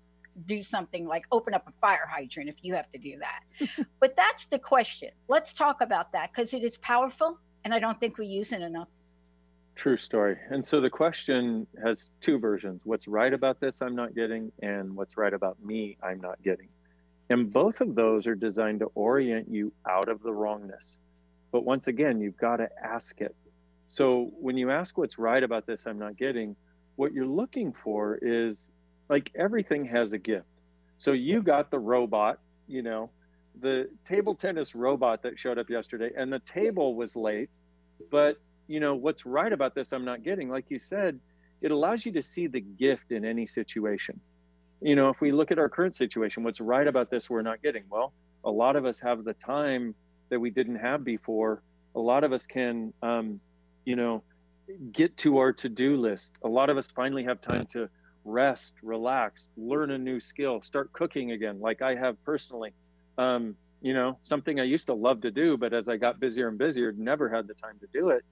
do 0.45 0.62
something 0.64 1.08
like 1.08 1.26
open 1.32 1.54
up 1.54 1.68
a 1.68 1.72
fire 1.72 2.08
hydrant 2.10 2.49
if 2.49 2.58
you 2.62 2.76
have 2.76 2.91
to 2.91 2.97
do 2.97 3.20
that. 3.20 3.86
but 3.99 4.16
that's 4.16 4.45
the 4.45 4.60
question. 4.60 5.10
Let's 5.28 5.54
talk 5.54 5.82
about 5.82 6.12
that 6.12 6.32
because 6.32 6.54
it 6.54 6.64
is 6.64 6.78
powerful 6.78 7.39
and 7.64 7.74
I 7.74 7.80
don't 7.80 7.99
think 7.99 8.18
we 8.18 8.26
use 8.26 8.51
it 8.51 8.62
enough. 8.62 8.89
True 9.76 9.97
story. 9.97 10.38
And 10.49 10.65
so 10.65 10.80
the 10.80 10.89
question 10.89 11.65
has 11.84 12.09
two 12.21 12.38
versions 12.38 12.82
what's 12.84 13.07
right 13.07 13.34
about 13.34 13.59
this 13.59 13.82
I'm 13.82 13.95
not 13.95 14.15
getting, 14.15 14.51
and 14.61 14.95
what's 14.95 15.17
right 15.17 15.34
about 15.34 15.63
me 15.63 15.97
I'm 16.03 16.21
not 16.21 16.41
getting. 16.43 16.69
And 17.30 17.51
both 17.51 17.82
of 17.82 17.95
those 17.95 18.28
are 18.28 18.36
designed 18.36 18.82
to 18.82 18.91
orient 18.93 19.49
you 19.49 19.74
out 19.89 20.09
of 20.09 20.21
the 20.21 20.32
wrongness. 20.32 20.97
But 21.51 21.65
once 21.65 21.88
again, 21.88 22.19
you've 22.21 22.38
got 22.38 22.57
to 22.57 22.69
ask 22.84 23.21
it. 23.21 23.36
So 23.88 24.32
when 24.39 24.57
you 24.57 24.71
ask 24.71 24.97
what's 24.97 25.17
right 25.17 25.43
about 25.43 25.65
this 25.65 25.86
I'm 25.86 25.99
not 25.99 26.17
getting, 26.17 26.55
what 26.95 27.13
you're 27.13 27.26
looking 27.26 27.74
for 27.84 28.19
is 28.21 28.69
like 29.09 29.32
everything 29.36 29.86
has 29.86 30.13
a 30.13 30.17
gift. 30.17 30.45
So 30.97 31.11
you 31.11 31.41
got 31.41 31.71
the 31.71 31.80
robot, 31.80 32.39
you 32.67 32.82
know, 32.82 33.09
the 33.59 33.89
table 34.05 34.36
tennis 34.36 34.74
robot 34.76 35.21
that 35.24 35.38
showed 35.38 35.57
up 35.57 35.69
yesterday, 35.69 36.11
and 36.15 36.32
the 36.32 36.39
table 36.39 36.95
was 36.95 37.15
late. 37.15 37.49
But, 38.11 38.39
you 38.74 38.80
know, 38.80 38.95
what's 38.95 39.24
right 39.24 39.53
about 39.53 39.76
this 39.76 39.93
I'm 39.93 40.03
not 40.03 40.24
getting, 40.24 40.49
like 40.49 40.65
you 40.69 40.80
said, 40.80 41.19
it 41.61 41.69
allows 41.69 42.07
you 42.07 42.11
to 42.13 42.24
see 42.24 42.47
the 42.47 42.59
gift 42.59 43.11
in 43.11 43.24
any 43.24 43.45
situation. 43.45 44.19
You 44.82 44.95
know, 44.95 45.09
if 45.09 45.21
we 45.21 45.32
look 45.32 45.51
at 45.51 45.59
our 45.59 45.69
current 45.69 45.95
situation, 45.95 46.41
what's 46.41 46.59
right 46.59 46.88
about 46.88 47.11
this 47.11 47.30
we're 47.30 47.43
not 47.43 47.61
getting? 47.61 47.84
Well, 47.88 48.13
a 48.43 48.49
lot 48.49 48.76
of 48.76 48.84
us 48.84 48.99
have 48.99 49.26
the 49.26 49.36
time 49.36 49.93
that 50.30 50.39
we 50.39 50.49
didn't 50.49 50.78
have 50.78 51.03
before. 51.03 51.61
A 51.93 51.99
lot 51.99 52.24
of 52.24 52.34
us 52.34 52.47
can, 52.47 52.93
um, 53.03 53.39
you 53.86 53.95
know, 53.95 54.24
get 54.91 55.15
to 55.17 55.38
our 55.38 55.53
to-do 55.53 55.95
list. 55.95 56.34
A 56.43 56.49
lot 56.49 56.71
of 56.71 56.78
us 56.80 56.88
finally 56.88 57.26
have 57.26 57.41
time 57.41 57.67
to 57.74 57.88
rest, 58.26 58.74
relax, 58.82 59.49
learn 59.55 59.91
a 59.91 59.99
new 59.99 60.19
skill, 60.19 60.63
start 60.63 60.91
cooking 60.93 61.32
again, 61.32 61.59
like 61.59 61.84
I 61.84 61.93
have 61.93 62.15
personally. 62.26 62.74
Um, 63.19 63.55
you 63.84 63.93
know, 63.93 64.17
something 64.24 64.59
I 64.59 64.63
used 64.63 64.88
to 64.88 64.95
love 64.95 65.21
to 65.21 65.30
do, 65.30 65.57
but 65.57 65.74
as 65.74 65.88
I 65.89 65.97
got 65.97 66.19
busier 66.19 66.47
and 66.47 66.57
busier, 66.57 66.91
never 66.93 67.30
had 67.30 67.47
the 67.47 67.53
time 67.53 67.78
to 67.82 67.88
do 67.93 68.09
it. 68.09 68.26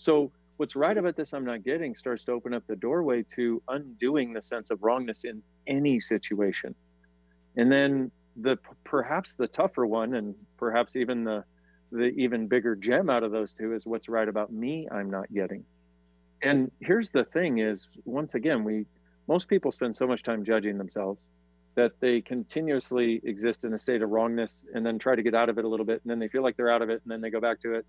So 0.00 0.32
what's 0.56 0.76
right 0.76 0.96
about 0.96 1.14
this 1.14 1.34
I'm 1.34 1.44
not 1.44 1.62
getting 1.62 1.94
starts 1.94 2.24
to 2.24 2.32
open 2.32 2.54
up 2.54 2.66
the 2.66 2.74
doorway 2.74 3.22
to 3.34 3.62
undoing 3.68 4.32
the 4.32 4.42
sense 4.42 4.70
of 4.70 4.82
wrongness 4.82 5.24
in 5.24 5.42
any 5.66 6.00
situation. 6.00 6.74
And 7.58 7.70
then 7.70 8.10
the 8.34 8.56
perhaps 8.82 9.34
the 9.34 9.46
tougher 9.46 9.84
one 9.84 10.14
and 10.14 10.34
perhaps 10.56 10.96
even 10.96 11.24
the 11.24 11.44
the 11.92 12.06
even 12.16 12.46
bigger 12.46 12.74
gem 12.76 13.10
out 13.10 13.24
of 13.24 13.30
those 13.30 13.52
two 13.52 13.74
is 13.74 13.86
what's 13.86 14.08
right 14.08 14.26
about 14.26 14.50
me 14.50 14.88
I'm 14.90 15.10
not 15.10 15.30
getting. 15.34 15.64
And 16.40 16.70
here's 16.80 17.10
the 17.10 17.24
thing 17.24 17.58
is 17.58 17.86
once 18.06 18.34
again 18.34 18.64
we 18.64 18.86
most 19.28 19.48
people 19.48 19.70
spend 19.70 19.94
so 19.94 20.06
much 20.06 20.22
time 20.22 20.46
judging 20.46 20.78
themselves 20.78 21.20
that 21.74 21.92
they 22.00 22.22
continuously 22.22 23.20
exist 23.24 23.66
in 23.66 23.74
a 23.74 23.78
state 23.78 24.00
of 24.00 24.08
wrongness 24.08 24.64
and 24.72 24.84
then 24.84 24.98
try 24.98 25.14
to 25.14 25.22
get 25.22 25.34
out 25.34 25.50
of 25.50 25.58
it 25.58 25.66
a 25.66 25.68
little 25.68 25.84
bit 25.84 26.00
and 26.02 26.10
then 26.10 26.18
they 26.18 26.28
feel 26.28 26.42
like 26.42 26.56
they're 26.56 26.72
out 26.72 26.80
of 26.80 26.88
it 26.88 27.02
and 27.02 27.12
then 27.12 27.20
they 27.20 27.28
go 27.28 27.40
back 27.40 27.60
to 27.60 27.74
it. 27.74 27.84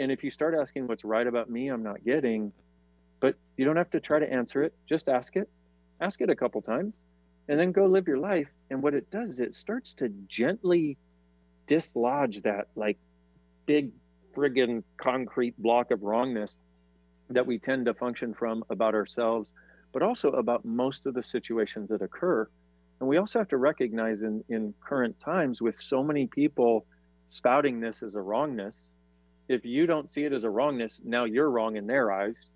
And 0.00 0.12
if 0.12 0.22
you 0.22 0.30
start 0.30 0.54
asking 0.54 0.86
what's 0.86 1.04
right 1.04 1.26
about 1.26 1.50
me 1.50 1.68
I'm 1.68 1.82
not 1.82 2.04
getting, 2.04 2.52
but 3.20 3.34
you 3.56 3.64
don't 3.64 3.76
have 3.76 3.90
to 3.90 4.00
try 4.00 4.18
to 4.18 4.32
answer 4.32 4.62
it, 4.62 4.74
just 4.88 5.08
ask 5.08 5.36
it. 5.36 5.48
Ask 6.00 6.20
it 6.20 6.30
a 6.30 6.36
couple 6.36 6.62
times 6.62 7.02
and 7.48 7.58
then 7.58 7.72
go 7.72 7.86
live 7.86 8.06
your 8.06 8.18
life. 8.18 8.48
And 8.70 8.82
what 8.82 8.94
it 8.94 9.10
does, 9.10 9.34
is 9.34 9.40
it 9.40 9.54
starts 9.54 9.92
to 9.94 10.10
gently 10.28 10.96
dislodge 11.66 12.42
that 12.42 12.68
like 12.76 12.98
big 13.66 13.90
friggin' 14.36 14.82
concrete 14.98 15.60
block 15.60 15.90
of 15.90 16.02
wrongness 16.02 16.56
that 17.30 17.46
we 17.46 17.58
tend 17.58 17.86
to 17.86 17.94
function 17.94 18.34
from 18.34 18.64
about 18.70 18.94
ourselves, 18.94 19.52
but 19.92 20.02
also 20.02 20.30
about 20.32 20.64
most 20.64 21.06
of 21.06 21.14
the 21.14 21.22
situations 21.22 21.88
that 21.88 22.02
occur. 22.02 22.48
And 23.00 23.08
we 23.08 23.16
also 23.16 23.38
have 23.38 23.48
to 23.48 23.56
recognize 23.56 24.22
in, 24.22 24.44
in 24.48 24.74
current 24.80 25.18
times 25.20 25.60
with 25.62 25.80
so 25.80 26.02
many 26.02 26.26
people 26.26 26.86
spouting 27.28 27.80
this 27.80 28.02
as 28.02 28.14
a 28.14 28.20
wrongness, 28.20 28.90
if 29.48 29.64
you 29.64 29.86
don't 29.86 30.10
see 30.10 30.24
it 30.24 30.32
as 30.32 30.44
a 30.44 30.50
wrongness, 30.50 31.00
now 31.04 31.24
you're 31.24 31.50
wrong 31.50 31.76
in 31.76 31.86
their 31.86 32.12
eyes. 32.12 32.46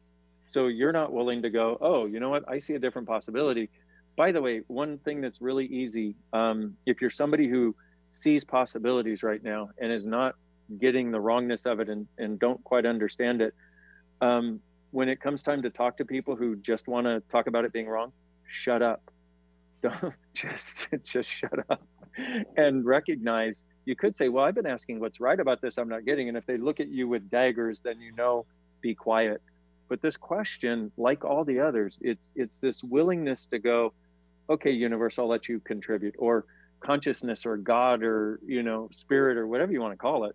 So 0.46 0.66
you're 0.66 0.92
not 0.92 1.12
willing 1.12 1.42
to 1.42 1.50
go, 1.50 1.78
oh, 1.80 2.06
you 2.06 2.20
know 2.20 2.28
what? 2.28 2.44
I 2.48 2.58
see 2.58 2.74
a 2.74 2.78
different 2.78 3.08
possibility. 3.08 3.70
By 4.16 4.32
the 4.32 4.42
way, 4.42 4.62
one 4.66 4.98
thing 4.98 5.20
that's 5.22 5.40
really 5.40 5.66
easy, 5.66 6.14
um, 6.32 6.76
if 6.84 7.00
you're 7.00 7.10
somebody 7.10 7.48
who 7.48 7.74
sees 8.10 8.44
possibilities 8.44 9.22
right 9.22 9.42
now 9.42 9.70
and 9.78 9.90
is 9.90 10.04
not 10.04 10.34
getting 10.78 11.10
the 11.10 11.20
wrongness 11.20 11.66
of 11.66 11.80
it 11.80 11.88
and, 11.88 12.06
and 12.18 12.38
don't 12.38 12.62
quite 12.64 12.86
understand 12.86 13.40
it. 13.40 13.54
Um, 14.20 14.60
when 14.90 15.08
it 15.08 15.20
comes 15.20 15.42
time 15.42 15.62
to 15.62 15.70
talk 15.70 15.96
to 15.96 16.04
people 16.04 16.36
who 16.36 16.56
just 16.56 16.86
want 16.86 17.06
to 17.06 17.20
talk 17.30 17.46
about 17.46 17.64
it 17.64 17.72
being 17.72 17.88
wrong, 17.88 18.12
shut 18.46 18.82
up. 18.82 19.02
Don't 19.82 20.14
just 20.32 20.86
just 21.02 21.28
shut 21.28 21.58
up 21.68 21.82
and 22.56 22.84
recognize 22.84 23.64
you 23.84 23.96
could 23.96 24.16
say, 24.16 24.28
Well, 24.28 24.44
I've 24.44 24.54
been 24.54 24.66
asking 24.66 25.00
what's 25.00 25.20
right 25.20 25.38
about 25.38 25.60
this, 25.60 25.78
I'm 25.78 25.88
not 25.88 26.04
getting. 26.04 26.28
And 26.28 26.36
if 26.36 26.46
they 26.46 26.56
look 26.56 26.80
at 26.80 26.88
you 26.88 27.08
with 27.08 27.30
daggers, 27.30 27.80
then 27.80 28.00
you 28.00 28.12
know, 28.12 28.46
be 28.80 28.94
quiet. 28.94 29.42
But 29.88 30.00
this 30.00 30.16
question, 30.16 30.90
like 30.96 31.24
all 31.24 31.44
the 31.44 31.60
others, 31.60 31.98
it's 32.00 32.30
it's 32.34 32.58
this 32.58 32.82
willingness 32.82 33.46
to 33.46 33.58
go, 33.58 33.92
okay, 34.48 34.70
universe, 34.70 35.18
I'll 35.18 35.28
let 35.28 35.48
you 35.48 35.60
contribute, 35.60 36.14
or 36.18 36.44
consciousness 36.80 37.46
or 37.46 37.56
God 37.56 38.02
or 38.02 38.40
you 38.46 38.62
know, 38.62 38.88
spirit 38.92 39.36
or 39.36 39.46
whatever 39.46 39.72
you 39.72 39.80
want 39.80 39.92
to 39.92 39.98
call 39.98 40.24
it 40.24 40.34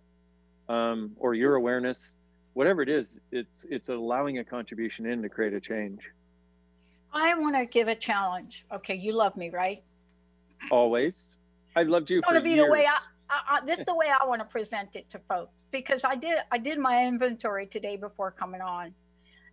um, 0.68 1.12
or 1.18 1.34
your 1.34 1.54
awareness, 1.54 2.14
whatever 2.54 2.82
it 2.82 2.88
is, 2.88 3.18
it's 3.32 3.64
it's 3.70 3.88
allowing 3.88 4.38
a 4.38 4.44
contribution 4.44 5.06
in 5.06 5.22
to 5.22 5.28
create 5.28 5.54
a 5.54 5.60
change. 5.60 6.00
I 7.12 7.34
want 7.34 7.56
to 7.56 7.64
give 7.64 7.88
a 7.88 7.94
challenge. 7.94 8.66
Okay, 8.72 8.94
you 8.94 9.12
love 9.12 9.36
me, 9.36 9.50
right? 9.50 9.82
Always. 10.70 11.38
I've 11.74 11.88
loved 11.88 12.10
you. 12.10 12.18
It's 12.18 12.26
going 12.26 12.38
to 12.38 12.44
be 12.44 12.50
years. 12.50 12.66
the 12.66 12.72
way 12.72 12.86
I, 12.86 12.98
I, 13.30 13.40
I 13.48 13.66
this 13.66 13.80
is 13.80 13.86
the 13.86 13.94
way 13.94 14.06
I 14.08 14.24
want 14.26 14.40
to 14.40 14.46
present 14.46 14.96
it 14.96 15.08
to 15.10 15.18
folks 15.18 15.64
because 15.70 16.04
I 16.04 16.14
did 16.14 16.38
I 16.50 16.58
did 16.58 16.78
my 16.78 17.06
inventory 17.06 17.66
today 17.66 17.96
before 17.96 18.30
coming 18.30 18.60
on, 18.60 18.94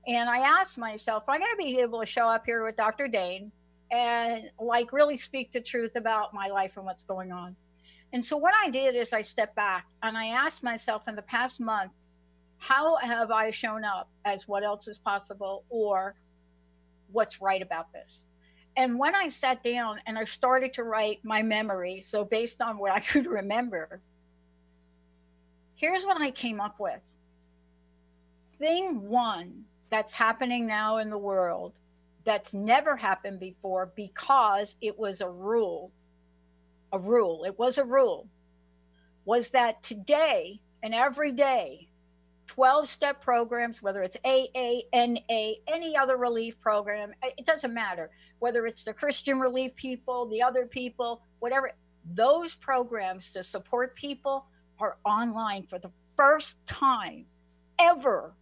and 0.08 0.30
I 0.30 0.40
asked 0.40 0.78
myself, 0.78 1.26
am 1.28 1.36
I 1.36 1.40
going 1.40 1.52
to 1.52 1.58
be 1.58 1.80
able 1.80 2.00
to 2.00 2.06
show 2.06 2.30
up 2.30 2.46
here 2.46 2.64
with 2.64 2.78
Dr. 2.78 3.08
Dain 3.08 3.52
and 3.92 4.50
like 4.60 4.94
really 4.94 5.18
speak 5.18 5.52
the 5.52 5.62
truth 5.62 5.96
about 5.96 6.34
my 6.34 6.48
life 6.48 6.78
and 6.78 6.86
what's 6.86 7.04
going 7.04 7.32
on? 7.32 7.56
And 8.14 8.24
so 8.24 8.38
what 8.38 8.54
I 8.64 8.70
did 8.70 8.96
is 8.96 9.14
I 9.14 9.22
stepped 9.22 9.56
back 9.56 9.88
and 10.02 10.18
I 10.18 10.28
asked 10.28 10.64
myself 10.64 11.08
in 11.08 11.16
the 11.16 11.22
past 11.22 11.60
month, 11.60 11.92
how 12.58 12.98
have 12.98 13.30
I 13.32 13.52
shown 13.52 13.84
up 13.84 14.10
as 14.24 14.48
what 14.48 14.64
else 14.64 14.88
is 14.88 14.98
possible 14.98 15.66
or 15.70 16.16
what's 17.12 17.42
right 17.42 17.62
about 17.62 17.92
this? 17.92 18.28
And 18.78 19.00
when 19.00 19.16
I 19.16 19.30
sat 19.30 19.64
down 19.64 20.00
and 20.06 20.18
I 20.18 20.26
started 20.26 20.74
to 20.74 20.84
write 20.84 21.20
my 21.24 21.42
memory, 21.42 22.02
so 22.02 22.26
based 22.26 22.62
on 22.62 22.78
what 22.78 22.92
I 22.92 23.00
could 23.12 23.26
remember, 23.26 24.02
here's 25.76 26.06
what 26.06 26.22
I 26.22 26.32
came 26.32 26.60
up 26.60 26.80
with. 26.80 27.12
Thing 28.58 29.08
one 29.08 29.66
that's 29.90 30.14
happening 30.14 30.66
now 30.66 30.98
in 30.98 31.10
the 31.10 31.18
world 31.18 31.74
that's 32.24 32.54
never 32.54 32.96
happened 32.96 33.40
before 33.40 33.92
because 33.96 34.76
it 34.82 34.98
was 34.98 35.22
a 35.22 35.30
rule 35.30 35.92
a 36.96 37.00
rule, 37.00 37.44
it 37.46 37.60
was 37.60 37.78
a 37.78 37.84
rule, 37.84 38.28
was 39.26 39.50
that 39.52 39.84
today 39.84 40.62
and 40.82 40.96
every 40.96 41.32
day, 41.32 41.90
12 42.48 42.88
step 42.88 43.22
programs, 43.22 43.82
whether 43.82 44.04
it's 44.04 44.18
AA, 44.24 44.82
NA, 44.94 45.54
any 45.68 45.98
other 45.98 46.18
relief 46.18 46.60
program, 46.60 47.14
it 47.24 47.46
doesn't 47.46 47.74
matter 47.74 48.10
whether 48.40 48.66
it's 48.68 48.84
the 48.84 48.94
Christian 48.94 49.40
relief 49.40 49.76
people, 49.76 50.28
the 50.28 50.42
other 50.42 50.66
people, 50.66 51.22
whatever, 51.40 51.72
those 52.14 52.56
programs 52.56 53.32
to 53.32 53.42
support 53.42 53.96
people 53.96 54.46
are 54.80 54.98
online 55.06 55.64
for 55.64 55.80
the 55.80 55.92
first 56.16 56.58
time 56.66 57.26
ever, 57.80 58.34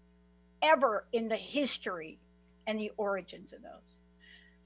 ever 0.62 1.06
in 1.14 1.30
the 1.30 1.38
history 1.38 2.20
and 2.68 2.80
the 2.80 2.91
origins 2.97 3.54
of 3.54 3.62
those. 3.62 3.99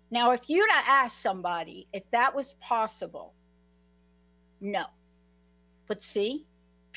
Now, 0.10 0.32
if 0.32 0.50
you'd 0.50 0.70
have 0.72 0.86
asked 0.88 1.22
somebody 1.22 1.88
if 1.94 2.10
that 2.12 2.34
was 2.34 2.54
possible 2.62 3.34
no. 4.60 4.86
But 5.88 6.02
see, 6.02 6.46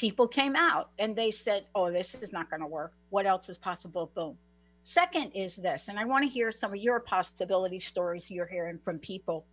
people 0.00 0.26
came 0.26 0.56
out 0.56 0.88
and 0.98 1.14
they 1.14 1.30
said, 1.30 1.66
oh, 1.74 1.92
this 1.92 2.22
is 2.22 2.32
not 2.32 2.48
going 2.48 2.62
to 2.62 2.66
work. 2.66 2.94
What 3.10 3.26
else 3.26 3.50
is 3.50 3.58
possible? 3.58 4.10
Boom. 4.14 4.34
Second 4.82 5.32
is 5.34 5.56
this, 5.56 5.88
and 5.88 5.98
I 5.98 6.06
want 6.06 6.24
to 6.24 6.30
hear 6.30 6.50
some 6.50 6.72
of 6.72 6.78
your 6.78 7.00
possibility 7.00 7.78
stories 7.80 8.30
you're 8.30 8.46
hearing 8.46 8.78
from 8.78 8.98
people. 8.98 9.44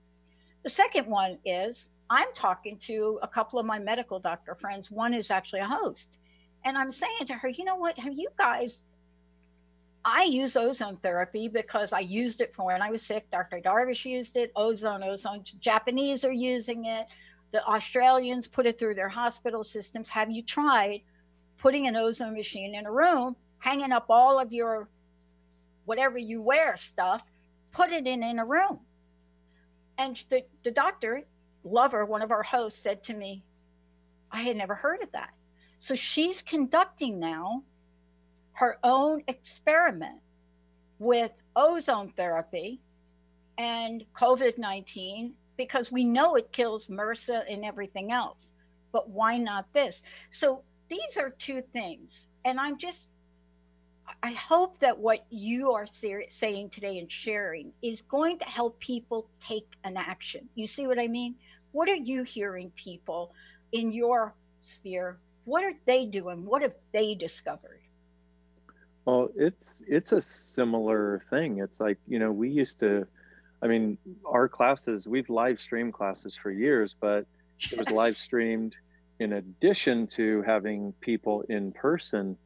The 0.63 0.69
second 0.69 1.05
one 1.05 1.37
is 1.43 1.91
I'm 2.09 2.29
talking 2.33 2.77
to 2.79 3.19
a 3.21 3.27
couple 3.27 3.59
of 3.59 3.65
my 3.65 3.77
medical 3.77 4.19
doctor 4.19 4.55
friends. 4.55 4.89
One 4.89 5.13
is 5.13 5.31
actually 5.31 5.59
a 5.59 5.67
host. 5.67 6.11
And 6.63 6.77
I'm 6.77 6.91
saying 6.91 7.25
to 7.27 7.33
her, 7.33 7.49
you 7.49 7.65
know 7.65 7.75
what? 7.75 7.99
Have 7.99 8.13
you 8.13 8.29
guys? 8.37 8.83
I 10.05 10.23
use 10.23 10.55
ozone 10.55 10.95
therapy 10.95 11.49
because 11.49 11.91
I 11.91 11.99
used 11.99 12.39
it 12.39 12.53
for 12.53 12.67
when 12.67 12.81
I 12.81 12.89
was 12.89 13.01
sick. 13.01 13.29
Dr. 13.31 13.59
Darvish 13.59 14.05
used 14.05 14.37
it. 14.37 14.53
Ozone, 14.55 15.03
ozone. 15.03 15.43
Japanese 15.59 16.23
are 16.23 16.31
using 16.31 16.85
it. 16.85 17.07
The 17.51 17.63
Australians 17.65 18.47
put 18.47 18.65
it 18.65 18.77
through 18.77 18.95
their 18.95 19.09
hospital 19.09 19.63
systems. 19.63 20.09
Have 20.09 20.29
you 20.29 20.43
tried 20.43 21.01
putting 21.57 21.87
an 21.87 21.95
ozone 21.95 22.33
machine 22.33 22.75
in 22.75 22.85
a 22.85 22.91
room, 22.91 23.35
hanging 23.59 23.91
up 23.91 24.07
all 24.09 24.39
of 24.39 24.51
your 24.51 24.89
whatever 25.85 26.17
you 26.17 26.41
wear 26.41 26.75
stuff, 26.75 27.31
put 27.71 27.91
it 27.91 28.05
in 28.05 28.23
in 28.23 28.39
a 28.39 28.45
room? 28.45 28.79
And 29.97 30.21
the, 30.29 30.43
the 30.63 30.71
doctor, 30.71 31.23
Lover, 31.63 32.05
one 32.05 32.21
of 32.21 32.31
our 32.31 32.43
hosts, 32.43 32.81
said 32.81 33.03
to 33.05 33.13
me, 33.13 33.43
I 34.31 34.41
had 34.41 34.57
never 34.57 34.75
heard 34.75 35.01
of 35.01 35.11
that. 35.13 35.33
So 35.77 35.95
she's 35.95 36.41
conducting 36.41 37.19
now 37.19 37.63
her 38.53 38.77
own 38.83 39.23
experiment 39.27 40.19
with 40.99 41.31
ozone 41.55 42.11
therapy 42.15 42.81
and 43.57 44.05
COVID 44.13 44.57
19 44.57 45.33
because 45.57 45.91
we 45.91 46.03
know 46.03 46.35
it 46.35 46.51
kills 46.51 46.87
MRSA 46.87 47.43
and 47.51 47.65
everything 47.65 48.11
else. 48.11 48.53
But 48.91 49.09
why 49.09 49.37
not 49.37 49.73
this? 49.73 50.03
So 50.29 50.63
these 50.89 51.17
are 51.17 51.29
two 51.31 51.61
things. 51.61 52.27
And 52.45 52.59
I'm 52.59 52.77
just, 52.77 53.09
I 54.23 54.31
hope 54.31 54.79
that 54.79 54.97
what 54.97 55.25
you 55.29 55.71
are 55.71 55.85
saying 55.87 56.69
today 56.69 56.97
and 56.99 57.11
sharing 57.11 57.73
is 57.81 58.01
going 58.03 58.39
to 58.39 58.45
help 58.45 58.79
people 58.79 59.29
take 59.39 59.67
an 59.83 59.97
action. 59.97 60.47
You 60.55 60.67
see 60.67 60.87
what 60.87 60.99
I 60.99 61.07
mean? 61.07 61.35
What 61.71 61.89
are 61.89 61.95
you 61.95 62.23
hearing 62.23 62.71
people 62.75 63.33
in 63.71 63.91
your 63.91 64.33
sphere? 64.61 65.17
What 65.43 65.63
are 65.63 65.73
they 65.85 66.05
doing? 66.05 66.45
What 66.45 66.61
have 66.61 66.75
they 66.93 67.15
discovered? 67.15 67.81
Well, 69.05 69.29
it's 69.35 69.81
it's 69.87 70.11
a 70.11 70.21
similar 70.21 71.23
thing. 71.29 71.59
It's 71.59 71.79
like, 71.79 71.97
you 72.07 72.19
know, 72.19 72.31
we 72.31 72.49
used 72.49 72.79
to 72.81 73.07
I 73.61 73.67
mean, 73.67 73.97
our 74.25 74.47
classes, 74.47 75.07
we've 75.07 75.29
live 75.29 75.59
streamed 75.59 75.93
classes 75.93 76.37
for 76.41 76.51
years, 76.51 76.95
but 76.99 77.25
yes. 77.59 77.73
it 77.73 77.79
was 77.79 77.89
live 77.89 78.15
streamed 78.15 78.75
in 79.19 79.33
addition 79.33 80.07
to 80.07 80.43
having 80.43 80.93
people 81.01 81.43
in 81.49 81.71
person. 81.71 82.37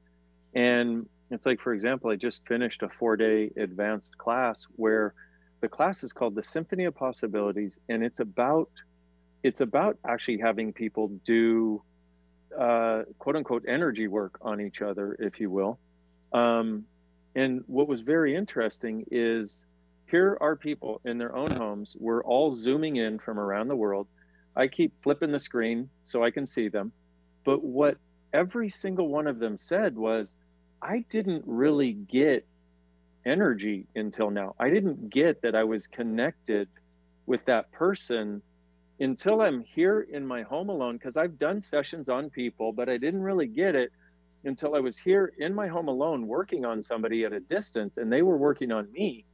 And 0.56 1.08
it's 1.30 1.46
like, 1.46 1.60
for 1.60 1.74
example, 1.74 2.12
I 2.12 2.16
just 2.16 2.46
finished 2.48 2.82
a 2.84 2.90
four 2.90 3.18
day 3.18 3.52
advanced 3.58 4.18
class 4.18 4.68
where 4.76 5.14
the 5.62 5.68
class 5.68 6.04
is 6.04 6.14
called 6.14 6.36
the 6.36 6.44
Symphony 6.44 6.86
of 6.86 6.96
Possibilities, 6.96 7.78
and 7.88 8.04
it's 8.04 8.20
about 8.20 8.70
it's 9.44 9.62
about 9.62 9.98
actually 10.06 10.38
having 10.38 10.72
people 10.72 11.08
do 11.24 11.82
uh, 12.58 13.04
quote 13.20 13.36
unquote 13.36 13.64
energy 13.68 14.08
work 14.08 14.38
on 14.42 14.60
each 14.62 14.82
other, 14.82 15.16
if 15.20 15.40
you 15.40 15.50
will. 15.50 15.80
Um, 16.34 16.86
and 17.36 17.64
what 17.68 17.88
was 17.88 18.02
very 18.02 18.36
interesting 18.36 19.06
is 19.10 19.66
here 20.12 20.38
are 20.42 20.58
people 20.58 21.00
in 21.06 21.18
their 21.18 21.34
own 21.34 21.50
homes. 21.52 21.96
We're 21.98 22.24
all 22.24 22.52
zooming 22.52 22.98
in 22.98 23.18
from 23.18 23.40
around 23.40 23.70
the 23.70 23.76
world. 23.78 24.08
I 24.56 24.68
keep 24.68 24.92
flipping 25.02 25.32
the 25.32 25.40
screen 25.40 25.90
so 26.06 26.22
I 26.22 26.32
can 26.32 26.46
see 26.46 26.68
them. 26.68 26.92
But 27.46 27.64
what 27.64 27.98
every 28.34 28.70
single 28.70 29.08
one 29.08 29.26
of 29.26 29.40
them 29.40 29.58
said 29.58 29.96
was, 29.96 30.36
I 30.82 31.06
didn't 31.10 31.44
really 31.48 31.94
get 31.94 32.46
energy 33.26 33.88
until 33.96 34.32
now. 34.32 34.54
I 34.60 34.70
didn't 34.70 35.10
get 35.10 35.42
that 35.44 35.56
I 35.56 35.64
was 35.64 35.88
connected 35.88 36.68
with 37.26 37.46
that 37.46 37.72
person 37.72 38.42
until 39.00 39.42
I'm 39.42 39.64
here 39.64 40.02
in 40.02 40.28
my 40.28 40.42
home 40.42 40.70
alone 40.70 40.98
because 40.98 41.16
I've 41.16 41.40
done 41.40 41.62
sessions 41.62 42.10
on 42.10 42.30
people, 42.30 42.74
but 42.74 42.90
I 42.90 42.98
didn't 42.98 43.22
really 43.22 43.48
get 43.48 43.76
it 43.76 43.92
until 44.44 44.76
I 44.76 44.80
was 44.80 44.98
here 44.98 45.32
in 45.38 45.54
my 45.54 45.68
home 45.68 45.88
alone 45.88 46.28
working 46.28 46.66
on 46.66 46.84
somebody 46.84 47.24
at 47.24 47.32
a 47.32 47.40
distance 47.40 47.96
and 47.96 48.12
they 48.12 48.24
were 48.24 48.38
working 48.38 48.72
on 48.72 48.92
me. 48.92 49.26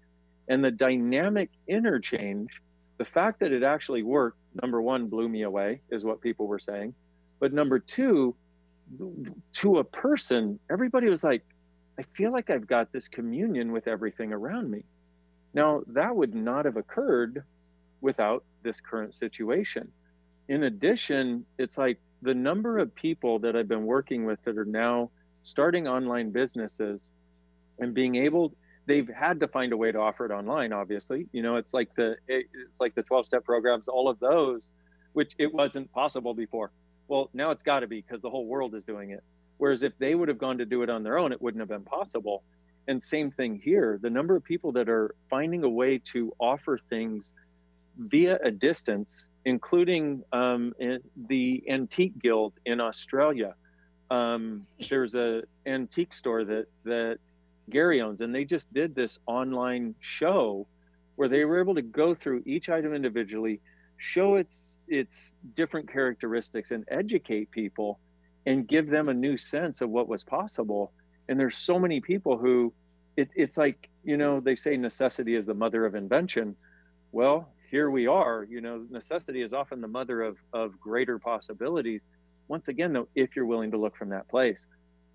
And 0.47 0.63
the 0.63 0.71
dynamic 0.71 1.49
interchange, 1.67 2.49
the 2.97 3.05
fact 3.05 3.39
that 3.41 3.51
it 3.51 3.63
actually 3.63 4.03
worked, 4.03 4.37
number 4.61 4.81
one, 4.81 5.07
blew 5.07 5.27
me 5.27 5.43
away, 5.43 5.81
is 5.91 6.03
what 6.03 6.21
people 6.21 6.47
were 6.47 6.59
saying. 6.59 6.93
But 7.39 7.53
number 7.53 7.79
two, 7.79 8.35
to 9.53 9.79
a 9.79 9.83
person, 9.83 10.59
everybody 10.71 11.09
was 11.09 11.23
like, 11.23 11.43
I 11.99 12.03
feel 12.15 12.31
like 12.31 12.49
I've 12.49 12.67
got 12.67 12.91
this 12.91 13.07
communion 13.07 13.71
with 13.71 13.87
everything 13.87 14.31
around 14.31 14.69
me. 14.69 14.83
Now, 15.53 15.81
that 15.87 16.15
would 16.15 16.35
not 16.35 16.65
have 16.65 16.77
occurred 16.77 17.43
without 18.01 18.43
this 18.63 18.79
current 18.79 19.15
situation. 19.15 19.91
In 20.47 20.63
addition, 20.63 21.45
it's 21.57 21.77
like 21.77 21.99
the 22.21 22.33
number 22.33 22.77
of 22.77 22.93
people 22.95 23.39
that 23.39 23.55
I've 23.55 23.67
been 23.67 23.85
working 23.85 24.25
with 24.25 24.39
that 24.45 24.57
are 24.57 24.65
now 24.65 25.09
starting 25.43 25.87
online 25.87 26.31
businesses 26.31 27.09
and 27.79 27.93
being 27.93 28.15
able 28.15 28.53
they've 28.87 29.07
had 29.09 29.41
to 29.41 29.47
find 29.47 29.73
a 29.73 29.77
way 29.77 29.91
to 29.91 29.99
offer 29.99 30.25
it 30.25 30.31
online 30.31 30.73
obviously. 30.73 31.27
You 31.31 31.43
know 31.43 31.57
it's 31.57 31.73
like 31.73 31.93
the 31.95 32.15
it's 32.27 32.79
like 32.79 32.95
the 32.95 33.03
12 33.03 33.27
step 33.27 33.45
programs 33.45 33.87
all 33.87 34.09
of 34.09 34.19
those 34.19 34.71
which 35.13 35.33
it 35.37 35.53
wasn't 35.53 35.91
possible 35.91 36.33
before. 36.33 36.71
Well 37.07 37.29
now 37.33 37.51
it's 37.51 37.63
got 37.63 37.81
to 37.81 37.87
be 37.87 38.01
because 38.01 38.21
the 38.21 38.29
whole 38.29 38.47
world 38.47 38.73
is 38.73 38.83
doing 38.83 39.11
it. 39.11 39.23
Whereas 39.57 39.83
if 39.83 39.97
they 39.99 40.15
would 40.15 40.29
have 40.29 40.37
gone 40.37 40.57
to 40.59 40.65
do 40.65 40.81
it 40.81 40.89
on 40.89 41.03
their 41.03 41.19
own 41.19 41.31
it 41.31 41.41
wouldn't 41.41 41.61
have 41.61 41.69
been 41.69 41.83
possible. 41.83 42.43
And 42.87 43.03
same 43.03 43.29
thing 43.31 43.61
here 43.63 43.99
the 44.01 44.09
number 44.09 44.35
of 44.35 44.43
people 44.43 44.71
that 44.71 44.89
are 44.89 45.13
finding 45.29 45.63
a 45.63 45.69
way 45.69 45.99
to 46.13 46.33
offer 46.39 46.79
things 46.89 47.33
via 47.97 48.39
a 48.43 48.51
distance 48.51 49.27
including 49.45 50.23
um, 50.33 50.73
the 51.27 51.63
antique 51.69 52.17
guild 52.19 52.53
in 52.65 52.79
australia. 52.79 53.55
Um, 54.09 54.65
there's 54.89 55.15
a 55.15 55.43
antique 55.65 56.13
store 56.13 56.45
that 56.45 56.67
that 56.85 57.19
Gary 57.69 58.01
owns, 58.01 58.21
and 58.21 58.33
they 58.33 58.45
just 58.45 58.73
did 58.73 58.95
this 58.95 59.19
online 59.27 59.95
show 59.99 60.67
where 61.15 61.27
they 61.27 61.45
were 61.45 61.59
able 61.59 61.75
to 61.75 61.81
go 61.81 62.13
through 62.15 62.43
each 62.45 62.69
item 62.69 62.93
individually, 62.93 63.59
show 63.97 64.35
its 64.35 64.77
its 64.87 65.35
different 65.53 65.91
characteristics, 65.91 66.71
and 66.71 66.85
educate 66.89 67.51
people, 67.51 67.99
and 68.45 68.67
give 68.67 68.89
them 68.89 69.09
a 69.09 69.13
new 69.13 69.37
sense 69.37 69.81
of 69.81 69.89
what 69.89 70.07
was 70.07 70.23
possible. 70.23 70.93
And 71.27 71.39
there's 71.39 71.57
so 71.57 71.77
many 71.77 71.99
people 71.99 72.37
who, 72.37 72.73
it, 73.17 73.29
it's 73.35 73.57
like 73.57 73.89
you 74.03 74.17
know 74.17 74.39
they 74.39 74.55
say 74.55 74.77
necessity 74.77 75.35
is 75.35 75.45
the 75.45 75.53
mother 75.53 75.85
of 75.85 75.95
invention. 75.95 76.55
Well, 77.11 77.49
here 77.69 77.89
we 77.89 78.07
are. 78.07 78.45
You 78.49 78.61
know, 78.61 78.85
necessity 78.89 79.41
is 79.41 79.53
often 79.53 79.81
the 79.81 79.87
mother 79.87 80.21
of 80.21 80.37
of 80.53 80.79
greater 80.79 81.19
possibilities. 81.19 82.01
Once 82.47 82.69
again, 82.69 82.93
though, 82.93 83.09
if 83.13 83.35
you're 83.35 83.45
willing 83.45 83.71
to 83.71 83.77
look 83.77 83.97
from 83.97 84.09
that 84.09 84.29
place. 84.29 84.59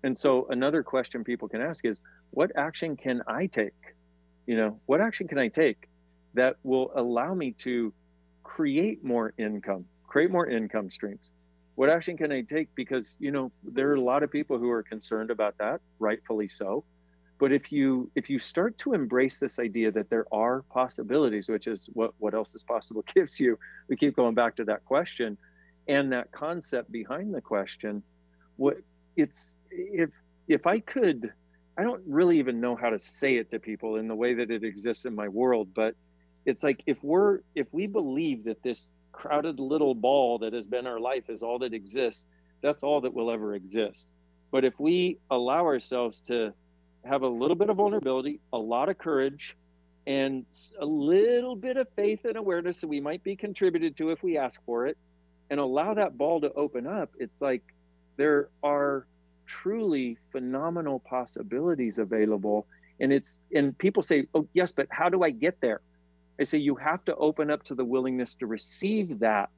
And 0.03 0.17
so 0.17 0.47
another 0.49 0.83
question 0.83 1.23
people 1.23 1.47
can 1.47 1.61
ask 1.61 1.85
is, 1.85 1.97
what 2.33 2.51
action 2.55 2.97
can 2.97 3.21
I 3.27 3.45
take? 3.45 3.73
You 4.47 4.57
know, 4.57 4.79
what 4.87 5.01
action 5.01 5.27
can 5.27 5.37
I 5.37 5.49
take 5.49 5.87
that 6.33 6.55
will 6.63 6.91
allow 6.95 7.35
me 7.35 7.51
to 7.59 7.93
create 8.43 9.03
more 9.03 9.33
income, 9.37 9.85
create 10.07 10.31
more 10.31 10.47
income 10.47 10.89
streams? 10.89 11.29
What 11.75 11.89
action 11.89 12.17
can 12.17 12.31
I 12.31 12.41
take? 12.41 12.73
Because, 12.73 13.15
you 13.19 13.31
know, 13.31 13.51
there 13.63 13.89
are 13.91 13.95
a 13.95 14.01
lot 14.01 14.23
of 14.23 14.31
people 14.31 14.57
who 14.57 14.69
are 14.71 14.81
concerned 14.81 15.29
about 15.29 15.57
that, 15.59 15.81
rightfully 15.99 16.49
so. 16.49 16.83
But 17.39 17.51
if 17.51 17.71
you 17.71 18.09
if 18.15 18.29
you 18.29 18.39
start 18.39 18.77
to 18.79 18.93
embrace 18.93 19.37
this 19.37 19.59
idea 19.59 19.91
that 19.91 20.09
there 20.09 20.25
are 20.31 20.63
possibilities, 20.63 21.49
which 21.49 21.67
is 21.67 21.89
what 21.93 22.13
what 22.17 22.33
else 22.33 22.55
is 22.55 22.63
possible 22.63 23.03
gives 23.15 23.39
you, 23.39 23.59
we 23.89 23.95
keep 23.95 24.15
going 24.15 24.33
back 24.33 24.55
to 24.55 24.65
that 24.65 24.85
question 24.85 25.37
and 25.87 26.11
that 26.13 26.31
concept 26.31 26.91
behind 26.91 27.33
the 27.33 27.41
question, 27.41 28.01
what 28.55 28.77
it's 29.17 29.55
if 29.69 30.09
if 30.47 30.65
I 30.65 30.79
could 30.79 31.31
I 31.77 31.83
don't 31.83 32.03
really 32.05 32.39
even 32.39 32.61
know 32.61 32.75
how 32.75 32.89
to 32.89 32.99
say 32.99 33.37
it 33.37 33.51
to 33.51 33.59
people 33.59 33.95
in 33.95 34.07
the 34.07 34.15
way 34.15 34.35
that 34.35 34.51
it 34.51 34.63
exists 34.63 35.05
in 35.05 35.15
my 35.15 35.27
world, 35.27 35.69
but 35.73 35.95
it's 36.45 36.61
like 36.61 36.83
if 36.85 36.97
we're 37.03 37.39
if 37.55 37.67
we 37.71 37.87
believe 37.87 38.43
that 38.45 38.61
this 38.61 38.89
crowded 39.11 39.59
little 39.59 39.95
ball 39.95 40.39
that 40.39 40.53
has 40.53 40.67
been 40.67 40.85
our 40.85 40.99
life 40.99 41.29
is 41.29 41.41
all 41.41 41.59
that 41.59 41.73
exists, 41.73 42.27
that's 42.61 42.83
all 42.83 43.01
that 43.01 43.13
will 43.13 43.31
ever 43.31 43.55
exist. 43.55 44.09
But 44.51 44.65
if 44.65 44.79
we 44.79 45.17
allow 45.31 45.65
ourselves 45.65 46.19
to 46.27 46.53
have 47.05 47.23
a 47.23 47.27
little 47.27 47.55
bit 47.55 47.69
of 47.69 47.77
vulnerability, 47.77 48.39
a 48.51 48.57
lot 48.57 48.89
of 48.89 48.97
courage, 48.97 49.55
and 50.05 50.45
a 50.79 50.85
little 50.85 51.55
bit 51.55 51.77
of 51.77 51.87
faith 51.95 52.25
and 52.25 52.37
awareness 52.37 52.81
that 52.81 52.87
we 52.87 52.99
might 52.99 53.23
be 53.23 53.35
contributed 53.35 53.97
to 53.97 54.11
if 54.11 54.21
we 54.21 54.37
ask 54.37 54.63
for 54.65 54.85
it, 54.85 54.97
and 55.49 55.59
allow 55.59 55.93
that 55.93 56.17
ball 56.17 56.41
to 56.41 56.51
open 56.53 56.85
up, 56.85 57.11
it's 57.17 57.41
like 57.41 57.63
there 58.17 58.49
are 58.61 59.07
truly 59.45 60.17
phenomenal 60.31 60.99
possibilities 60.99 61.97
available. 61.97 62.67
And 62.99 63.11
it's 63.11 63.41
and 63.53 63.77
people 63.77 64.03
say 64.03 64.27
oh 64.33 64.47
yes 64.53 64.71
but 64.71 64.87
how 64.89 65.09
do 65.09 65.23
i 65.23 65.29
get 65.29 65.59
there? 65.61 65.81
I 66.39 66.43
say 66.43 66.57
you 66.57 66.75
have 66.75 67.03
to 67.05 67.15
open 67.15 67.51
up 67.51 67.63
to 67.63 67.75
the 67.75 67.85
willingness 67.85 68.35
to 68.35 68.47
receive 68.47 69.19
that 69.19 69.49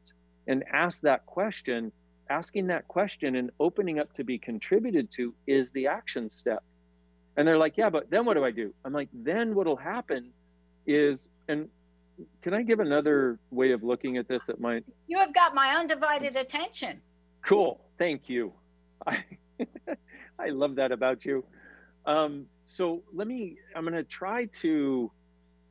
and 0.47 0.63
ask 0.71 1.01
that 1.01 1.25
question. 1.25 1.91
Asking 2.29 2.67
that 2.67 2.87
question 2.87 3.35
and 3.35 3.51
opening 3.59 3.99
up 3.99 4.11
to 4.13 4.23
be 4.23 4.39
contributed 4.39 5.11
to 5.11 5.33
is 5.45 5.69
the 5.71 5.87
action 5.87 6.29
step. 6.29 6.63
And 7.37 7.47
they're 7.47 7.57
like 7.57 7.77
yeah 7.77 7.89
but 7.89 8.09
then 8.09 8.25
what 8.25 8.35
do 8.35 8.43
i 8.43 8.51
do? 8.51 8.73
I'm 8.83 8.93
like 8.93 9.09
then 9.13 9.55
what'll 9.55 9.75
happen 9.75 10.31
is 10.87 11.29
and 11.47 11.67
can 12.41 12.53
i 12.53 12.61
give 12.61 12.79
another 12.79 13.39
way 13.51 13.71
of 13.71 13.83
looking 13.83 14.17
at 14.17 14.27
this 14.27 14.45
that 14.45 14.61
might 14.61 14.85
you 15.07 15.17
have 15.19 15.33
got 15.33 15.53
my 15.53 15.75
undivided 15.75 16.35
attention. 16.35 17.01
Cool. 17.45 17.79
Thank 17.97 18.27
you. 18.27 18.53
I, 19.05 19.23
I 20.39 20.49
love 20.49 20.75
that 20.75 20.91
about 20.91 21.25
you. 21.25 21.43
Um, 22.05 22.45
so 22.65 23.03
let 23.13 23.27
me, 23.27 23.57
I'm 23.75 23.83
going 23.83 23.95
to 23.95 24.03
try 24.03 24.45
to 24.61 25.11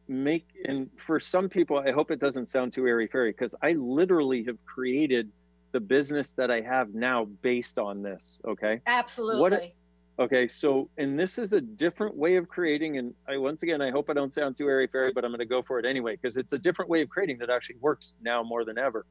make, 0.09 0.47
and 0.65 0.91
for 0.97 1.21
some 1.21 1.49
people, 1.49 1.79
I 1.79 1.93
hope 1.93 2.11
it 2.11 2.21
doesn't 2.21 2.47
sound 2.47 2.73
too 2.73 2.87
airy 2.87 3.07
fairy 3.07 3.33
because 3.33 3.55
I 3.63 3.73
literally 3.73 4.45
have 4.45 4.59
created 4.65 5.31
the 5.73 5.81
business 5.81 6.33
that 6.35 6.51
I 6.51 6.61
have 6.61 6.95
now 6.95 7.25
based 7.43 7.79
on 7.79 8.03
this. 8.03 8.41
Okay. 8.47 8.81
Absolutely. 8.87 9.41
What, 9.41 9.75
Okay, 10.17 10.47
so 10.47 10.89
and 10.97 11.19
this 11.19 11.39
is 11.39 11.55
a 11.55 11.61
different 11.61 12.17
way 12.17 12.37
of 12.37 12.49
creating, 12.49 12.99
and 12.99 13.15
I 13.29 13.37
once 13.37 13.65
again 13.65 13.81
I 13.81 13.91
hope 13.91 14.09
I 14.09 14.13
don't 14.13 14.33
sound 14.33 14.57
too 14.57 14.69
airy 14.69 14.87
fairy, 14.87 15.13
but 15.13 15.25
I'm 15.25 15.33
going 15.33 15.41
to 15.41 15.45
go 15.45 15.61
for 15.61 15.81
it 15.81 15.85
anyway 15.85 16.15
because 16.15 16.37
it's 16.37 16.53
a 16.53 16.59
different 16.59 16.89
way 16.89 17.03
of 17.03 17.09
creating 17.09 17.39
that 17.39 17.51
actually 17.51 17.77
works 17.81 18.15
now 18.23 18.41
more 18.45 18.65
than 18.65 18.79
ever. 18.79 19.07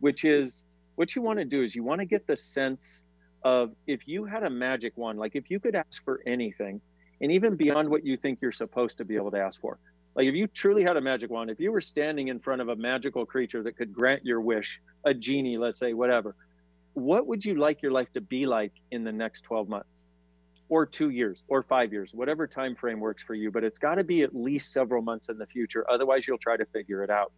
Which 0.00 0.24
is 0.24 0.64
what 0.96 1.14
you 1.14 1.22
want 1.22 1.38
to 1.38 1.44
do 1.44 1.62
is 1.62 1.76
you 1.76 1.84
want 1.84 2.00
to 2.00 2.04
get 2.04 2.26
the 2.26 2.36
sense 2.36 3.04
of 3.42 3.72
if 3.86 4.06
you 4.06 4.24
had 4.24 4.42
a 4.42 4.50
magic 4.50 4.96
wand, 4.96 5.18
like 5.18 5.36
if 5.36 5.50
you 5.50 5.60
could 5.60 5.74
ask 5.74 6.04
for 6.04 6.20
anything, 6.26 6.80
and 7.20 7.32
even 7.32 7.56
beyond 7.56 7.88
what 7.88 8.04
you 8.04 8.16
think 8.16 8.38
you're 8.40 8.52
supposed 8.52 8.98
to 8.98 9.04
be 9.04 9.16
able 9.16 9.30
to 9.30 9.38
ask 9.38 9.60
for. 9.60 9.78
Like 10.14 10.26
if 10.26 10.34
you 10.34 10.46
truly 10.46 10.82
had 10.82 10.96
a 10.96 11.00
magic 11.00 11.30
wand, 11.30 11.50
if 11.50 11.60
you 11.60 11.70
were 11.72 11.80
standing 11.80 12.28
in 12.28 12.40
front 12.40 12.60
of 12.60 12.68
a 12.68 12.76
magical 12.76 13.24
creature 13.26 13.62
that 13.62 13.76
could 13.76 13.92
grant 13.92 14.24
your 14.24 14.40
wish, 14.40 14.80
a 15.04 15.14
genie, 15.14 15.58
let's 15.58 15.78
say, 15.78 15.92
whatever, 15.92 16.34
what 16.94 17.26
would 17.26 17.44
you 17.44 17.54
like 17.54 17.82
your 17.82 17.92
life 17.92 18.10
to 18.12 18.20
be 18.20 18.46
like 18.46 18.72
in 18.90 19.04
the 19.04 19.12
next 19.12 19.42
12 19.42 19.68
months? 19.68 19.98
or 20.68 20.84
two 20.84 21.10
years 21.10 21.44
or 21.48 21.62
five 21.62 21.92
years 21.92 22.12
whatever 22.14 22.46
time 22.46 22.74
frame 22.74 23.00
works 23.00 23.22
for 23.22 23.34
you 23.34 23.50
but 23.50 23.64
it's 23.64 23.78
got 23.78 23.94
to 23.94 24.04
be 24.04 24.22
at 24.22 24.34
least 24.34 24.72
several 24.72 25.02
months 25.02 25.28
in 25.28 25.38
the 25.38 25.46
future 25.46 25.84
otherwise 25.90 26.26
you'll 26.26 26.38
try 26.38 26.56
to 26.56 26.66
figure 26.66 27.02
it 27.02 27.10
out 27.10 27.32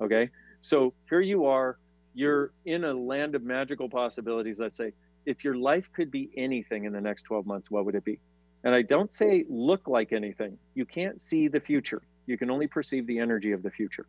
okay 0.00 0.30
so 0.60 0.92
here 1.08 1.20
you 1.20 1.44
are 1.44 1.78
you're 2.14 2.52
in 2.64 2.84
a 2.84 2.92
land 2.92 3.34
of 3.34 3.42
magical 3.42 3.88
possibilities 3.88 4.58
let's 4.58 4.76
say 4.76 4.92
if 5.26 5.44
your 5.44 5.54
life 5.54 5.88
could 5.94 6.10
be 6.10 6.30
anything 6.36 6.84
in 6.84 6.92
the 6.92 7.00
next 7.00 7.22
12 7.22 7.46
months 7.46 7.70
what 7.70 7.84
would 7.84 7.94
it 7.94 8.04
be 8.04 8.18
and 8.64 8.74
i 8.74 8.82
don't 8.82 9.14
say 9.14 9.44
look 9.48 9.88
like 9.88 10.12
anything 10.12 10.56
you 10.74 10.84
can't 10.84 11.20
see 11.20 11.48
the 11.48 11.60
future 11.60 12.02
you 12.26 12.38
can 12.38 12.50
only 12.50 12.66
perceive 12.66 13.06
the 13.06 13.18
energy 13.18 13.52
of 13.52 13.62
the 13.62 13.70
future 13.70 14.06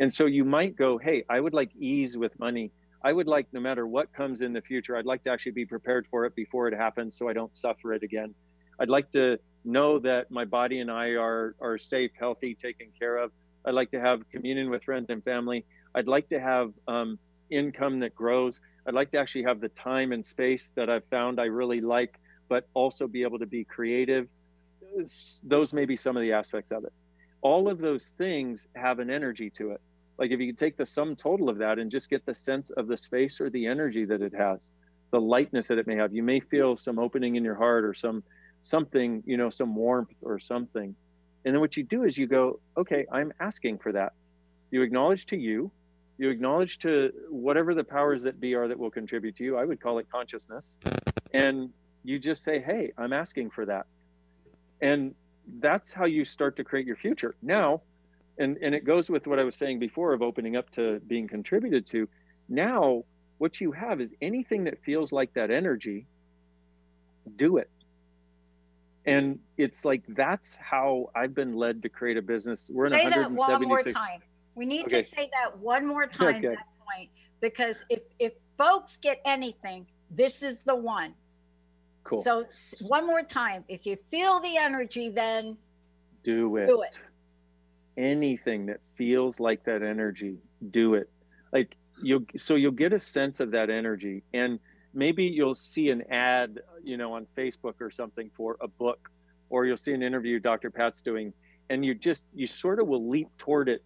and 0.00 0.12
so 0.12 0.26
you 0.26 0.44
might 0.44 0.76
go 0.76 0.98
hey 0.98 1.24
i 1.28 1.38
would 1.40 1.54
like 1.54 1.70
ease 1.76 2.16
with 2.16 2.38
money 2.38 2.70
I 3.06 3.12
would 3.12 3.28
like, 3.28 3.46
no 3.52 3.60
matter 3.60 3.86
what 3.86 4.12
comes 4.12 4.40
in 4.40 4.52
the 4.52 4.60
future, 4.60 4.96
I'd 4.96 5.06
like 5.06 5.22
to 5.24 5.30
actually 5.30 5.52
be 5.52 5.64
prepared 5.64 6.08
for 6.10 6.24
it 6.24 6.34
before 6.34 6.66
it 6.66 6.74
happens 6.74 7.16
so 7.16 7.28
I 7.28 7.34
don't 7.34 7.56
suffer 7.56 7.92
it 7.92 8.02
again. 8.02 8.34
I'd 8.80 8.88
like 8.88 9.10
to 9.12 9.38
know 9.64 10.00
that 10.00 10.28
my 10.30 10.44
body 10.44 10.80
and 10.80 10.90
I 10.90 11.10
are, 11.10 11.54
are 11.60 11.78
safe, 11.78 12.10
healthy, 12.18 12.56
taken 12.56 12.88
care 12.98 13.16
of. 13.18 13.30
I'd 13.64 13.74
like 13.74 13.92
to 13.92 14.00
have 14.00 14.28
communion 14.30 14.70
with 14.70 14.82
friends 14.82 15.06
and 15.10 15.22
family. 15.22 15.64
I'd 15.94 16.08
like 16.08 16.28
to 16.30 16.40
have 16.40 16.72
um, 16.88 17.18
income 17.48 18.00
that 18.00 18.12
grows. 18.12 18.60
I'd 18.86 18.94
like 18.94 19.10
to 19.12 19.18
actually 19.18 19.44
have 19.44 19.60
the 19.60 19.68
time 19.68 20.12
and 20.12 20.24
space 20.24 20.70
that 20.76 20.88
I've 20.88 21.04
found 21.06 21.40
I 21.40 21.44
really 21.44 21.80
like, 21.80 22.18
but 22.48 22.68
also 22.74 23.06
be 23.06 23.22
able 23.22 23.38
to 23.40 23.46
be 23.46 23.64
creative. 23.64 24.28
Those 25.44 25.72
may 25.72 25.84
be 25.84 25.96
some 25.96 26.16
of 26.16 26.22
the 26.22 26.32
aspects 26.32 26.70
of 26.70 26.84
it. 26.84 26.92
All 27.42 27.68
of 27.68 27.78
those 27.78 28.14
things 28.16 28.68
have 28.74 28.98
an 28.98 29.10
energy 29.10 29.50
to 29.50 29.72
it 29.72 29.80
like 30.18 30.30
if 30.30 30.40
you 30.40 30.52
take 30.52 30.76
the 30.76 30.86
sum 30.86 31.14
total 31.16 31.48
of 31.48 31.58
that 31.58 31.78
and 31.78 31.90
just 31.90 32.08
get 32.08 32.24
the 32.26 32.34
sense 32.34 32.70
of 32.70 32.86
the 32.86 32.96
space 32.96 33.40
or 33.40 33.50
the 33.50 33.66
energy 33.66 34.04
that 34.04 34.22
it 34.22 34.34
has 34.34 34.58
the 35.12 35.20
lightness 35.20 35.68
that 35.68 35.78
it 35.78 35.86
may 35.86 35.96
have 35.96 36.14
you 36.14 36.22
may 36.22 36.40
feel 36.40 36.76
some 36.76 36.98
opening 36.98 37.36
in 37.36 37.44
your 37.44 37.54
heart 37.54 37.84
or 37.84 37.94
some 37.94 38.22
something 38.62 39.22
you 39.26 39.36
know 39.36 39.50
some 39.50 39.74
warmth 39.74 40.14
or 40.22 40.38
something 40.38 40.94
and 41.44 41.54
then 41.54 41.60
what 41.60 41.76
you 41.76 41.84
do 41.84 42.04
is 42.04 42.16
you 42.16 42.26
go 42.26 42.58
okay 42.76 43.06
i'm 43.12 43.32
asking 43.40 43.78
for 43.78 43.92
that 43.92 44.12
you 44.70 44.82
acknowledge 44.82 45.26
to 45.26 45.36
you 45.36 45.70
you 46.18 46.30
acknowledge 46.30 46.78
to 46.78 47.12
whatever 47.28 47.74
the 47.74 47.84
powers 47.84 48.22
that 48.22 48.40
be 48.40 48.54
are 48.54 48.68
that 48.68 48.78
will 48.78 48.90
contribute 48.90 49.36
to 49.36 49.44
you 49.44 49.56
i 49.56 49.64
would 49.64 49.80
call 49.80 49.98
it 49.98 50.06
consciousness 50.10 50.78
and 51.32 51.70
you 52.04 52.18
just 52.18 52.42
say 52.42 52.60
hey 52.60 52.92
i'm 52.98 53.12
asking 53.12 53.50
for 53.50 53.64
that 53.66 53.86
and 54.80 55.14
that's 55.60 55.92
how 55.92 56.04
you 56.04 56.24
start 56.24 56.56
to 56.56 56.64
create 56.64 56.86
your 56.86 56.96
future 56.96 57.34
now 57.42 57.80
and 58.38 58.58
and 58.58 58.74
it 58.74 58.84
goes 58.84 59.10
with 59.10 59.26
what 59.26 59.38
I 59.38 59.44
was 59.44 59.56
saying 59.56 59.78
before 59.78 60.12
of 60.12 60.22
opening 60.22 60.56
up 60.56 60.70
to 60.72 61.00
being 61.06 61.28
contributed 61.28 61.86
to. 61.86 62.08
Now, 62.48 63.04
what 63.38 63.60
you 63.60 63.72
have 63.72 64.00
is 64.00 64.14
anything 64.20 64.64
that 64.64 64.82
feels 64.84 65.12
like 65.12 65.32
that 65.34 65.50
energy, 65.50 66.06
do 67.36 67.56
it. 67.56 67.70
And 69.04 69.38
it's 69.56 69.84
like 69.84 70.02
that's 70.08 70.56
how 70.56 71.10
I've 71.14 71.34
been 71.34 71.54
led 71.54 71.82
to 71.82 71.88
create 71.88 72.16
a 72.16 72.22
business. 72.22 72.70
We're 72.72 72.86
in 72.86 72.92
say 72.92 73.04
176. 73.04 73.46
that 73.46 73.60
one 73.60 73.68
more 73.68 73.82
time. 73.82 74.20
We 74.56 74.64
need 74.66 74.86
Okay. 74.86 74.96
to 74.96 75.02
say 75.02 75.28
that 75.32 75.58
one 75.58 75.86
more 75.86 76.06
time. 76.06 76.36
Okay. 76.36 76.48
That 76.48 76.66
point, 76.92 77.10
because 77.40 77.84
if 77.90 78.00
if 78.18 78.32
folks 78.56 78.96
get 78.96 79.20
anything, 79.24 79.86
this 80.10 80.42
is 80.42 80.64
the 80.64 80.74
one. 80.74 81.14
Cool. 82.04 82.18
So 82.18 82.40
s- 82.42 82.82
one 82.88 83.06
more 83.06 83.22
time. 83.22 83.64
If 83.68 83.84
you 83.86 83.96
feel 84.10 84.40
the 84.40 84.56
energy, 84.56 85.10
then 85.10 85.58
do 86.24 86.56
it. 86.56 86.66
do 86.68 86.80
it. 86.82 86.98
Anything 87.98 88.66
that 88.66 88.80
feels 88.96 89.38
like 89.40 89.62
that 89.64 89.82
energy, 89.82 90.38
do 90.70 90.94
it. 90.94 91.08
Like 91.52 91.76
you'll 92.02 92.24
so 92.36 92.54
you'll 92.54 92.72
get 92.72 92.92
a 92.94 93.00
sense 93.00 93.40
of 93.40 93.50
that 93.52 93.68
energy 93.70 94.22
and 94.32 94.58
maybe 94.94 95.24
you'll 95.24 95.54
see 95.54 95.90
an 95.90 96.02
ad, 96.10 96.60
you 96.82 96.96
know, 96.96 97.12
on 97.12 97.26
Facebook 97.36 97.74
or 97.80 97.90
something 97.90 98.30
for 98.34 98.56
a 98.62 98.68
book 98.68 99.10
or 99.50 99.66
you'll 99.66 99.76
see 99.76 99.92
an 99.92 100.02
interview 100.02 100.38
Dr. 100.40 100.70
Pat's 100.70 101.02
doing 101.02 101.32
and 101.68 101.84
you 101.84 101.94
just 101.94 102.24
you 102.34 102.46
sort 102.46 102.80
of 102.80 102.86
will 102.86 103.06
leap 103.08 103.28
toward 103.38 103.68
it. 103.68 103.82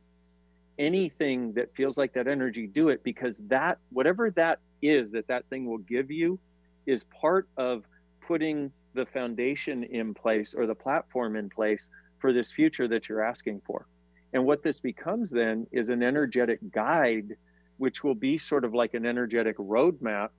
Anything 0.81 1.53
that 1.53 1.73
feels 1.77 1.97
like 1.99 2.15
that 2.15 2.27
energy, 2.27 2.67
do 2.67 2.89
it 2.89 3.05
because 3.05 3.37
that 3.49 3.79
whatever 3.91 4.31
that 4.31 4.59
is 4.81 5.11
that 5.13 5.29
that 5.29 5.45
thing 5.51 5.67
will 5.67 5.79
give 5.79 6.11
you 6.11 6.41
is 6.87 7.05
part 7.05 7.47
of 7.57 7.85
putting 8.23 8.73
the 8.95 9.05
foundation 9.05 9.85
in 9.85 10.15
place 10.15 10.55
or 10.55 10.67
the 10.67 10.75
platform 10.75 11.37
in 11.37 11.51
place 11.51 11.91
for 12.19 12.33
this 12.33 12.51
future 12.51 12.89
that 12.89 13.09
you're 13.09 13.23
asking 13.23 13.61
for. 13.67 13.87
And 14.33 14.47
what 14.47 14.63
this 14.63 14.81
becomes 14.81 15.31
then 15.31 15.67
is 15.71 15.91
an 15.91 16.03
energetic 16.03 16.61
guide, 16.71 17.37
which 17.79 18.03
will 18.03 18.15
be 18.15 18.39
sort 18.39 18.65
of 18.65 18.75
like 18.75 18.95
an 18.95 19.05
energetic 19.05 19.59
roadmap 19.59 20.31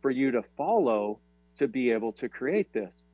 for 0.00 0.10
you 0.10 0.30
to 0.30 0.42
follow 0.56 1.18
to 1.56 1.68
be 1.68 1.90
able 1.90 2.12
to 2.12 2.28
create 2.28 2.72
this. 2.72 3.04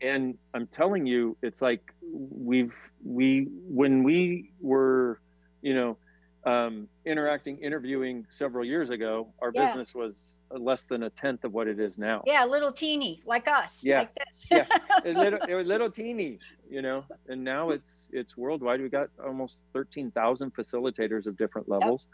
And 0.00 0.38
I'm 0.54 0.66
telling 0.68 1.06
you, 1.06 1.36
it's 1.42 1.60
like 1.60 1.92
we've, 2.02 2.74
we, 3.04 3.48
when 3.68 4.02
we 4.02 4.52
were, 4.60 5.20
you 5.62 5.74
know, 5.74 5.98
um, 6.46 6.88
interacting, 7.06 7.58
interviewing 7.58 8.26
several 8.30 8.64
years 8.64 8.90
ago, 8.90 9.28
our 9.40 9.50
Yeah. 9.54 9.66
business 9.66 9.94
was 9.94 10.36
less 10.50 10.84
than 10.84 11.04
a 11.04 11.10
tenth 11.10 11.44
of 11.44 11.52
what 11.52 11.66
it 11.68 11.80
is 11.80 11.96
now. 11.96 12.22
Yeah, 12.26 12.44
little 12.44 12.72
teeny 12.72 13.22
like 13.24 13.48
us. 13.48 13.82
Yeah. 13.84 14.00
Like 14.00 14.14
this. 14.14 14.46
Yeah. 14.50 14.66
a 15.04 15.12
little, 15.12 15.38
it 15.48 15.54
was 15.54 15.66
little 15.66 15.90
teeny, 15.90 16.38
you 16.68 16.82
know, 16.82 17.04
and 17.28 17.42
now 17.42 17.70
it's 17.70 18.08
it's 18.12 18.36
worldwide. 18.36 18.80
We 18.80 18.88
got 18.88 19.08
almost 19.24 19.62
thirteen 19.72 20.10
thousand 20.10 20.54
facilitators 20.54 21.26
of 21.26 21.36
different 21.38 21.68
levels, 21.68 22.08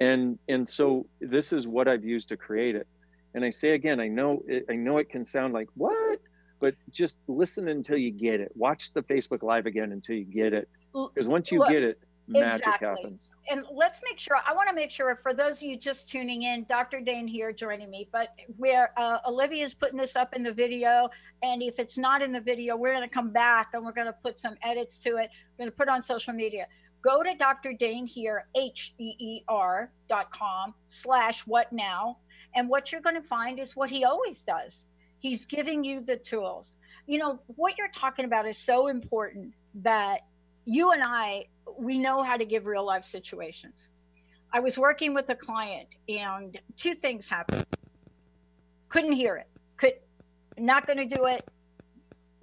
and 0.00 0.38
and 0.48 0.68
so 0.68 1.06
this 1.20 1.52
is 1.52 1.66
what 1.66 1.88
I've 1.88 2.04
used 2.04 2.28
to 2.28 2.36
create 2.36 2.76
it. 2.76 2.86
And 3.34 3.44
I 3.44 3.50
say 3.50 3.70
again, 3.70 3.98
I 3.98 4.08
know 4.08 4.42
it, 4.46 4.66
I 4.68 4.74
know 4.74 4.98
it 4.98 5.08
can 5.08 5.24
sound 5.24 5.54
like 5.54 5.68
what, 5.74 6.20
but 6.60 6.74
just 6.90 7.18
listen 7.28 7.68
until 7.68 7.96
you 7.96 8.10
get 8.10 8.40
it. 8.40 8.52
Watch 8.54 8.92
the 8.92 9.02
Facebook 9.02 9.42
Live 9.42 9.66
again 9.66 9.90
until 9.92 10.16
you 10.16 10.24
get 10.24 10.52
it, 10.52 10.68
because 10.92 11.26
once 11.26 11.50
you 11.50 11.60
look, 11.60 11.70
get 11.70 11.82
it, 11.82 11.98
magic 12.26 12.60
exactly. 12.60 12.88
happens. 12.88 13.32
and 13.50 13.64
let's 13.72 14.00
make 14.08 14.18
sure 14.18 14.38
i 14.46 14.54
want 14.54 14.68
to 14.68 14.74
make 14.74 14.90
sure 14.90 15.14
for 15.16 15.34
those 15.34 15.58
of 15.58 15.68
you 15.68 15.76
just 15.76 16.08
tuning 16.08 16.42
in 16.42 16.64
dr 16.68 17.00
dain 17.02 17.26
heer 17.26 17.52
joining 17.52 17.90
me 17.90 18.08
but 18.12 18.34
where 18.56 18.92
uh, 18.96 19.18
olivia's 19.26 19.74
putting 19.74 19.98
this 19.98 20.16
up 20.16 20.34
in 20.34 20.42
the 20.42 20.52
video 20.52 21.08
and 21.42 21.62
if 21.62 21.78
it's 21.78 21.98
not 21.98 22.22
in 22.22 22.32
the 22.32 22.40
video 22.40 22.76
we're 22.76 22.92
going 22.92 23.06
to 23.06 23.14
come 23.14 23.30
back 23.30 23.70
and 23.74 23.84
we're 23.84 23.92
going 23.92 24.06
to 24.06 24.16
put 24.22 24.38
some 24.38 24.54
edits 24.62 24.98
to 24.98 25.16
it 25.16 25.30
we're 25.58 25.64
going 25.64 25.70
to 25.70 25.76
put 25.76 25.88
it 25.88 25.90
on 25.90 26.02
social 26.02 26.32
media 26.32 26.66
go 27.02 27.22
to 27.22 27.34
dr 27.34 27.72
dain 27.74 28.06
heer 28.06 28.46
h-e-e-r 28.56 29.90
dot 30.08 30.30
com 30.30 30.74
slash 30.88 31.46
what 31.46 31.70
now 31.72 32.16
and 32.54 32.68
what 32.68 32.90
you're 32.90 33.02
going 33.02 33.16
to 33.16 33.22
find 33.22 33.58
is 33.58 33.76
what 33.76 33.90
he 33.90 34.04
always 34.04 34.42
does 34.42 34.86
he's 35.18 35.44
giving 35.44 35.84
you 35.84 36.02
the 36.02 36.16
tools 36.16 36.78
you 37.06 37.18
know 37.18 37.38
what 37.46 37.74
you're 37.76 37.88
talking 37.88 38.24
about 38.24 38.46
is 38.46 38.56
so 38.56 38.86
important 38.86 39.52
that 39.74 40.20
you 40.64 40.92
and 40.92 41.02
i 41.04 41.46
we 41.78 41.98
know 41.98 42.22
how 42.22 42.36
to 42.36 42.44
give 42.44 42.66
real 42.66 42.84
life 42.84 43.04
situations. 43.04 43.90
I 44.52 44.60
was 44.60 44.78
working 44.78 45.14
with 45.14 45.28
a 45.30 45.34
client 45.34 45.88
and 46.08 46.56
two 46.76 46.94
things 46.94 47.28
happened. 47.28 47.66
Couldn't 48.88 49.12
hear 49.12 49.36
it. 49.36 49.48
Could 49.76 49.94
not 50.56 50.86
going 50.86 50.98
to 50.98 51.16
do 51.16 51.26
it. 51.26 51.48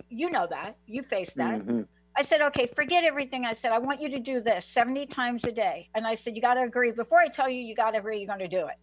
You 0.10 0.30
know 0.30 0.48
that. 0.50 0.76
You 0.88 1.04
face 1.04 1.34
that. 1.36 1.62
Mhm. 1.62 1.88
I 2.14 2.24
said, 2.24 2.42
okay, 2.42 2.68
forget 2.68 3.06
everything. 3.06 3.46
I 3.46 3.54
said, 3.54 3.72
I 3.72 3.78
want 3.80 4.02
you 4.02 4.10
to 4.10 4.20
do 4.20 4.42
this 4.42 4.66
70 4.66 5.06
times 5.06 5.46
a 5.46 5.52
day. 5.52 5.90
And 5.96 6.06
I 6.06 6.16
said, 6.16 6.36
you 6.36 6.42
got 6.42 6.56
to 6.56 6.64
agree. 6.64 6.92
Before 6.92 7.20
I 7.20 7.30
tell 7.30 7.48
you, 7.48 7.62
you 7.62 7.74
got 7.74 7.92
to 7.92 8.00
agree, 8.00 8.18
you're 8.18 8.28
going 8.28 8.40
to 8.40 8.50
do 8.50 8.68
it. 8.68 8.76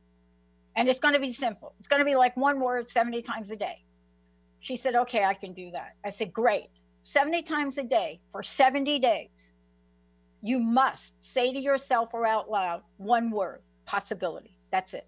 And 0.77 0.89
it's 0.89 0.99
going 0.99 1.13
to 1.13 1.21
be 1.21 1.33
simple. 1.33 1.75
It's 1.79 1.89
going 1.89 2.01
to 2.01 2.07
be 2.07 2.17
like 2.17 2.37
one 2.39 2.61
word 2.61 2.89
70 2.89 3.21
times 3.21 3.51
a 3.51 3.57
day. 3.57 3.85
She 4.61 4.77
said, 4.77 4.95
okay, 4.95 5.25
I 5.25 5.35
can 5.35 5.53
do 5.53 5.71
that. 5.73 5.97
I 6.03 6.09
said, 6.09 6.33
great. 6.33 6.69
70 7.09 7.43
times 7.45 7.79
a 7.79 7.85
day 7.85 8.21
for 8.31 8.43
70 8.43 8.99
days. 8.99 9.55
You 10.43 10.61
must 10.61 11.15
say 11.25 11.55
to 11.55 11.59
yourself 11.59 12.13
or 12.13 12.27
out 12.27 12.51
loud 12.51 12.83
one 12.99 13.31
word 13.31 13.63
possibility. 13.87 14.59
That's 14.71 14.93
it. 14.93 15.07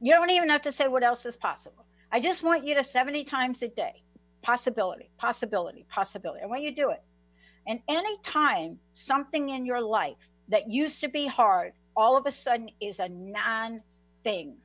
You 0.00 0.10
don't 0.10 0.30
even 0.30 0.48
have 0.48 0.62
to 0.62 0.72
say 0.72 0.88
what 0.88 1.04
else 1.04 1.24
is 1.24 1.36
possible. 1.36 1.86
I 2.10 2.18
just 2.18 2.42
want 2.42 2.66
you 2.66 2.74
to 2.74 2.82
70 2.82 3.22
times 3.22 3.62
a 3.62 3.68
day 3.68 4.02
possibility, 4.42 5.08
possibility, 5.18 5.86
possibility. 5.88 6.40
I 6.42 6.46
want 6.46 6.62
you 6.62 6.70
to 6.70 6.82
do 6.82 6.90
it. 6.90 7.04
And 7.68 7.78
anytime 7.88 8.80
something 8.92 9.50
in 9.50 9.64
your 9.64 9.80
life 9.80 10.32
that 10.48 10.68
used 10.68 11.00
to 11.02 11.08
be 11.08 11.28
hard 11.28 11.74
all 11.96 12.16
of 12.16 12.26
a 12.26 12.32
sudden 12.32 12.70
is 12.80 12.98
a 12.98 13.08
non 13.08 13.82
thing, 14.24 14.56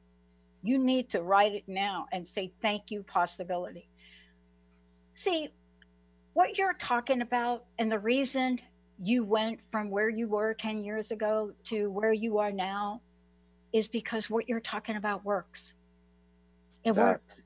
you 0.64 0.80
need 0.80 1.12
to 1.12 1.22
write 1.22 1.54
it 1.54 1.66
now 1.68 2.08
and 2.12 2.28
say, 2.28 2.54
Thank 2.60 2.90
you, 2.90 3.04
possibility. 3.04 3.88
See, 5.14 5.50
what 6.38 6.56
you're 6.56 6.76
talking 6.76 7.22
about 7.22 7.66
and 7.80 7.92
the 7.92 7.98
reason 7.98 8.60
you 9.04 9.24
went 9.24 9.60
from 9.60 9.90
where 9.90 10.08
you 10.08 10.28
were 10.28 10.54
10 10.54 10.84
years 10.84 11.10
ago 11.10 11.52
to 11.64 11.90
where 11.90 12.14
you 12.14 12.38
are 12.38 12.52
now 12.52 13.02
is 13.74 13.88
because 13.88 14.30
what 14.30 14.48
you're 14.48 14.60
talking 14.60 14.98
about 14.98 15.26
works. 15.26 15.74
It 16.84 16.92
works. 16.92 17.42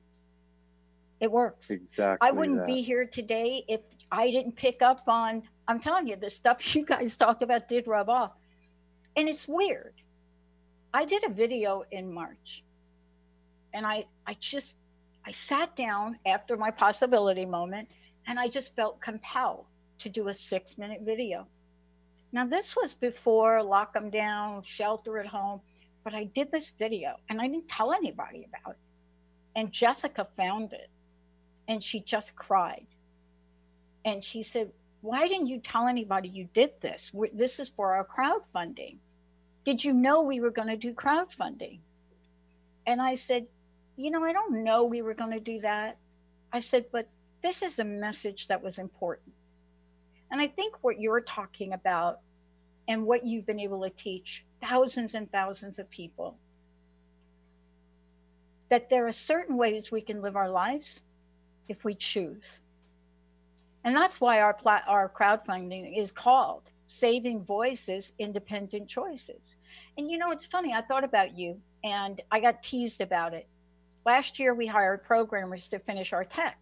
It 1.22 1.32
works. 1.32 1.72
Exactly. 1.72 2.28
I 2.28 2.32
wouldn't 2.32 2.58
that. 2.58 2.68
be 2.68 2.82
here 2.82 3.06
today 3.06 3.64
if 3.70 3.80
I 4.12 4.30
didn't 4.30 4.58
pick 4.58 4.82
up 4.82 5.04
on, 5.08 5.44
I'm 5.70 5.80
telling 5.80 6.08
you, 6.08 6.18
the 6.18 6.30
stuff 6.30 6.76
you 6.76 6.84
guys 6.84 7.16
talked 7.16 7.44
about 7.44 7.70
did 7.70 7.88
rub 7.88 8.10
off. 8.10 8.34
And 9.16 9.30
it's 9.30 9.48
weird. 9.48 9.94
I 10.94 11.06
did 11.06 11.24
a 11.24 11.30
video 11.30 11.86
in 11.92 12.12
March 12.12 12.66
and 13.74 13.88
I, 13.88 14.04
I 14.28 14.36
just, 14.42 14.76
I 15.26 15.32
sat 15.32 15.78
down 15.78 16.20
after 16.26 16.58
my 16.58 16.72
possibility 16.72 17.46
moment 17.46 17.88
and 18.32 18.40
I 18.40 18.48
just 18.48 18.78
felt 18.78 19.02
compelled 19.02 19.66
to 20.00 20.08
do 20.08 20.30
a 20.30 20.34
six 20.34 20.78
minute 20.78 21.02
video. 21.02 21.48
Now, 22.32 22.46
this 22.46 22.78
was 22.78 22.94
before 22.94 23.62
lock 23.62 23.94
them 23.94 24.10
down, 24.10 24.64
shelter 24.64 25.20
at 25.20 25.28
home, 25.28 25.60
but 26.06 26.14
I 26.14 26.24
did 26.24 26.50
this 26.50 26.72
video 26.72 27.18
and 27.28 27.42
I 27.42 27.48
didn't 27.50 27.68
tell 27.68 27.92
anybody 27.92 28.48
about 28.48 28.76
it. 28.76 28.80
And 29.58 29.74
Jessica 29.74 30.24
found 30.24 30.72
it 30.72 30.90
and 31.68 31.84
she 31.84 32.00
just 32.00 32.34
cried. 32.38 32.86
And 34.06 34.24
she 34.24 34.44
said, 34.44 34.72
Why 35.02 35.28
didn't 35.28 35.48
you 35.48 35.60
tell 35.60 35.90
anybody 35.90 36.30
you 36.30 36.48
did 36.54 36.72
this? 36.80 37.12
this 37.34 37.60
is 37.60 37.68
for 37.68 37.96
our 37.96 38.06
crowdfunding. 38.06 38.96
Did 39.66 39.84
you 39.84 39.92
know 39.92 40.22
we 40.22 40.40
were 40.40 40.52
going 40.52 40.70
to 40.70 40.78
do 40.78 40.94
crowdfunding? 40.94 41.80
And 42.88 43.02
I 43.02 43.16
said, 43.16 43.48
You 43.98 44.10
know, 44.10 44.24
I 44.24 44.32
don't 44.32 44.64
know 44.64 44.86
we 44.86 45.02
were 45.02 45.16
going 45.16 45.34
to 45.34 45.42
do 45.42 45.60
that. 45.60 45.98
I 46.54 46.62
said, 46.62 46.86
But 46.94 47.10
this 47.42 47.62
is 47.62 47.80
a 47.80 47.84
message 47.84 48.48
that 48.48 48.62
was 48.62 48.80
important. 48.80 49.34
And 50.32 50.40
I 50.40 50.48
think 50.48 50.84
what 50.84 51.00
you're 51.00 51.22
talking 51.22 51.74
about 51.74 52.20
and 52.88 53.06
what 53.06 53.26
you've 53.26 53.46
been 53.46 53.60
able 53.60 53.82
to 53.82 53.90
teach 53.90 54.46
thousands 54.62 55.14
and 55.14 55.32
thousands 55.32 55.80
of 55.80 55.90
people 55.90 56.38
that 58.70 58.90
there 58.90 59.06
are 59.06 59.12
certain 59.12 59.58
ways 59.58 59.92
we 59.92 60.02
can 60.02 60.22
live 60.22 60.38
our 60.38 60.50
lives 60.50 61.02
if 61.68 61.84
we 61.84 61.94
choose. 61.94 62.62
And 63.84 63.96
that's 63.96 64.22
why 64.22 64.40
our 64.40 64.54
plat- 64.54 64.86
our 64.88 65.10
crowdfunding 65.10 66.00
is 66.00 66.12
called 66.12 66.64
Saving 66.88 67.44
Voices 67.44 68.14
Independent 68.20 68.88
Choices. 68.88 69.56
And 69.98 70.10
you 70.10 70.18
know, 70.18 70.32
it's 70.32 70.46
funny, 70.46 70.74
I 70.74 70.82
thought 70.82 71.04
about 71.04 71.38
you 71.38 71.60
and 71.84 72.22
I 72.32 72.40
got 72.40 72.64
teased 72.64 73.02
about 73.02 73.34
it. 73.34 73.48
Last 74.06 74.40
year 74.40 74.54
we 74.54 74.68
hired 74.68 75.04
programmers 75.04 75.68
to 75.70 75.80
finish 75.80 76.14
our 76.14 76.24
tech, 76.24 76.58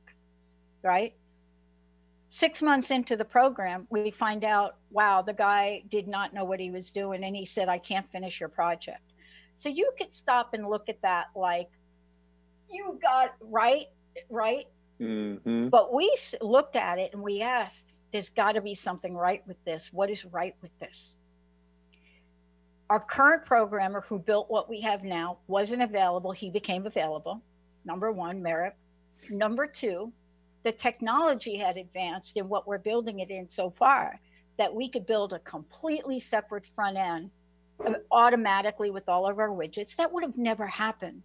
right? 0.83 1.13
6 2.29 2.61
months 2.61 2.91
into 2.91 3.15
the 3.15 3.25
program, 3.25 3.87
we 3.89 4.11
find 4.11 4.43
out, 4.43 4.77
wow, 4.91 5.21
the 5.21 5.33
guy 5.33 5.83
did 5.89 6.07
not 6.07 6.33
know 6.33 6.43
what 6.43 6.59
he 6.59 6.69
was 6.69 6.91
doing 6.91 7.23
and 7.23 7.35
he 7.35 7.45
said 7.45 7.69
I 7.69 7.79
can't 7.79 8.07
finish 8.07 8.39
your 8.39 8.49
project. 8.49 9.01
So 9.55 9.67
you 9.69 9.91
could 9.97 10.13
stop 10.13 10.53
and 10.53 10.69
look 10.69 10.89
at 10.89 11.01
that 11.01 11.27
like 11.35 11.69
you 12.71 12.99
got 13.01 13.35
right, 13.41 13.87
right? 14.29 14.67
Mhm. 14.99 15.69
But 15.69 15.93
we 15.93 16.15
looked 16.39 16.75
at 16.75 16.99
it 16.99 17.13
and 17.13 17.23
we 17.23 17.41
asked, 17.41 17.95
there's 18.11 18.29
got 18.29 18.53
to 18.53 18.61
be 18.61 18.75
something 18.75 19.15
right 19.15 19.45
with 19.47 19.63
this. 19.65 19.91
What 19.91 20.09
is 20.09 20.25
right 20.25 20.55
with 20.61 20.77
this? 20.79 21.15
Our 22.89 22.99
current 22.99 23.45
programmer 23.45 24.01
who 24.01 24.19
built 24.19 24.49
what 24.49 24.69
we 24.69 24.81
have 24.81 25.03
now 25.03 25.39
wasn't 25.47 25.81
available. 25.81 26.31
He 26.31 26.49
became 26.49 26.85
available. 26.85 27.41
Number 27.85 28.11
one, 28.11 28.41
merit. 28.41 28.75
Number 29.29 29.67
two, 29.67 30.11
the 30.63 30.71
technology 30.71 31.55
had 31.55 31.77
advanced 31.77 32.37
in 32.37 32.49
what 32.49 32.67
we're 32.67 32.77
building 32.77 33.19
it 33.19 33.29
in 33.29 33.47
so 33.47 33.69
far 33.69 34.19
that 34.57 34.73
we 34.73 34.89
could 34.89 35.05
build 35.05 35.33
a 35.33 35.39
completely 35.39 36.19
separate 36.19 36.65
front 36.65 36.97
end 36.97 37.31
automatically 38.11 38.89
with 38.89 39.07
all 39.07 39.25
of 39.25 39.39
our 39.39 39.49
widgets. 39.49 39.95
That 39.95 40.11
would 40.11 40.23
have 40.23 40.37
never 40.37 40.67
happened. 40.67 41.23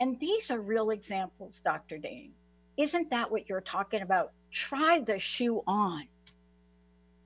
And 0.00 0.18
these 0.20 0.50
are 0.50 0.60
real 0.60 0.90
examples, 0.90 1.60
Dr. 1.60 1.98
Dain. 1.98 2.32
Isn't 2.76 3.10
that 3.10 3.30
what 3.30 3.48
you're 3.48 3.60
talking 3.60 4.02
about? 4.02 4.30
Try 4.52 5.00
the 5.00 5.18
shoe 5.18 5.62
on. 5.66 6.06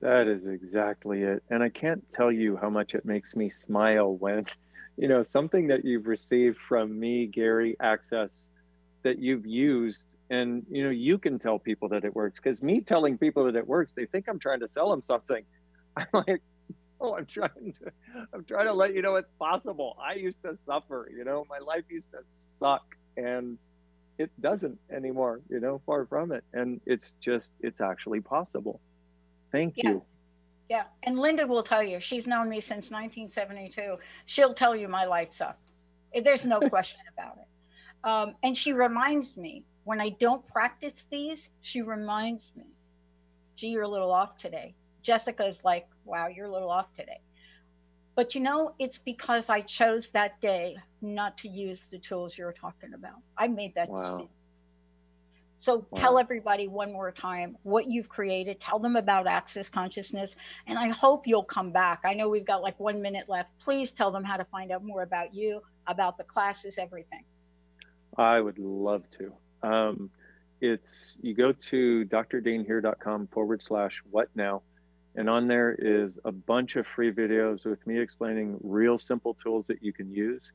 That 0.01 0.27
is 0.27 0.47
exactly 0.47 1.21
it. 1.21 1.43
And 1.51 1.61
I 1.61 1.69
can't 1.69 2.03
tell 2.11 2.31
you 2.31 2.57
how 2.57 2.69
much 2.71 2.95
it 2.95 3.05
makes 3.05 3.35
me 3.35 3.51
smile 3.51 4.15
when, 4.15 4.47
you 4.97 5.07
know, 5.07 5.21
something 5.21 5.67
that 5.67 5.85
you've 5.85 6.07
received 6.07 6.57
from 6.67 6.99
me, 6.99 7.27
Gary, 7.27 7.77
access 7.79 8.49
that 9.03 9.19
you've 9.19 9.45
used 9.45 10.17
and 10.29 10.65
you 10.69 10.83
know 10.83 10.89
you 10.89 11.17
can 11.17 11.37
tell 11.37 11.59
people 11.59 11.89
that 11.89 12.03
it 12.05 12.15
works 12.15 12.39
because 12.39 12.61
me 12.61 12.81
telling 12.81 13.17
people 13.17 13.43
that 13.45 13.55
it 13.55 13.67
works 13.67 13.93
they 13.95 14.05
think 14.05 14.25
i'm 14.27 14.39
trying 14.39 14.59
to 14.59 14.67
sell 14.67 14.89
them 14.89 15.01
something 15.03 15.43
i'm 15.97 16.07
like 16.13 16.41
oh 17.01 17.15
i'm 17.15 17.25
trying 17.25 17.73
to 17.73 17.91
i'm 18.33 18.43
trying 18.45 18.65
to 18.65 18.73
let 18.73 18.93
you 18.93 19.01
know 19.01 19.15
it's 19.15 19.31
possible 19.39 19.97
i 20.01 20.13
used 20.13 20.41
to 20.41 20.55
suffer 20.55 21.09
you 21.15 21.23
know 21.23 21.45
my 21.49 21.59
life 21.59 21.83
used 21.89 22.09
to 22.11 22.19
suck 22.25 22.83
and 23.17 23.57
it 24.17 24.29
doesn't 24.41 24.77
anymore 24.91 25.41
you 25.49 25.59
know 25.59 25.81
far 25.85 26.05
from 26.05 26.31
it 26.31 26.43
and 26.53 26.79
it's 26.85 27.13
just 27.19 27.51
it's 27.61 27.81
actually 27.81 28.21
possible 28.21 28.79
thank 29.51 29.73
Yeah. 29.77 29.89
you 29.91 30.03
Yeah. 30.69 30.85
And 31.03 31.19
Linda 31.19 31.45
will 31.45 31.61
tell 31.63 31.83
you, 31.83 31.99
she's 31.99 32.25
known 32.25 32.49
me 32.49 32.59
since 32.61 32.89
1972. 32.89 33.97
She'll 34.25 34.53
tell 34.53 34.75
you 34.75 34.87
my 34.87 35.05
life 35.05 35.31
sucked. 35.31 35.69
There's 36.23 36.45
no 36.45 36.59
question 36.69 37.01
about 37.13 37.37
it. 37.37 37.47
Um, 38.03 38.35
and 38.43 38.57
she 38.57 38.73
reminds 38.73 39.37
me 39.37 39.63
when 39.83 40.01
I 40.01 40.09
don't 40.09 40.45
practice 40.45 41.05
these, 41.05 41.49
she 41.61 41.81
reminds 41.81 42.53
me, 42.55 42.65
gee, 43.55 43.67
you're 43.67 43.83
a 43.83 43.87
little 43.87 44.11
off 44.11 44.37
today. 44.37 44.75
Jessica's 45.01 45.63
like, 45.63 45.87
wow, 46.05 46.27
you're 46.27 46.45
a 46.47 46.51
little 46.51 46.69
off 46.69 46.93
today. 46.93 47.19
But 48.15 48.35
you 48.35 48.41
know, 48.41 48.75
it's 48.79 48.97
because 48.97 49.49
I 49.49 49.61
chose 49.61 50.11
that 50.11 50.39
day 50.39 50.77
not 51.01 51.37
to 51.39 51.49
use 51.49 51.89
the 51.89 51.97
tools 51.97 52.37
you're 52.37 52.53
talking 52.53 52.93
about. 52.93 53.15
I 53.37 53.47
made 53.47 53.75
that 53.75 53.89
Wow. 53.89 54.01
decision. 54.01 54.29
So 55.59 55.87
tell 55.95 56.19
everybody 56.19 56.67
one 56.67 56.91
more 56.91 57.11
time 57.11 57.57
what 57.63 57.89
you've 57.89 58.09
created. 58.09 58.59
Tell 58.59 58.79
them 58.79 58.97
about 58.97 59.27
access 59.27 59.69
consciousness. 59.69 60.35
And 60.67 60.77
I 60.77 60.89
hope 60.89 61.25
you'll 61.25 61.43
come 61.45 61.71
back. 61.71 62.01
I 62.03 62.13
know 62.13 62.27
we've 62.27 62.45
got 62.45 62.61
like 62.61 62.77
one 62.81 63.01
minute 63.01 63.29
left. 63.29 63.57
Please 63.59 63.93
tell 63.93 64.11
them 64.11 64.25
how 64.25 64.35
to 64.35 64.43
find 64.43 64.73
out 64.73 64.83
more 64.83 65.03
about 65.03 65.33
you, 65.33 65.61
about 65.87 66.17
the 66.17 66.25
classes, 66.25 66.77
everything. 66.77 67.23
I 68.17 68.39
would 68.39 68.59
love 68.59 69.03
to. 69.11 69.33
Um, 69.67 70.09
it's 70.61 71.17
you 71.21 71.33
go 71.33 71.51
to 71.51 72.05
drdainheer.com 72.05 73.27
forward 73.27 73.61
slash 73.61 74.01
what 74.09 74.29
now, 74.35 74.61
and 75.15 75.29
on 75.29 75.47
there 75.47 75.75
is 75.77 76.17
a 76.23 76.31
bunch 76.31 76.75
of 76.75 76.85
free 76.87 77.11
videos 77.11 77.65
with 77.65 77.85
me 77.85 77.99
explaining 77.99 78.57
real 78.61 78.97
simple 78.97 79.33
tools 79.33 79.67
that 79.67 79.83
you 79.83 79.93
can 79.93 80.11
use 80.11 80.51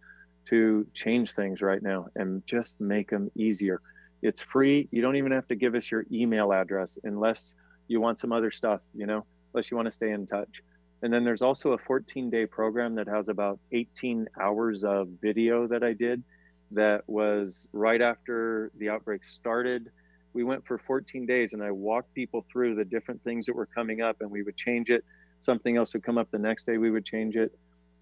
to 0.46 0.86
change 0.94 1.32
things 1.32 1.60
right 1.60 1.82
now 1.82 2.06
and 2.16 2.46
just 2.46 2.80
make 2.80 3.10
them 3.10 3.30
easier. 3.36 3.82
It's 4.22 4.40
free. 4.40 4.88
You 4.90 5.02
don't 5.02 5.16
even 5.16 5.32
have 5.32 5.46
to 5.48 5.54
give 5.54 5.74
us 5.74 5.90
your 5.90 6.06
email 6.10 6.52
address 6.52 6.98
unless 7.04 7.54
you 7.86 8.00
want 8.00 8.18
some 8.18 8.32
other 8.32 8.50
stuff, 8.50 8.80
you 8.94 9.06
know, 9.06 9.24
unless 9.52 9.70
you 9.70 9.76
want 9.76 9.86
to 9.86 9.92
stay 9.92 10.10
in 10.10 10.26
touch. 10.26 10.62
And 11.02 11.12
then 11.12 11.24
there's 11.24 11.42
also 11.42 11.72
a 11.72 11.78
14 11.78 12.30
day 12.30 12.46
program 12.46 12.94
that 12.96 13.08
has 13.08 13.28
about 13.28 13.60
18 13.72 14.26
hours 14.40 14.84
of 14.84 15.08
video 15.20 15.68
that 15.68 15.82
I 15.82 15.92
did 15.92 16.22
that 16.70 17.02
was 17.06 17.68
right 17.72 18.00
after 18.00 18.70
the 18.78 18.88
outbreak 18.88 19.24
started. 19.24 19.90
We 20.32 20.44
went 20.44 20.66
for 20.66 20.78
14 20.78 21.26
days 21.26 21.52
and 21.52 21.62
I 21.62 21.70
walked 21.70 22.14
people 22.14 22.44
through 22.52 22.74
the 22.74 22.84
different 22.84 23.22
things 23.24 23.46
that 23.46 23.54
were 23.54 23.66
coming 23.66 24.02
up 24.02 24.16
and 24.20 24.30
we 24.30 24.42
would 24.42 24.56
change 24.56 24.90
it. 24.90 25.04
Something 25.40 25.76
else 25.76 25.94
would 25.94 26.02
come 26.02 26.18
up 26.18 26.30
the 26.30 26.38
next 26.38 26.66
day, 26.66 26.78
we 26.78 26.90
would 26.90 27.04
change 27.04 27.36
it. 27.36 27.56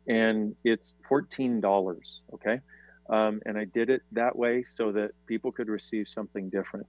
And 0.08 0.54
it's 0.64 0.94
$14, 1.10 1.98
okay? 2.34 2.60
Um, 3.08 3.40
and 3.46 3.58
I 3.58 3.64
did 3.64 3.90
it 3.90 4.02
that 4.12 4.36
way 4.36 4.64
so 4.68 4.92
that 4.92 5.12
people 5.26 5.52
could 5.52 5.68
receive 5.68 6.08
something 6.08 6.48
different. 6.48 6.86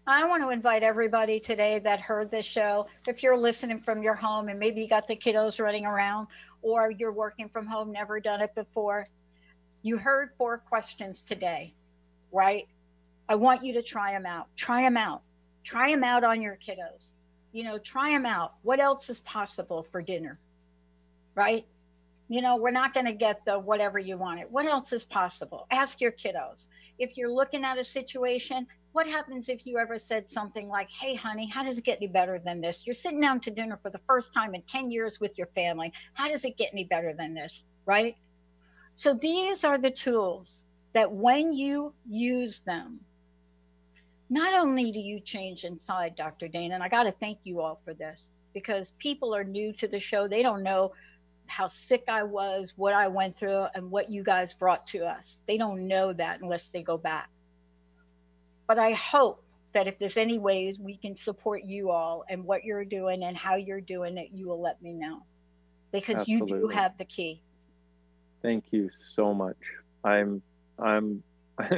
I 0.06 0.26
want 0.26 0.42
to 0.42 0.50
invite 0.50 0.82
everybody 0.82 1.40
today 1.40 1.78
that 1.78 1.98
heard 1.98 2.30
this 2.30 2.44
show. 2.44 2.88
If 3.08 3.22
you're 3.22 3.38
listening 3.38 3.78
from 3.78 4.02
your 4.02 4.14
home 4.14 4.48
and 4.48 4.58
maybe 4.58 4.82
you 4.82 4.88
got 4.88 5.06
the 5.06 5.16
kiddos 5.16 5.58
running 5.58 5.86
around 5.86 6.26
or 6.60 6.90
you're 6.90 7.12
working 7.12 7.48
from 7.48 7.66
home, 7.66 7.90
never 7.90 8.20
done 8.20 8.42
it 8.42 8.54
before, 8.54 9.08
you 9.82 9.96
heard 9.96 10.30
four 10.36 10.58
questions 10.58 11.22
today, 11.22 11.72
right? 12.32 12.68
I 13.30 13.36
want 13.36 13.64
you 13.64 13.72
to 13.74 13.82
try 13.82 14.12
them 14.12 14.26
out. 14.26 14.48
Try 14.56 14.82
them 14.82 14.98
out. 14.98 15.22
Try 15.62 15.90
them 15.90 16.04
out 16.04 16.22
on 16.22 16.42
your 16.42 16.56
kiddos. 16.56 17.16
You 17.55 17.62
know, 17.62 17.78
try 17.78 18.11
them 18.11 18.26
out. 18.26 18.55
What 18.62 18.80
else 18.80 19.09
is 19.09 19.20
possible 19.20 19.80
for 19.80 20.02
dinner? 20.02 20.40
Right? 21.36 21.64
You 22.28 22.42
know, 22.42 22.57
we're 22.57 22.72
not 22.72 22.94
going 22.94 23.07
to 23.07 23.12
get 23.12 23.44
the 23.44 23.57
whatever 23.57 23.96
you 23.96 24.16
wanted. 24.16 24.50
What 24.50 24.66
else 24.66 24.92
is 24.92 25.05
possible? 25.05 25.68
Ask 25.70 26.00
your 26.00 26.11
kiddos. 26.11 26.66
If 26.98 27.16
you're 27.16 27.30
looking 27.30 27.64
at 27.64 27.78
a 27.78 27.84
situation, 27.84 28.66
what 28.90 29.07
happens 29.07 29.48
if 29.48 29.64
you 29.64 29.78
ever 29.78 29.98
said 29.98 30.26
something 30.26 30.68
like, 30.68 30.90
Hey, 30.90 31.14
honey, 31.14 31.48
how 31.48 31.62
does 31.62 31.78
it 31.78 31.84
get 31.84 31.98
any 31.98 32.09
better 32.09 32.40
than 32.40 32.61
this? 32.61 32.84
You're 32.84 32.94
sitting 32.94 33.20
down 33.20 33.38
to 33.42 33.52
dinner 33.52 33.76
for 33.76 33.88
the 33.88 33.98
first 33.98 34.34
time 34.34 34.57
in 34.57 34.62
10 34.62 34.90
years 34.90 35.20
with 35.20 35.38
your 35.38 35.46
family. 35.46 35.92
How 36.14 36.26
does 36.26 36.44
it 36.44 36.57
get 36.57 36.70
any 36.72 36.84
better 36.84 37.12
than 37.12 37.34
this? 37.34 37.64
Right? 37.86 38.16
So 38.96 39.14
these 39.14 39.62
are 39.62 39.78
the 39.78 39.92
tools 39.92 40.64
that 40.92 41.12
when 41.12 41.52
you 41.52 41.94
use 42.05 42.61
them, 42.61 42.98
not 44.30 44.54
only 44.54 44.90
do 44.90 44.98
you 44.98 45.20
change 45.20 45.64
inside, 45.64 46.16
Dr. 46.16 46.48
Dain, 46.48 46.72
and 46.72 46.82
I 46.82 46.88
got 46.88 47.04
to 47.04 47.12
thank 47.12 47.38
you 47.44 47.60
all 47.60 47.80
for 47.84 47.94
this 47.94 48.36
because 48.52 48.92
people 48.98 49.34
are 49.34 49.44
new 49.44 49.72
to 49.74 49.88
the 49.88 50.00
show. 50.00 50.26
They 50.26 50.42
don't 50.42 50.62
know 50.62 50.92
how 51.46 51.66
sick 51.66 52.04
I 52.08 52.22
was, 52.22 52.72
what 52.76 52.94
I 52.94 53.08
went 53.08 53.36
through, 53.36 53.66
and 53.74 53.90
what 53.90 54.10
you 54.10 54.22
guys 54.22 54.54
brought 54.54 54.86
to 54.88 55.06
us. 55.06 55.42
They 55.46 55.58
don't 55.58 55.86
know 55.86 56.12
that 56.14 56.40
unless 56.40 56.70
they 56.70 56.82
go 56.82 56.96
back. 56.96 57.28
But 58.66 58.78
I 58.78 58.92
hope 58.92 59.44
that 59.72 59.86
if 59.86 59.98
there's 59.98 60.16
any 60.16 60.38
ways 60.38 60.78
we 60.78 60.96
can 60.96 61.14
support 61.16 61.64
you 61.64 61.90
all 61.90 62.24
and 62.30 62.44
what 62.44 62.64
you're 62.64 62.84
doing 62.84 63.24
and 63.24 63.36
how 63.36 63.56
you're 63.56 63.80
doing 63.80 64.16
it, 64.16 64.30
you 64.32 64.48
will 64.48 64.60
let 64.60 64.80
me 64.80 64.92
know 64.92 65.22
because 65.92 66.20
Absolutely. 66.20 66.60
you 66.60 66.62
do 66.62 66.68
have 66.68 66.96
the 66.96 67.04
key. 67.04 67.42
Thank 68.40 68.64
you 68.70 68.88
so 69.02 69.34
much. 69.34 69.56
I'm 70.02 70.42
I'm 70.78 71.22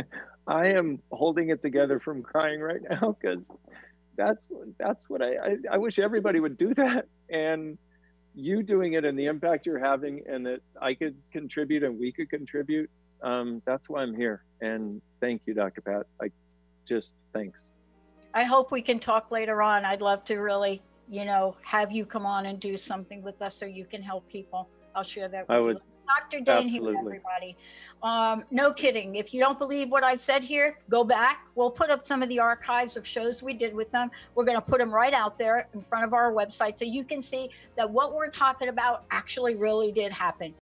I 0.47 0.67
am 0.69 1.01
holding 1.11 1.51
it 1.51 1.63
together 1.63 1.99
from 1.99 2.23
crying 2.23 2.61
right 2.61 2.81
now 2.89 3.17
because 3.21 3.41
that's 4.17 4.47
that's 4.79 5.09
what 5.11 5.23
I, 5.23 5.37
I 5.37 5.57
I 5.73 5.79
wish 5.79 5.99
everybody 5.99 6.41
would 6.41 6.57
do 6.57 6.75
that 6.75 7.07
and 7.29 7.77
you 8.35 8.63
doing 8.63 8.93
it 8.93 9.05
and 9.05 9.19
the 9.19 9.27
impact 9.27 9.67
you're 9.67 9.79
having 9.79 10.23
and 10.29 10.47
that 10.47 10.61
I 10.81 10.95
could 10.95 11.17
contribute 11.33 11.83
and 11.83 11.99
we 11.99 12.13
could 12.13 12.31
contribute. 12.31 12.91
Um, 13.23 13.63
that's 13.65 13.89
why 13.89 14.03
I'm 14.03 14.15
here. 14.15 14.45
And 14.61 15.01
thank 15.21 15.43
you, 15.47 15.55
Dr. 15.55 15.81
Pat. 15.81 16.07
I 16.21 16.31
just 16.87 17.15
thanks. 17.33 17.59
I 18.35 18.45
hope 18.45 18.71
we 18.71 18.83
can 18.83 18.99
talk 18.99 19.31
later 19.31 19.63
on. 19.63 19.87
I'd 19.87 20.03
love 20.03 20.23
to 20.25 20.37
really, 20.37 20.83
you 21.09 21.25
know, 21.25 21.57
have 21.63 21.93
you 21.93 22.05
come 22.05 22.27
on 22.27 22.45
and 22.45 22.61
do 22.61 22.77
something 22.77 23.23
with 23.23 23.41
us 23.41 23.57
so 23.57 23.65
you 23.65 23.87
can 23.87 24.03
help 24.03 24.29
people. 24.29 24.69
I'll 24.95 25.03
share 25.03 25.29
that 25.29 25.49
with 25.49 25.59
I 25.59 25.61
you. 25.71 25.81
Dr. 26.07 26.41
Dain 26.41 26.69
Heer, 26.69 26.81
absolutely. 26.81 27.17
everybody. 27.17 27.57
Um, 28.03 28.45
no 28.51 28.73
kidding. 28.73 29.17
If 29.17 29.33
you 29.35 29.41
don't 29.41 29.59
believe 29.59 29.91
what 29.91 30.05
I've 30.05 30.21
said 30.21 30.45
here, 30.45 30.79
go 30.89 31.05
back. 31.05 31.47
We'll 31.55 31.71
put 31.71 31.91
up 31.91 32.07
some 32.07 32.23
of 32.23 32.29
the 32.29 32.39
archives 32.39 32.97
of 32.97 33.07
shows 33.07 33.43
we 33.43 33.55
did 33.55 33.75
with 33.75 33.91
them. 33.91 34.11
We're 34.35 34.45
going 34.45 34.59
to 34.59 34.65
put 34.65 34.79
them 34.79 34.91
right 34.91 35.15
out 35.15 35.39
there 35.39 35.69
in 35.75 35.81
front 35.81 36.05
of 36.05 36.13
our 36.13 36.33
website 36.33 36.79
so 36.79 36.85
you 36.85 37.05
can 37.05 37.21
see 37.23 37.51
that 37.77 37.89
what 37.89 38.15
we're 38.15 38.31
talking 38.31 38.69
about 38.69 39.05
actually 39.11 39.57
really 39.57 39.93
did 39.93 40.13
happen. 40.13 40.55